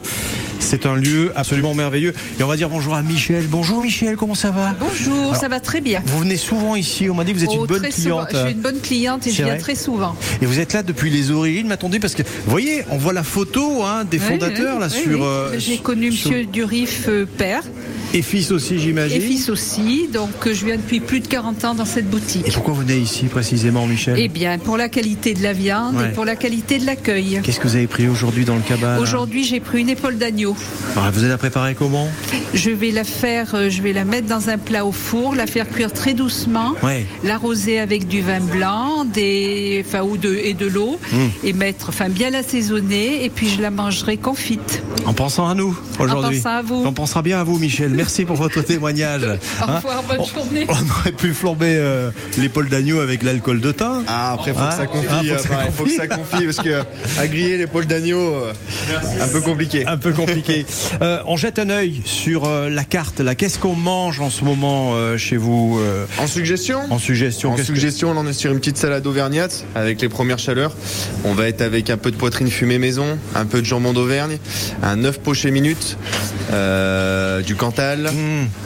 C'est 0.59 0.85
un 0.85 0.95
lieu 0.95 1.31
absolument 1.35 1.73
merveilleux. 1.73 2.13
Et 2.39 2.43
on 2.43 2.47
va 2.47 2.55
dire 2.55 2.69
bonjour 2.69 2.93
à 2.93 3.01
Michel. 3.01 3.47
Bonjour 3.47 3.81
Michel, 3.83 4.15
comment 4.17 4.35
ça 4.35 4.51
va? 4.51 4.73
Bonjour, 4.79 5.17
Alors, 5.29 5.35
ça 5.35 5.47
va 5.49 5.59
très 5.59 5.81
bien. 5.81 6.01
Vous 6.05 6.19
venez 6.19 6.37
souvent 6.37 6.75
ici. 6.75 7.09
On 7.09 7.15
m'a 7.15 7.23
dit 7.23 7.33
que 7.33 7.39
vous 7.39 7.43
êtes 7.43 7.49
Oh, 7.51 7.61
une 7.61 7.65
bonne 7.67 7.91
souvent. 7.91 8.25
cliente. 8.25 8.29
Je 8.31 8.37
suis 8.37 8.51
une 8.53 8.61
bonne 8.61 8.79
cliente 8.79 9.27
et 9.27 9.31
C'est 9.31 9.37
je 9.37 9.43
viens 9.43 9.53
vrai 9.53 9.61
très 9.61 9.75
souvent. 9.75 10.15
Et 10.41 10.45
vous 10.45 10.59
êtes 10.59 10.73
là 10.73 10.83
depuis 10.83 11.09
les 11.09 11.31
origines, 11.31 11.67
m'attendez, 11.67 11.99
parce 11.99 12.13
que 12.13 12.21
vous 12.23 12.29
voyez, 12.51 12.83
on 12.91 12.97
voit 12.97 13.13
la 13.13 13.23
photo 13.23 13.62
hein, 13.85 14.03
des 14.09 14.19
fondateurs 14.19 14.79
là 14.79 14.89
sur. 14.89 15.23
euh, 15.23 15.53
J'ai 15.57 15.77
connu 15.77 16.11
sur- 16.11 16.31
Monsieur 16.31 16.45
Durif 16.45 17.05
euh, 17.07 17.25
père 17.25 17.63
Et 18.13 18.21
fils 18.21 18.51
aussi, 18.51 18.79
j'imagine. 18.79 19.17
Et 19.17 19.19
fils 19.21 19.49
aussi, 19.49 20.07
donc 20.13 20.29
euh, 20.45 20.53
je 20.53 20.65
viens 20.65 20.77
depuis 20.77 20.99
plus 20.99 21.19
de 21.19 21.27
40 21.27 21.65
ans 21.65 21.73
dans 21.75 21.85
cette 21.85 22.09
boutique. 22.09 22.47
Et 22.47 22.51
pourquoi 22.51 22.73
vous 22.73 22.81
venez 22.81 22.97
ici 22.97 23.25
précisément, 23.25 23.87
Michel? 23.87 24.15
Eh 24.19 24.27
bien, 24.27 24.57
pour 24.59 24.77
la 24.77 24.89
qualité 24.89 25.33
de 25.33 25.41
la 25.43 25.53
viande 25.53 25.95
Ouais. 25.95 26.09
et 26.09 26.11
pour 26.13 26.25
la 26.25 26.35
qualité 26.35 26.77
de 26.77 26.85
l'accueil. 26.85 27.39
Qu'est-ce 27.43 27.59
que 27.59 27.67
vous 27.67 27.75
avez 27.75 27.87
pris 27.87 28.07
aujourd'hui 28.07 28.45
dans 28.45 28.55
le 28.55 28.61
cabane? 28.61 28.99
Aujourd'hui, 28.99 29.43
j'ai 29.43 29.59
pris 29.59 29.81
une 29.81 29.89
épaule 29.89 30.17
d'agneau. 30.17 30.55
Alors, 30.95 31.11
Vous 31.11 31.19
allez 31.19 31.29
la 31.29 31.37
préparer 31.37 31.75
comment? 31.75 32.07
Je 32.53 32.69
vais 32.69 32.91
la 32.91 33.03
faire, 33.03 33.69
je 33.69 33.81
vais 33.81 33.93
la 33.93 34.05
mettre 34.05 34.27
dans 34.27 34.49
un 34.49 34.57
plat 34.59 34.85
au 34.85 34.91
four, 34.91 35.33
la 35.35 35.47
faire 35.47 35.67
cuire 35.69 35.91
très 35.91 36.13
doucement, 36.13 36.73
Ouais. 36.83 37.05
l'arroser 37.23 37.79
avec 37.79 38.07
du 38.07 38.21
vin 38.21 38.39
blanc, 38.41 39.05
des, 39.05 39.83
enfin, 39.87 40.03
ou 40.03 40.17
de, 40.17 40.35
et 40.35 40.53
de 40.53 40.67
l'eau, 40.67 40.99
Mm. 41.11 41.17
et 41.47 41.53
mettre, 41.53 41.89
enfin, 41.89 42.09
bien 42.09 42.29
l'assaisonner, 42.29 43.25
et 43.25 43.29
puis 43.29 43.47
je 43.55 43.61
la 43.61 43.71
mangerai 43.71 44.17
confite. 44.17 44.81
En 45.05 45.13
pensant 45.13 45.47
à 45.47 45.53
nous 45.53 45.77
aujourd'hui. 45.99 46.37
pensant 46.37 46.49
à 46.57 46.61
vous. 46.61 46.83
On 46.85 46.93
pensera 46.93 47.21
bien 47.21 47.39
à 47.39 47.43
vous, 47.43 47.59
Michel. 47.59 47.89
Merci 47.91 48.25
pour 48.25 48.35
votre 48.37 48.61
témoignage. 48.61 49.23
Au 49.61 49.63
Hein 49.69 49.75
revoir, 49.77 50.03
bonne 50.03 50.25
journée. 50.25 50.65
On 50.69 50.71
aurait 50.99 51.11
pu 51.11 51.33
flamber 51.33 51.75
euh, 51.77 52.09
l'épaule 52.37 52.69
d'agneau 52.69 52.99
avec 52.99 53.21
l'alcool 53.23 53.59
de 53.59 53.71
thym. 53.71 54.03
Ah, 54.07 54.33
après, 54.33 54.53
faut 54.53 54.59
Hein 54.59 54.69
que 54.69 54.75
ça 54.75 54.85
confie, 54.87 55.31
Ah, 55.31 55.71
faut 55.71 55.83
que 55.83 55.89
ça 55.91 56.07
confie, 56.07 56.45
parce 56.45 56.57
que 56.57 56.81
à 57.19 57.27
griller 57.27 57.57
l'épaule 57.57 57.85
d'agneau, 57.85 58.19
euh, 58.19 58.53
un 59.21 59.27
peu 59.27 59.41
compliqué. 59.41 59.85
Un 59.85 59.97
peu 59.97 60.11
compliqué. 60.13 60.65
Euh, 61.01 61.19
on 61.25 61.37
jette 61.37 61.59
un 61.59 61.69
œil 61.69 62.01
sur 62.05 62.45
euh, 62.45 62.69
la 62.69 62.83
carte. 62.83 63.19
Là, 63.19 63.35
qu'est-ce 63.35 63.57
qu'on 63.59 63.73
mange 63.75 64.19
en 64.21 64.29
ce 64.29 64.43
moment 64.45 64.91
euh, 64.93 65.17
chez 65.17 65.37
vous 65.37 65.77
euh, 65.79 66.05
En 66.17 66.27
suggestion 66.27 66.79
En 66.91 66.99
suggestion. 66.99 67.51
En 67.53 67.55
que- 67.55 67.63
suggestion, 67.63 68.13
là, 68.13 68.21
on 68.23 68.27
est 68.27 68.33
sur 68.33 68.51
une 68.51 68.59
petite 68.59 68.77
salade 68.77 69.05
auvergnate 69.07 69.65
avec 69.75 70.01
les 70.01 70.07
premières 70.09 70.39
chaleurs. 70.39 70.75
On 71.25 71.33
va 71.33 71.47
être 71.47 71.61
avec 71.61 71.89
un 71.89 71.97
peu 71.97 72.11
de 72.11 72.15
poitrine 72.15 72.47
fumée 72.49 72.77
maison, 72.77 73.17
un 73.35 73.45
peu 73.45 73.61
de 73.61 73.65
jambon 73.65 73.93
d'Auvergne, 73.93 74.37
un 74.81 75.03
œuf 75.03 75.19
poché 75.19 75.51
minute, 75.51 75.97
euh, 76.51 77.41
du 77.41 77.55
Cantal, 77.55 78.09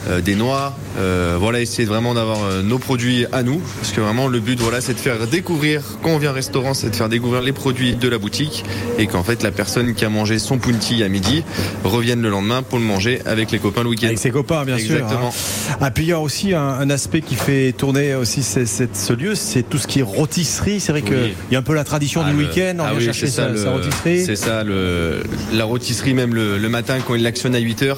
euh, 0.08 0.20
des 0.20 0.34
noix. 0.34 0.76
Euh, 0.98 1.36
voilà, 1.38 1.60
essayer 1.60 1.84
vraiment 1.86 2.12
d'avoir 2.14 2.38
nos 2.64 2.78
produits 2.78 3.24
à 3.32 3.42
nous, 3.44 3.60
parce 3.80 3.92
que 3.92 4.00
vraiment 4.00 4.26
le 4.26 4.40
but, 4.40 4.58
voilà, 4.58 4.80
c'est 4.80 4.94
de 4.94 4.98
faire 4.98 5.26
découvrir 5.28 5.82
quand 6.02 6.10
on 6.10 6.18
vient 6.18 6.30
au 6.30 6.34
restaurant, 6.34 6.74
c'est 6.74 6.90
de 6.90 6.96
faire 6.96 7.08
découvrir 7.08 7.40
les 7.42 7.52
produits 7.52 7.94
de 7.94 8.08
la 8.08 8.18
boutique 8.18 8.64
et 8.98 9.06
qu'en 9.06 9.22
fait 9.22 9.42
la 9.44 9.52
personne 9.52 9.94
qui 9.94 10.04
a 10.04 10.08
mangé 10.08 10.38
son 10.40 10.58
punti 10.58 11.02
à 11.04 11.08
midi 11.08 11.44
revienne 11.84 12.20
le 12.20 12.30
lendemain 12.30 12.62
pour 12.62 12.78
le 12.78 12.84
manger 12.84 13.20
avec 13.26 13.52
les 13.52 13.58
copains 13.60 13.84
le 13.84 13.90
week-end. 13.90 14.06
Avec 14.08 14.18
ses 14.18 14.30
copains, 14.30 14.64
bien 14.64 14.76
Exactement. 14.76 15.30
sûr. 15.30 15.72
hein. 15.72 15.76
Ah, 15.80 15.90
puis 15.92 16.04
il 16.04 16.08
y 16.08 16.12
a 16.12 16.18
aussi 16.20 16.52
un, 16.52 16.60
un 16.60 16.90
aspect 16.90 17.20
qui 17.20 17.36
fait 17.36 17.72
tourner 17.76 18.14
aussi 18.16 18.42
ce, 18.42 19.12
lieu, 19.12 19.34
c'est 19.36 19.62
tout 19.62 19.78
ce 19.78 19.86
qui 19.86 20.00
est 20.00 20.02
rôtisserie. 20.02 20.80
C'est 20.80 20.90
vrai 20.92 21.02
qu'il 21.02 21.32
y 21.52 21.56
a 21.56 21.58
un 21.58 21.62
peu 21.62 21.74
la 21.74 21.84
tradition 21.84 22.22
Ah, 22.24 22.30
du 22.30 22.36
le- 22.36 22.44
week-end, 22.48 22.74
on 22.80 22.82
ah 22.82 22.88
vient 22.90 22.98
oui, 22.98 23.04
chercher 23.04 23.28
sa, 23.28 23.48
le- 23.48 23.56
sa 23.56 23.70
rôtisserie. 23.70 24.24
C'est 24.24 24.36
ça, 24.36 24.57
le, 24.64 25.22
la 25.52 25.64
rôtisserie 25.64 26.14
même 26.14 26.34
le, 26.34 26.58
le 26.58 26.68
matin 26.68 26.96
quand 27.06 27.14
il 27.14 27.22
l'actionne 27.22 27.54
à 27.54 27.60
8h, 27.60 27.96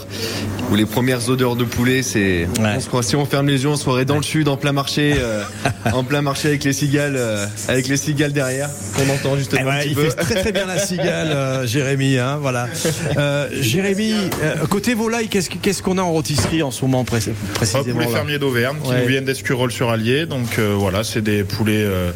où 0.71 0.75
les 0.75 0.87
premières 0.87 1.29
odeurs 1.29 1.57
de 1.57 1.65
poulet, 1.65 2.03
c'est... 2.03 2.47
on 2.59 2.81
se 2.81 2.87
croit, 2.89 3.03
si 3.03 3.17
on 3.17 3.25
ferme 3.27 3.49
les 3.49 3.63
yeux, 3.63 3.69
on 3.69 3.77
se 3.77 3.83
croirait 3.83 4.05
dans 4.05 4.17
le 4.17 4.23
sud, 4.23 4.49
en 4.49 4.57
plein 4.57 4.73
marché, 4.73 5.15
euh, 5.19 5.43
en 5.93 6.05
plein 6.05 6.23
marché 6.23 6.49
avec 6.49 6.65
les 6.65 6.73
cigales, 6.73 7.17
euh, 7.17 7.47
avec 7.69 7.89
les 7.89 7.97
cigales 7.97 8.33
derrière, 8.33 8.69
qu'on 8.97 9.09
entend 9.13 9.37
justement 9.37 9.63
Eh 9.63 9.67
ouais, 9.67 9.73
un 9.73 9.79
petit 9.81 9.89
il 9.91 9.95
peu. 9.95 10.05
fait 10.11 10.17
très 10.17 10.35
très 10.41 10.53
bien 10.53 10.67
la 10.67 10.79
cigale, 10.79 11.29
euh, 11.31 11.67
Jérémy. 11.67 12.19
Hein, 12.19 12.39
voilà. 12.41 12.69
Euh, 13.17 13.49
Jérémy, 13.61 14.15
euh, 14.43 14.67
côté 14.69 14.95
volaille, 14.95 15.29
qu'est-ce 15.29 15.51
que- 15.51 15.59
qu'est-ce 15.59 15.83
qu'on 15.83 15.99
a 15.99 16.03
en 16.03 16.13
rôtisserie 16.13 16.63
en 16.63 16.71
ce 16.71 16.83
moment 16.85 17.05
pré- 17.05 17.21
précisément 17.55 17.85
poulet 17.85 18.07
là? 18.07 18.13
fermier 18.13 18.39
d'Auvergne 18.39 18.77
qui 18.83 18.91
Ouais. 18.91 19.03
nous 19.03 19.09
viennent 19.09 19.25
d'Escurol 19.25 19.71
sur 19.73 19.91
Allier. 19.91 20.27
Donc 20.27 20.59
euh, 20.59 20.75
voilà, 20.77 21.05
c'est 21.05 21.23
des 21.23 21.45
poulets 21.45 21.83
euh, 21.85 22.11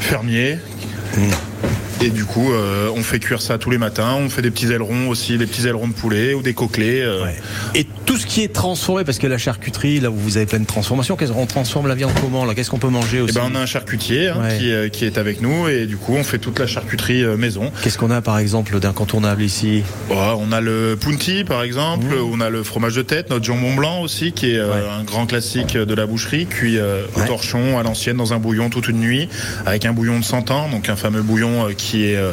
fermiers. 0.00 0.58
Et 2.00 2.10
du 2.10 2.24
coup, 2.24 2.52
euh, 2.52 2.88
on 2.94 3.02
fait 3.02 3.18
cuire 3.18 3.42
ça 3.42 3.58
tous 3.58 3.70
les 3.70 3.78
matins. 3.78 4.14
On 4.20 4.28
fait 4.28 4.40
des 4.40 4.52
petits 4.52 4.70
ailerons 4.72 5.08
aussi, 5.08 5.36
des 5.36 5.46
petits 5.46 5.66
ailerons 5.66 5.88
de 5.88 5.92
poulet 5.92 6.32
ou 6.32 6.42
des 6.42 6.54
coquelets. 6.54 7.02
euh. 7.02 7.24
Et 7.74 7.84
tout 8.06 8.16
ce 8.16 8.24
qui 8.24 8.42
est 8.44 8.52
transformé, 8.52 9.02
parce 9.02 9.18
que 9.18 9.26
la 9.26 9.36
charcuterie, 9.36 9.98
là 9.98 10.08
où 10.10 10.14
vous 10.14 10.36
avez 10.36 10.46
plein 10.46 10.60
de 10.60 10.64
transformations, 10.66 11.16
qu'est-ce 11.16 11.32
qu'on 11.32 11.46
transforme 11.46 11.88
la 11.88 11.96
viande 11.96 12.12
comment 12.20 12.44
là? 12.44 12.54
Qu'est-ce 12.54 12.70
qu'on 12.70 12.78
peut 12.78 12.88
manger 12.88 13.18
Eh 13.18 13.22
aussi 13.22 13.34
ben, 13.34 13.50
on 13.50 13.54
a 13.56 13.58
un 13.60 13.66
charcutier 13.66 14.28
hein, 14.28 14.36
Ouais. 14.40 14.58
qui, 14.58 14.70
euh, 14.70 14.88
qui 14.88 15.06
est 15.06 15.18
avec 15.18 15.42
nous 15.42 15.66
et 15.68 15.86
du 15.86 15.96
coup, 15.96 16.14
on 16.16 16.22
fait 16.22 16.38
toute 16.38 16.60
la 16.60 16.68
charcuterie 16.68 17.24
maison. 17.36 17.72
Qu'est-ce 17.82 17.98
qu'on 17.98 18.12
a 18.12 18.20
par 18.22 18.38
exemple 18.38 18.78
d'incontournable 18.78 19.42
ici? 19.42 19.82
Oh, 20.10 20.14
on 20.38 20.52
a 20.52 20.60
le 20.60 20.96
punti 21.00 21.42
par 21.42 21.62
exemple, 21.64 22.06
Mmh. 22.06 22.30
on 22.32 22.40
a 22.40 22.48
le 22.48 22.62
fromage 22.62 22.94
de 22.94 23.02
tête, 23.02 23.28
notre 23.30 23.44
jambon 23.44 23.74
blanc 23.74 24.02
aussi 24.02 24.30
qui 24.32 24.52
est 24.52 24.60
un 24.60 25.02
grand 25.04 25.26
classique 25.26 25.76
de 25.76 25.94
la 25.94 26.06
boucherie, 26.06 26.46
cuit 26.46 26.78
au 26.78 27.20
torchon 27.26 27.76
à 27.78 27.82
l'ancienne 27.82 28.16
dans 28.16 28.32
un 28.32 28.38
bouillon 28.38 28.70
toute 28.70 28.86
une 28.88 29.00
nuit 29.00 29.28
avec 29.66 29.84
un 29.84 29.92
bouillon 29.92 30.20
de 30.20 30.24
100 30.24 30.50
ans, 30.52 30.68
donc 30.70 30.88
un 30.88 30.96
fameux 30.96 31.22
bouillon 31.22 31.66
euh, 31.66 31.72
qui 31.88 32.10
est 32.10 32.16
euh, 32.16 32.32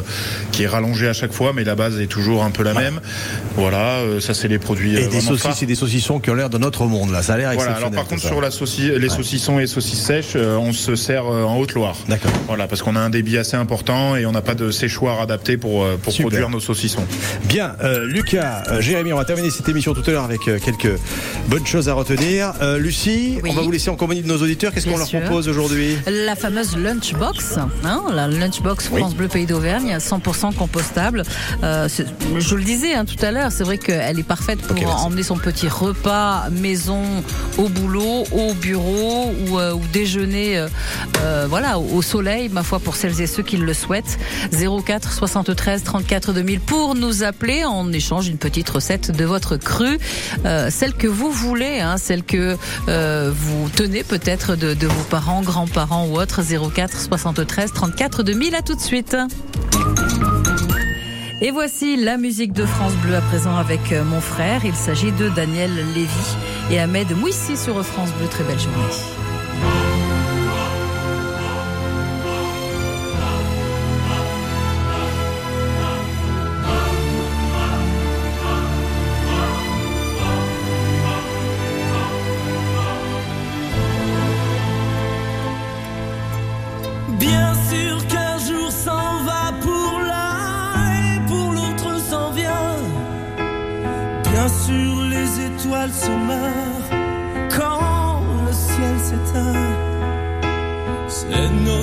qui 0.52 0.64
est 0.64 0.66
rallongé 0.66 1.08
à 1.08 1.12
chaque 1.12 1.32
fois, 1.32 1.52
mais 1.54 1.64
la 1.64 1.74
base 1.74 2.00
est 2.00 2.06
toujours 2.06 2.44
un 2.44 2.50
peu 2.50 2.62
la 2.62 2.74
même. 2.74 3.00
Voilà, 3.56 3.96
euh, 3.98 4.20
ça 4.20 4.34
c'est 4.34 4.48
les 4.48 4.58
produits. 4.58 4.96
Et 4.96 5.04
euh, 5.04 5.08
des 5.08 5.20
saucisses 5.20 5.62
et 5.62 5.66
des 5.66 5.74
saucissons 5.74 6.18
qui 6.20 6.30
ont 6.30 6.34
l'air 6.34 6.50
de 6.50 6.58
notre 6.58 6.84
monde 6.86 7.10
là. 7.10 7.22
Ça 7.22 7.34
a 7.34 7.36
l'air 7.38 7.52
Voilà, 7.54 7.70
exceptionnel. 7.72 7.92
alors 7.94 8.04
par 8.04 8.08
contre 8.08 8.22
sur 8.22 8.40
la 8.40 8.98
les 8.98 9.08
saucissons 9.08 9.58
et 9.58 9.66
saucisses 9.66 10.02
sèches, 10.02 10.36
on 10.36 10.72
se 10.72 10.96
sert 10.96 11.26
en 11.26 11.56
Haute-Loire. 11.58 11.96
D'accord. 12.08 12.30
Voilà, 12.46 12.68
parce 12.68 12.82
qu'on 12.82 12.96
a 12.96 13.00
un 13.00 13.10
débit 13.10 13.38
assez 13.38 13.56
important 13.56 14.16
et 14.16 14.26
on 14.26 14.32
n'a 14.32 14.42
pas 14.42 14.54
de 14.54 14.70
séchoir 14.70 15.20
adapté 15.20 15.56
pour, 15.56 15.86
pour 16.02 16.12
Super. 16.12 16.28
produire 16.28 16.50
nos 16.50 16.60
saucissons. 16.60 17.04
Bien, 17.44 17.74
euh, 17.82 18.04
Lucas, 18.06 18.64
euh, 18.68 18.80
Jérémy, 18.80 19.12
on 19.12 19.16
va 19.16 19.24
terminer 19.24 19.50
cette 19.50 19.68
émission 19.68 19.94
tout 19.94 20.02
à 20.06 20.10
l'heure 20.10 20.24
avec 20.24 20.46
euh, 20.48 20.58
quelques 20.58 20.98
bonnes 21.48 21.66
choses 21.66 21.88
à 21.88 21.94
retenir. 21.94 22.52
Euh, 22.62 22.78
Lucie, 22.78 23.38
Oui. 23.42 23.50
on 23.52 23.54
va 23.54 23.62
vous 23.62 23.70
laisser 23.70 23.90
en 23.90 23.96
compagnie 23.96 24.22
de 24.22 24.28
nos 24.28 24.42
auditeurs. 24.42 24.72
Qu'est-ce 24.72 24.86
qu'on 24.88 24.96
leur 24.98 25.08
propose 25.08 25.48
aujourd'hui? 25.48 25.96
La 26.06 26.36
fameuse 26.36 26.76
lunchbox, 26.76 27.58
hein, 27.84 28.02
la 28.12 28.28
lunchbox 28.28 28.86
France 28.88 29.14
Bleu 29.14 29.28
Pays 29.28 29.45
d'Auvergne, 29.46 29.96
100% 29.98 30.54
compostable. 30.54 31.22
Euh, 31.62 31.88
je 32.38 32.54
le 32.54 32.62
disais 32.62 32.94
hein, 32.94 33.04
tout 33.04 33.22
à 33.24 33.30
l'heure, 33.30 33.52
c'est 33.52 33.64
vrai 33.64 33.78
qu'elle 33.78 34.18
est 34.18 34.22
parfaite 34.22 34.60
pour 34.60 35.04
emmener 35.04 35.22
son 35.22 35.36
petit 35.36 35.68
repas 35.68 36.48
maison 36.50 37.02
au 37.58 37.68
boulot, 37.68 38.24
au 38.32 38.54
bureau 38.54 39.32
ou, 39.48 39.58
euh, 39.58 39.72
ou 39.72 39.80
déjeuner, 39.92 40.66
euh, 41.22 41.46
voilà, 41.48 41.78
au 41.78 42.02
soleil, 42.02 42.48
ma 42.48 42.62
foi, 42.62 42.78
pour 42.78 42.96
celles 42.96 43.20
et 43.20 43.26
ceux 43.26 43.42
qui 43.42 43.56
le 43.56 43.74
souhaitent. 43.74 44.18
04 44.52 45.12
73 45.12 45.82
34 45.82 46.32
2000 46.32 46.60
pour 46.60 46.94
nous 46.94 47.22
appeler 47.22 47.64
en 47.64 47.92
échange 47.92 48.26
d'une 48.26 48.38
petite 48.38 48.68
recette 48.68 49.10
de 49.10 49.24
votre 49.24 49.56
cru, 49.56 49.98
euh, 50.44 50.68
celle 50.70 50.94
que 50.94 51.06
vous 51.06 51.30
voulez, 51.30 51.80
hein, 51.80 51.96
celle 51.96 52.22
que 52.22 52.56
vous 52.86 53.68
tenez 53.74 54.04
peut-être 54.04 54.56
de, 54.56 54.74
de 54.74 54.86
vos 54.86 55.04
parents, 55.04 55.42
grands-parents 55.42 56.06
ou 56.06 56.18
autres. 56.18 56.42
04 56.42 57.00
73 57.00 57.72
34 57.72 58.22
2000. 58.22 58.54
À 58.54 58.62
tout 58.62 58.74
de 58.74 58.80
suite. 58.80 59.16
Et 61.42 61.50
voici 61.50 61.96
la 61.96 62.16
musique 62.16 62.52
de 62.52 62.64
France 62.64 62.94
Bleu 63.04 63.14
à 63.14 63.20
présent 63.20 63.56
avec 63.56 63.92
euh, 63.92 64.02
mon 64.04 64.20
frère. 64.20 64.64
Il 64.64 64.74
s'agit 64.74 65.12
de 65.12 65.28
Daniel 65.28 65.70
Lévy 65.94 66.36
et 66.70 66.78
Ahmed 66.80 67.14
Mouissi 67.16 67.56
sur 67.56 67.84
France 67.84 68.10
Bleu. 68.18 68.26
Très 68.26 68.44
belle 68.44 68.58
journée. 68.58 69.25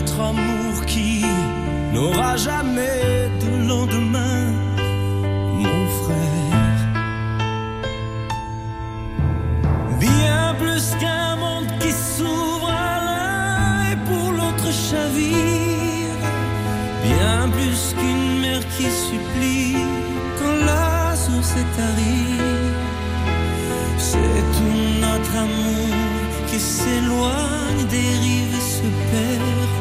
Notre 0.03 0.19
amour 0.19 0.85
qui 0.85 1.23
n'aura 1.93 2.35
jamais 2.35 3.29
de 3.43 3.67
lendemain, 3.69 4.51
mon 5.63 5.83
frère. 6.01 6.79
Bien 9.99 10.55
plus 10.61 10.85
qu'un 10.99 11.35
monde 11.43 11.69
qui 11.79 11.91
s'ouvre 11.91 12.69
à 12.69 12.95
l'un 13.07 13.91
et 13.91 13.97
pour 14.07 14.27
l'autre 14.37 14.69
chavire. 14.89 16.19
Bien 17.07 17.49
plus 17.55 17.81
qu'une 17.99 18.41
mer 18.41 18.61
qui 18.75 18.87
supplie 19.07 19.77
quand 20.39 20.57
la 20.65 21.15
source 21.15 21.53
est 21.61 21.71
tarie. 21.77 22.41
C'est 23.97 24.43
tout 24.55 24.79
notre 25.05 25.33
amour 25.45 25.87
qui 26.49 26.59
s'éloigne, 26.59 27.85
dérive 27.89 28.53
et 28.59 28.67
se 28.77 28.87
perd, 29.09 29.73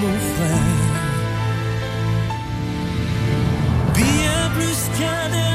mon 0.00 0.18
frère. 0.32 0.82
Bien 3.94 4.50
plus 4.54 4.80
qu'un 4.98 5.51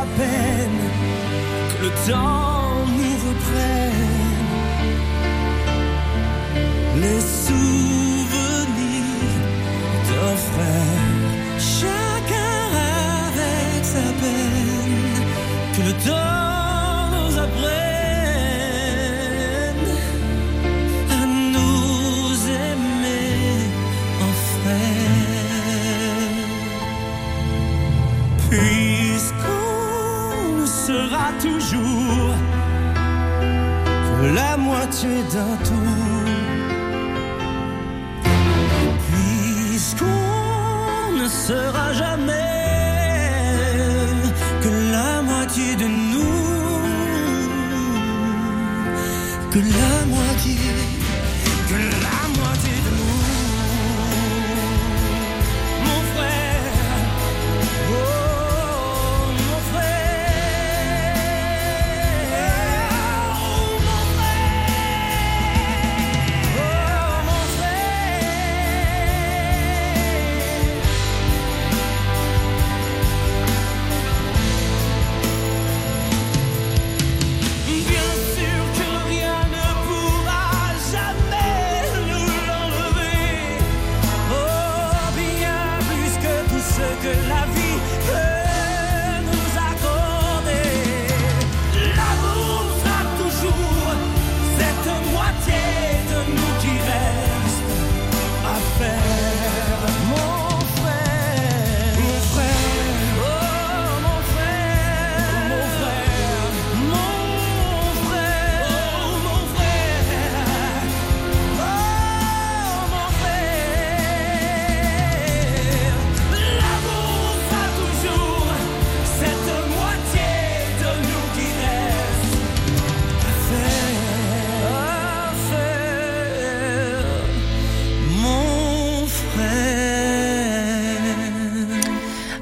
sa 0.00 0.06
peine 0.16 0.80
que 1.70 1.82
le 1.84 1.90
temps 2.08 2.86
nous 2.96 3.16
reprenne 3.28 3.80
que 31.70 31.76
la 34.34 34.56
moitié 34.56 35.22
d'un 35.32 35.56
tour. 35.68 36.26
Puisqu'on 39.08 41.12
ne 41.20 41.28
sera 41.28 41.92
jamais 41.92 42.32
que 44.62 44.70
la 44.92 45.22
moitié 45.22 45.76
de 45.76 45.86
nous, 46.12 46.80
que 49.52 49.58
la 49.58 49.99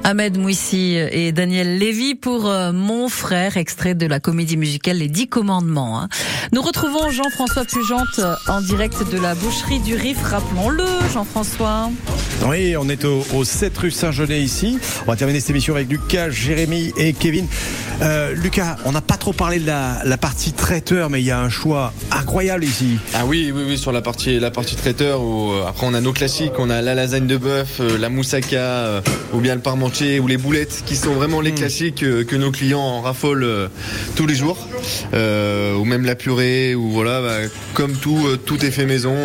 Ahmed 0.09 0.39
Mouissi 0.39 0.95
et 0.95 1.31
Daniel 1.31 1.77
Lévy 1.77 2.15
pour 2.15 2.49
euh, 2.49 2.71
Mon 2.71 3.09
frère, 3.09 3.57
extrait 3.57 3.93
de 3.93 4.07
la 4.07 4.19
comédie 4.19 4.57
musicale 4.57 4.97
Les 4.97 5.07
Dix 5.07 5.27
Commandements. 5.27 6.01
hein. 6.01 6.09
Nous 6.51 6.63
retrouvons 6.63 7.11
Jean-François 7.11 7.63
Pugente 7.63 8.17
euh, 8.17 8.33
en 8.47 8.59
direct 8.59 9.07
de 9.11 9.19
la 9.19 9.35
boucherie 9.35 9.77
du 9.81 9.93
Rif. 9.93 10.17
Rappelons-le, 10.23 10.83
Jean-François. 11.13 11.91
Oui, 12.47 12.75
on 12.75 12.89
est 12.89 13.05
au, 13.05 13.23
au 13.35 13.43
7 13.43 13.77
rue 13.77 13.91
Saint-Genès 13.91 14.41
ici. 14.43 14.79
On 15.05 15.11
va 15.11 15.15
terminer 15.15 15.41
cette 15.41 15.51
émission 15.51 15.75
avec 15.75 15.87
Lucas, 15.87 16.31
Jérémy 16.31 16.91
et 16.97 17.13
Kevin. 17.13 17.45
Euh, 18.01 18.33
Lucas, 18.33 18.77
on 18.85 18.93
n'a 18.93 19.01
pas 19.01 19.17
trop 19.17 19.33
parlé 19.33 19.59
de 19.59 19.67
la, 19.67 20.01
la 20.05 20.17
partie 20.17 20.53
traiteur, 20.53 21.09
mais 21.09 21.21
il 21.21 21.25
y 21.25 21.31
a 21.31 21.39
un 21.39 21.49
choix 21.49 21.93
incroyable 22.11 22.63
ici. 22.63 22.97
Ah 23.13 23.25
oui, 23.25 23.51
oui, 23.53 23.63
oui, 23.67 23.77
sur 23.77 23.91
la 23.91 24.01
partie, 24.01 24.39
la 24.39 24.51
partie 24.51 24.75
traiteur, 24.75 25.21
où, 25.21 25.51
euh, 25.51 25.65
après 25.67 25.85
on 25.85 25.93
a 25.93 26.01
nos 26.01 26.13
classiques, 26.13 26.53
on 26.59 26.69
a 26.69 26.81
la 26.81 26.95
lasagne 26.95 27.27
de 27.27 27.37
bœuf, 27.37 27.79
euh, 27.81 27.97
la 27.97 28.09
moussaka, 28.09 29.01
ou 29.33 29.39
bien 29.39 29.55
le 29.55 29.61
parmentier, 29.61 30.19
ou 30.19 30.27
les 30.27 30.37
boulettes, 30.37 30.83
qui 30.85 30.95
sont 30.95 31.13
vraiment 31.13 31.41
les 31.41 31.51
classiques 31.51 32.03
euh, 32.03 32.23
que 32.23 32.35
nos 32.35 32.51
clients 32.51 32.79
en 32.79 33.01
raffolent 33.01 33.69
tous 34.15 34.25
les 34.25 34.35
jours. 34.35 34.57
Ou 35.13 35.85
même 35.85 36.05
la 36.05 36.15
purée, 36.15 36.75
ou 36.75 36.89
voilà, 36.89 37.21
bah, 37.21 37.37
comme 37.73 37.93
tout, 37.93 38.37
tout 38.45 38.63
est 38.65 38.71
fait 38.71 38.85
maison, 38.85 39.15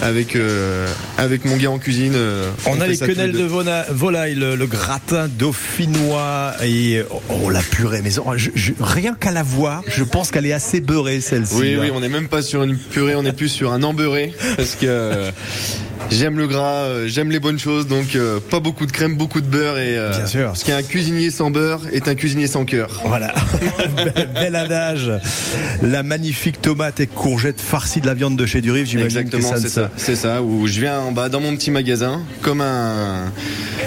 avec, 0.00 0.36
avec 1.18 1.44
mon 1.44 1.56
gars 1.56 1.70
en 1.70 1.78
cuisine. 1.78 2.14
On, 2.66 2.80
a 2.80 2.86
les 2.86 2.98
quenelles 2.98 3.32
de 3.32 3.44
volaille, 3.90 4.34
le, 4.34 4.54
le 4.54 4.66
gratin 4.66 5.28
dauphinois 5.28 6.52
et 6.62 7.02
oh 7.28 7.50
la 7.50 7.62
purée. 7.82 8.02
Je- 8.36 8.50
je- 8.54 8.72
rien 8.80 9.14
qu'à 9.14 9.30
la 9.32 9.42
voir, 9.42 9.82
je 9.88 10.04
pense 10.04 10.30
qu'elle 10.30 10.46
est 10.46 10.52
assez 10.52 10.80
beurrée 10.80 11.20
celle-ci. 11.20 11.54
Oui, 11.56 11.74
là. 11.74 11.80
oui, 11.82 11.90
on 11.92 12.00
n'est 12.00 12.08
même 12.08 12.28
pas 12.28 12.42
sur 12.42 12.62
une 12.62 12.76
purée, 12.76 13.14
on 13.16 13.24
est 13.24 13.32
plus 13.32 13.48
sur 13.48 13.72
un 13.72 13.82
embeurré 13.82 14.32
parce 14.56 14.74
que 14.76 14.86
euh, 14.86 15.30
j'aime 16.10 16.38
le 16.38 16.46
gras, 16.46 16.84
euh, 16.84 17.08
j'aime 17.08 17.30
les 17.30 17.40
bonnes 17.40 17.58
choses, 17.58 17.86
donc 17.86 18.16
euh, 18.16 18.40
pas 18.40 18.60
beaucoup 18.60 18.86
de 18.86 18.92
crème, 18.92 19.16
beaucoup 19.16 19.40
de 19.40 19.46
beurre 19.46 19.78
et 19.78 19.96
euh, 19.96 20.10
Bien 20.10 20.26
sûr. 20.26 20.46
Parce 20.46 20.64
qu'un 20.64 20.82
cuisinier 20.82 21.30
sans 21.30 21.50
beurre 21.50 21.80
est 21.92 22.08
un 22.08 22.14
cuisinier 22.14 22.46
sans 22.46 22.64
cœur. 22.64 23.02
Voilà, 23.04 23.34
bel, 24.34 24.56
adage. 24.56 25.12
La 25.82 26.02
magnifique 26.02 26.60
tomate 26.60 27.00
et 27.00 27.06
courgette 27.06 27.60
farcie 27.60 28.00
de 28.00 28.06
la 28.06 28.14
viande 28.14 28.36
de 28.36 28.46
chez 28.46 28.60
Durif, 28.60 28.88
j'imagine 28.88 29.28
que 29.28 29.40
ça 29.40 29.56
c'est 29.56 29.68
ça, 29.68 29.90
c'est 29.96 30.16
ça. 30.16 30.42
Où 30.42 30.66
je 30.66 30.80
viens 30.80 31.00
en 31.00 31.12
bas 31.12 31.28
dans 31.28 31.40
mon 31.40 31.54
petit 31.56 31.70
magasin, 31.70 32.22
comme 32.42 32.60
un 32.60 33.32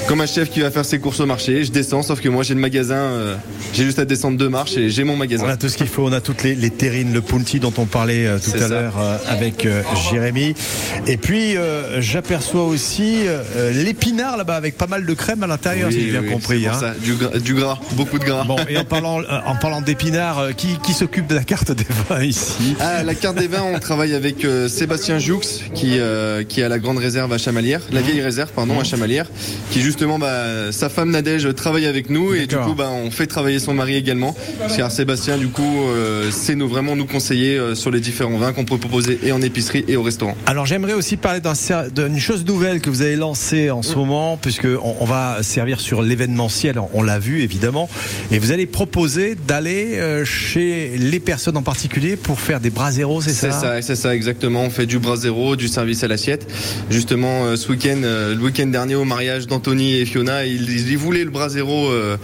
comme 0.08 0.22
un 0.22 0.28
chef 0.28 0.50
qui 0.52 0.62
va 0.62 0.70
faire 0.70 0.86
ses 0.86 1.00
courses 1.00 1.20
au 1.20 1.26
marché. 1.26 1.64
Je 1.64 1.72
descends, 1.72 2.04
sauf 2.04 2.22
que 2.22 2.30
moi 2.30 2.44
j'ai 2.44 2.54
le 2.54 2.60
magasin, 2.60 2.96
euh, 2.96 3.36
j'ai 3.74 3.86
juste 3.86 3.98
à 4.00 4.06
descendre 4.06 4.38
deux 4.38 4.50
marches 4.50 4.78
et 4.78 4.90
j'ai 4.90 5.04
mon 5.04 5.16
magasin. 5.16 5.46
On 5.46 5.50
a 5.50 5.58
tout 5.58 5.70
ce 5.70 5.78
qu'il 5.78 5.88
faut, 5.88 6.08
on 6.08 6.14
a 6.14 6.22
toutes 6.22 6.44
les, 6.44 6.54
les 6.54 6.70
terrines, 6.70 7.14
le 7.14 7.22
punti 7.22 7.60
dont 7.60 7.74
on 7.78 7.86
parlait 7.86 8.28
tout 8.40 8.64
à 8.64 8.68
l'heure 8.68 8.94
avec 9.28 9.68
Jérémy. 10.12 10.54
Et 11.08 11.18
puis 11.18 11.56
j'aperçois 12.06 12.64
aussi 12.66 13.28
euh, 13.28 13.72
l'épinard 13.84 14.38
là-bas 14.38 14.56
avec 14.56 14.78
pas 14.78 14.88
mal 14.88 15.06
de 15.06 15.14
crème 15.14 15.44
à 15.44 15.48
l'intérieur, 15.48 15.90
Oui, 15.90 15.94
si 15.96 16.02
j'ai 16.06 16.12
bien 16.12 16.22
oui, 16.22 16.30
compris. 16.32 16.62
c'est 16.62 16.68
hein. 16.70 16.80
ça. 16.80 16.94
Du, 17.04 17.14
gras, 17.16 17.38
du 17.40 17.54
gras, 17.56 17.80
beaucoup 17.94 18.20
de 18.20 18.24
gras. 18.24 18.44
Bon, 18.44 18.58
et 18.70 18.78
en 18.78 18.86
parlant, 18.86 19.22
euh, 19.22 19.40
en 19.46 19.56
parlant 19.56 19.82
d'épinard, 19.82 20.40
euh, 20.40 20.52
qui, 20.52 20.78
qui 20.84 20.94
s'occupe 20.94 21.28
de 21.28 21.36
la 21.36 21.44
carte 21.44 21.72
des 21.72 21.86
vins 22.10 22.24
ici? 22.24 22.76
Ah, 22.80 23.04
la 23.04 23.16
carte 23.16 23.38
des 23.38 23.48
vins, 23.48 23.64
on 23.64 23.80
travaille 23.80 24.14
avec 24.14 24.46
euh, 24.46 24.68
Sébastien 24.68 25.18
Joux, 25.20 25.42
qui, 25.74 25.98
euh, 26.00 26.44
qui 26.44 26.62
a 26.62 26.70
la 26.70 26.80
grande 26.80 27.00
réserve 27.00 27.34
à 27.34 27.38
Chamalières, 27.38 27.82
la 27.92 28.02
vieille 28.02 28.22
réserve, 28.22 28.52
pardon, 28.52 28.80
à 28.80 28.84
Chamalières, 28.84 29.30
qui 29.72 29.82
justement, 29.82 30.20
bah, 30.20 30.72
sa 30.72 30.90
femme 30.90 31.10
Nadège 31.12 31.54
travaille 31.56 31.88
avec 31.88 32.10
nous 32.10 32.34
et 32.36 32.46
du 32.46 32.56
coup, 32.58 32.76
bah, 32.76 32.90
on 32.92 33.10
fait 33.12 33.28
travailler 33.28 33.60
son 33.60 33.74
mari 33.74 33.96
également. 33.96 34.36
Que 34.68 34.90
Sébastien, 34.90 35.38
du 35.38 35.48
coup, 35.48 35.88
sait 36.32 36.56
nous 36.56 36.68
vraiment 36.68 36.96
nous 36.96 37.06
conseiller 37.08 37.60
sur 37.76 37.90
les 37.92 38.00
différents 38.00 38.38
vins 38.38 38.54
qu'on 38.54 38.66
peut 38.66 38.78
proposer 38.78 39.20
et 39.24 39.32
en 39.32 39.42
épicerie 39.42 39.84
et 39.88 39.96
au 39.98 40.04
restaurant. 40.04 40.36
Alors 40.46 40.66
j'aimerais 40.66 40.94
aussi 40.94 41.18
parler 41.18 41.40
d'un 41.40 41.54
cer- 41.54 41.90
d'une 41.96 42.20
chose 42.20 42.46
nouvelle 42.46 42.82
que 42.82 42.90
vous 42.90 43.02
avez 43.02 43.16
lancée 43.16 43.72
en 43.72 43.82
ce 43.82 43.96
moment, 43.96 44.38
puisque 44.38 44.66
on, 44.66 44.96
on 45.00 45.06
va 45.06 45.42
servir 45.44 45.80
sur 45.80 46.02
l'événementiel, 46.02 46.78
on, 46.78 46.90
on 46.94 47.04
l'a 47.04 47.20
vu 47.20 47.42
évidemment, 47.42 47.90
et 48.32 48.40
vous 48.40 48.52
allez 48.52 48.66
proposer 48.66 49.36
d'aller 49.36 49.98
euh, 49.98 50.26
chez 50.26 50.98
les 50.98 51.20
personnes 51.20 51.58
en 51.58 51.62
particulier 51.62 52.16
pour 52.16 52.40
faire 52.40 52.60
des 52.60 52.70
bras 52.70 52.92
zéro, 52.92 53.22
c'est 53.22 53.32
ça 53.32 53.52
C'est 53.52 53.60
ça, 53.60 53.82
c'est 53.82 53.96
ça 53.96 54.16
exactement. 54.16 54.64
On 54.64 54.70
fait 54.70 54.86
du 54.86 55.00
bras 55.00 55.16
zéro, 55.16 55.56
du 55.56 55.68
service 55.68 56.04
à 56.04 56.08
l'assiette. 56.08 56.52
Justement, 56.90 57.46
euh, 57.46 57.56
ce 57.56 57.70
week-end, 57.72 58.02
euh, 58.04 58.36
le 58.36 58.42
week-end 58.42 58.68
dernier 58.68 58.96
au 58.96 59.06
mariage 59.06 59.48
d'Anthony 59.48 59.96
et 59.96 60.06
Fiona, 60.06 60.46
ils, 60.46 60.90
ils 60.90 60.98
voulaient 60.98 61.24
le 61.24 61.30
bras 61.30 61.50
zéro 61.50 61.90
euh, 61.90 62.18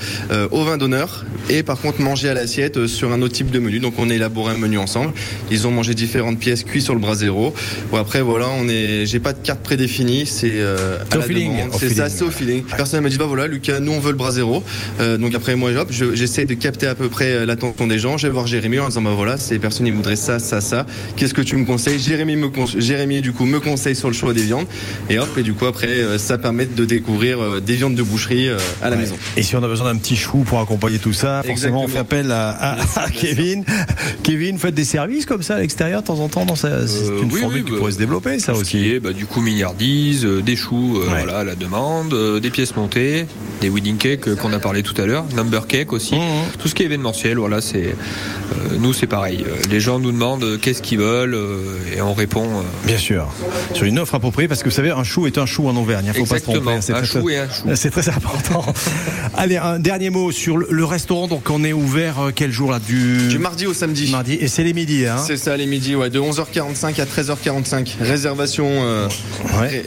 au 0.52 0.64
vin 0.64 0.78
d'honneur 0.78 1.26
et 1.50 1.64
par 1.64 1.80
contre 1.80 2.02
manger 2.02 2.30
à 2.30 2.34
l'assiette 2.34 2.88
sur 2.88 3.12
un 3.12 3.22
autre 3.22 3.34
type 3.36 3.52
de 3.52 3.60
menu. 3.60 3.80
Donc 3.80 3.94
on 3.98 4.10
a 4.10 4.14
élaboré 4.14 4.54
un 4.54 4.58
menu 4.58 4.78
ensemble. 4.78 5.14
Ils 5.50 5.68
ont 5.68 5.72
mangé 5.72 5.94
différentes 5.94 6.40
pièces 6.40 6.64
cuites 6.64 6.84
sur 6.84 6.94
le 6.94 7.00
bras 7.00 7.16
zéro. 7.16 7.54
Bon 7.92 7.98
après 7.98 8.22
voilà, 8.22 8.50
on 8.50 8.68
est, 8.68 9.06
j'ai 9.06 9.20
pas 9.20 9.34
de 9.34 9.40
carte 9.40 9.61
prédéfinie, 9.62 10.26
c'est 10.26 10.52
euh, 10.56 10.98
à 11.12 11.16
la 11.18 11.22
feeling, 11.24 11.52
demande. 11.58 11.76
C'est 11.80 11.90
ça, 11.94 12.10
c'est 12.10 12.24
au 12.24 12.30
feeling. 12.32 12.64
Personne 12.64 13.02
m'a 13.02 13.10
dit 13.10 13.18
bah 13.18 13.26
voilà 13.28 13.48
Lucas, 13.48 13.80
nous 13.80 13.92
on 13.92 14.00
veut 14.00 14.12
le 14.12 14.18
bras 14.18 14.32
zéro. 14.32 14.64
Euh, 15.00 15.18
donc 15.18 15.34
après 15.36 15.56
moi 15.56 15.72
hop, 15.72 15.88
je- 15.92 16.14
j'essaie 16.16 16.46
de 16.46 16.54
capter 16.54 16.88
à 16.88 16.96
peu 16.96 17.08
près 17.10 17.32
euh, 17.32 17.46
l'attention 17.46 17.88
des 17.88 18.00
gens. 18.00 18.18
Je 18.18 18.28
vais 18.28 18.34
voir 18.34 18.48
Jérémy 18.48 18.80
en 18.80 18.88
disant 18.90 19.02
bah 19.02 19.14
voilà, 19.16 19.38
ces 19.38 19.60
personnes 19.60 19.88
ils 19.88 19.94
voudraient 19.94 20.16
ça, 20.16 20.40
ça, 20.40 20.62
ça. 20.62 20.86
Qu'est-ce 21.16 21.34
que 21.34 21.42
tu 21.42 21.56
me 21.56 21.66
conseilles? 21.66 22.00
Jérémy 22.00 22.36
me 22.36 22.48
conse- 22.48 22.80
Jérémy 22.80 23.22
du 23.22 23.32
coup 23.34 23.46
me 23.46 23.60
conseille 23.60 23.96
sur 23.96 24.08
le 24.08 24.14
choix 24.14 24.34
des 24.34 24.44
viandes 24.44 24.66
et 25.10 25.20
hop 25.20 25.30
et 25.38 25.44
du 25.44 25.54
coup 25.54 25.66
après 25.66 25.88
euh, 25.88 26.18
ça 26.18 26.38
permet 26.38 26.66
de 26.66 26.86
découvrir 26.86 27.62
des 27.62 27.74
viandes 27.76 27.96
de 27.96 28.04
boucherie 28.04 28.50
à 28.82 28.90
la 28.90 28.96
Ouais. 28.96 29.02
maison. 29.04 29.16
Et 29.38 29.44
si 29.44 29.56
on 29.56 29.64
a 29.64 29.68
besoin 29.68 29.92
d'un 29.94 29.98
petit 30.00 30.16
chou 30.16 30.40
pour 30.40 30.60
accompagner 30.60 31.00
tout 31.00 31.14
ça, 31.14 31.42
forcément 31.46 31.84
on 31.84 31.88
fait 31.88 32.00
appel 32.00 32.32
à, 32.32 32.50
à- 32.50 32.78
à 33.06 33.10
Kevin. 33.10 33.64
Kevin, 34.24 34.58
faites 34.58 34.76
des 34.76 34.84
services 34.86 35.26
comme 35.26 35.44
ça 35.44 35.56
à 35.56 35.60
l'extérieur 35.60 36.02
de 36.02 36.08
temps 36.08 36.20
en 36.20 36.28
temps 36.30 36.46
dans 36.46 36.56
sa- 36.56 36.88
C'est 36.88 37.06
une 37.06 37.32
oui, 37.32 37.40
formule 37.40 37.60
oui, 37.60 37.66
qui 37.66 37.72
bah, 37.72 37.78
pourrait 37.78 37.92
se 37.92 37.98
développer, 37.98 38.40
ça 38.40 38.54
aussi. 38.54 38.90
est, 38.90 39.00
bah, 39.00 39.14
du 39.14 39.26
coup 39.26 39.42
milliardise, 39.52 40.26
euh, 40.26 40.42
des 40.42 40.56
choux 40.56 40.98
euh, 41.00 41.06
voilà, 41.08 41.40
à 41.40 41.44
la 41.44 41.56
demande, 41.56 42.14
euh, 42.14 42.40
des 42.40 42.50
pièces 42.50 42.76
montées, 42.76 43.26
des 43.62 43.70
wedding 43.70 43.98
cakes 43.98 44.28
euh, 44.28 44.36
qu'on 44.36 44.54
a 44.54 44.60
parlé 44.60 44.82
tout 44.84 45.00
à 45.02 45.06
l'heure, 45.06 45.26
number 45.36 45.68
cake 45.68 45.92
aussi, 45.94 46.16
tout 46.60 46.68
ce 46.68 46.76
qui 46.76 46.84
est 46.84 46.86
événementiel, 46.86 47.38
voilà, 47.38 47.62
c'est 47.62 47.88
euh, 47.88 48.78
nous 48.80 48.94
c'est 48.94 49.08
pareil. 49.08 49.46
Les 49.70 49.80
gens 49.80 50.00
nous 50.00 50.12
demandent 50.12 50.58
qu'est-ce 50.62 50.82
qu'ils 50.82 51.00
veulent 51.00 51.34
euh, 51.36 51.78
et 51.96 52.02
on 52.02 52.14
répond. 52.14 52.44
euh, 52.46 52.62
Bien 52.86 52.98
sûr. 52.98 53.28
Sur 53.74 53.86
une 53.86 54.00
offre 54.00 54.16
appropriée, 54.16 54.48
parce 54.48 54.64
que 54.64 54.70
vous 54.70 54.76
savez, 54.76 54.92
un 54.92 55.04
chou 55.04 55.28
est 55.28 55.38
un 55.38 55.46
chou 55.46 55.68
en 55.68 55.76
Auvergne. 55.76 56.12
Il 56.14 56.20
faut 56.20 56.26
pas 56.26 56.40
se 56.40 56.44
tromper. 56.44 56.78
C'est 56.82 56.94
Un 56.94 57.02
très- 57.02 57.06
chou 57.20 57.30
et 57.30 57.38
un 57.38 57.48
chou. 57.50 57.64
C'est 57.76 57.90
très 57.92 58.10
important. 58.10 58.66
Allez, 59.38 59.58
un 59.58 59.80
dernier 59.80 60.10
mot 60.10 60.32
sur 60.32 60.58
le, 60.58 60.86
restaurant. 60.86 61.28
Donc, 61.28 61.50
on 61.50 61.64
est 61.64 61.74
ouvert 61.74 62.32
quel 62.36 62.52
jour 62.52 62.72
là 62.72 62.80
du... 62.80 63.28
Du 63.28 63.38
mardi 63.38 63.66
au 63.68 63.74
samedi. 63.74 64.10
Mardi. 64.12 64.34
Et 64.34 64.48
c'est 64.48 64.64
les 64.64 64.74
midis, 64.74 65.06
hein 65.06 65.18
C'est 65.26 65.38
ça 65.38 65.56
les 65.58 65.66
midis, 65.66 65.96
ouais, 65.96 66.10
de 66.10 66.20
11h45 66.20 67.00
à 67.02 67.06
13h45. 67.06 67.88
Réservation 68.02 68.66
euh, 68.68 69.08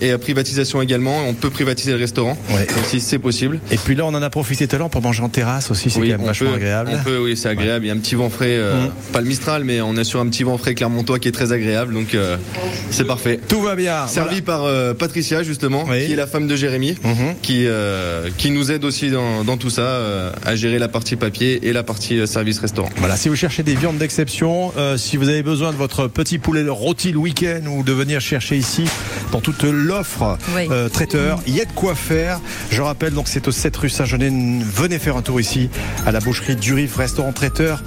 et, 0.00 0.06
et 0.08 0.10
à 0.12 0.18
privatisation 0.18 0.80
également. 0.82 1.18
On 1.28 1.34
peut 1.34 1.50
privatiser 1.50 1.92
le 1.92 1.98
restaurant 1.98 2.36
si 2.86 3.00
c'est 3.00 3.18
possible. 3.18 3.60
Et 3.70 3.76
puis 3.76 3.94
là, 3.94 4.04
on 4.04 4.14
en 4.14 4.22
a 4.22 4.30
profité 4.30 4.66
tout 4.66 4.76
à 4.76 4.78
l'heure 4.78 4.90
pour 4.90 5.02
manger 5.02 5.22
en 5.22 5.28
terrasse 5.28 5.70
aussi. 5.70 5.90
C'est 5.90 6.00
Oui, 6.00 6.10
quand 6.10 6.18
même 6.18 6.26
vachement 6.26 6.50
peut, 6.50 6.56
agréable. 6.56 6.90
On 6.94 7.02
peut, 7.02 7.18
oui, 7.18 7.36
c'est 7.36 7.48
agréable. 7.48 7.84
Il 7.84 7.88
y 7.88 7.90
a 7.90 7.94
un 7.94 7.98
petit 7.98 8.14
vent 8.14 8.30
frais, 8.30 8.46
euh, 8.50 8.74
Mhm. 8.84 8.90
pas 9.12 9.20
le 9.20 9.26
Mistral, 9.26 9.64
mais 9.64 9.80
on 9.80 9.96
est 9.96 10.04
sur 10.04 10.20
un 10.20 10.26
petit 10.28 10.42
vent 10.42 10.58
frais 10.58 10.74
clermontois 10.74 11.18
qui 11.18 11.28
est 11.28 11.32
très 11.32 11.52
agréable, 11.52 11.94
donc 11.94 12.14
euh, 12.14 12.36
c'est 12.90 13.04
parfait. 13.06 13.38
Tout 13.48 13.60
va 13.60 13.74
bien. 13.76 14.06
Servi 14.06 14.42
par 14.42 14.64
euh, 14.64 14.94
Patricia 14.94 15.42
justement, 15.42 15.84
qui 15.84 16.12
est 16.12 16.16
la 16.16 16.26
femme 16.26 16.46
de 16.46 16.56
Jérémy, 16.56 16.96
qui 17.42 17.64
euh, 17.66 18.28
qui 18.38 18.50
nous 18.50 18.70
aide 18.70 18.84
aussi 18.84 19.10
dans, 19.10 19.44
dans 19.44 19.56
tout 19.56 19.70
ça 19.70 20.32
à 20.44 20.56
gérer 20.56 20.78
la 20.78 20.88
partie 20.88 21.16
papier 21.16 21.66
et 21.68 21.72
la 21.72 21.82
partie 21.82 22.26
service 22.26 22.58
restaurant. 22.58 22.88
Voilà, 22.96 23.16
si 23.16 23.28
vous 23.28 23.36
cherchez 23.36 23.62
des 23.62 23.74
viandes 23.74 23.98
d'exception, 23.98 24.72
si 24.96 25.16
vous 25.16 25.28
avez 25.28 25.42
besoin 25.42 25.72
de 25.72 25.76
votre 25.76 26.06
petit 26.08 26.38
poulet 26.38 26.64
rôti 26.68 27.12
le 27.12 27.18
week-end 27.18 27.60
ou 27.68 27.82
de 27.82 27.92
venir 27.92 28.20
chercher 28.20 28.56
ici 28.56 28.84
dans 29.34 29.40
toute 29.40 29.64
l'offre 29.64 30.38
Oui. 30.54 30.68
euh, 30.70 30.88
traiteur, 30.88 31.40
il 31.48 31.56
y 31.56 31.60
a 31.60 31.64
de 31.64 31.72
quoi 31.72 31.96
faire. 31.96 32.38
Je 32.70 32.80
rappelle 32.80 33.12
donc 33.14 33.26
c'est 33.26 33.48
au 33.48 33.50
7 33.50 33.76
rue 33.76 33.88
Saint-Genet. 33.88 34.30
Venez 34.64 35.00
faire 35.00 35.16
un 35.16 35.22
tour 35.22 35.40
ici 35.40 35.68
à 36.06 36.12
la 36.12 36.20
boucherie 36.20 36.54
Durif 36.54 36.94
restaurant 36.96 37.32
traiteur 37.32 37.82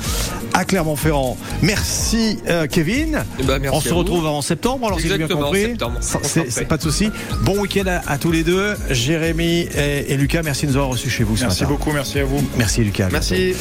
à 0.53 0.65
Clermont-Ferrand. 0.65 1.37
Merci 1.61 2.39
euh, 2.49 2.67
Kevin. 2.67 3.23
Eh 3.39 3.43
ben, 3.43 3.59
merci 3.59 3.77
On 3.77 3.79
se 3.79 3.89
vous. 3.89 3.95
retrouve 3.95 4.25
en 4.27 4.41
septembre 4.41 4.87
alors 4.87 4.99
si 4.99 5.07
j'ai 5.07 5.17
bien 5.17 5.27
compris. 5.29 5.75
C'est 6.01 6.67
pas 6.67 6.75
de 6.75 6.81
souci. 6.81 7.11
Bon 7.43 7.57
week-end 7.61 7.85
à, 7.87 8.11
à 8.11 8.17
tous 8.17 8.31
les 8.33 8.43
deux. 8.43 8.75
Jérémy 8.89 9.69
et, 9.73 10.11
et 10.11 10.17
Lucas, 10.17 10.41
merci 10.43 10.65
de 10.65 10.71
nous 10.71 10.77
avoir 10.77 10.89
reçus 10.91 11.09
chez 11.09 11.23
vous 11.23 11.37
ce 11.37 11.43
Merci 11.43 11.61
matin. 11.63 11.73
beaucoup, 11.73 11.91
merci 11.93 12.19
à 12.19 12.25
vous. 12.25 12.43
Merci 12.57 12.83
Lucas. 12.83 13.07
Merci. 13.09 13.53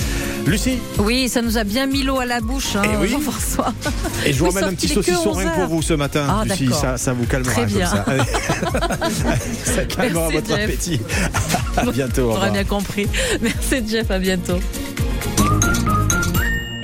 Lucie. 0.45 0.78
Oui, 0.99 1.28
ça 1.28 1.41
nous 1.43 1.57
a 1.59 1.62
bien 1.64 1.87
mis 1.87 2.03
l'eau 2.03 2.18
à 2.18 2.26
la 2.26 2.41
bouche, 2.41 2.74
hein, 2.76 2.82
Eh 2.84 2.97
oui. 2.97 3.09
Jean-François. 3.11 3.72
Et 4.24 4.32
je 4.32 4.39
vous 4.39 4.47
Oui, 4.47 4.55
ramène 4.55 4.70
un 4.70 4.74
petit 4.74 4.89
saucisson 4.89 5.32
rien 5.32 5.51
que 5.51 5.55
11 5.61 5.61
pour 5.66 5.76
vous 5.76 5.82
ce 5.82 5.95
matin, 5.95 6.24
Ah, 6.28 6.45
Lucie. 6.45 6.68
Ça, 6.72 6.97
ça 6.97 7.12
vous 7.12 7.26
calmera 7.26 7.53
Comme 7.79 7.87
ça. 9.64 9.85
Calmera 9.89 10.29
votre 10.31 10.47
Jeff. 10.47 10.64
appétit. 10.64 11.01
À 11.77 11.85
bientôt. 11.91 12.31
On 12.31 12.37
aura 12.37 12.49
bien 12.51 12.64
compris. 12.64 13.07
Merci 13.43 13.87
Jeff, 13.87 14.11
à 14.11 14.18
bientôt. 14.18 14.59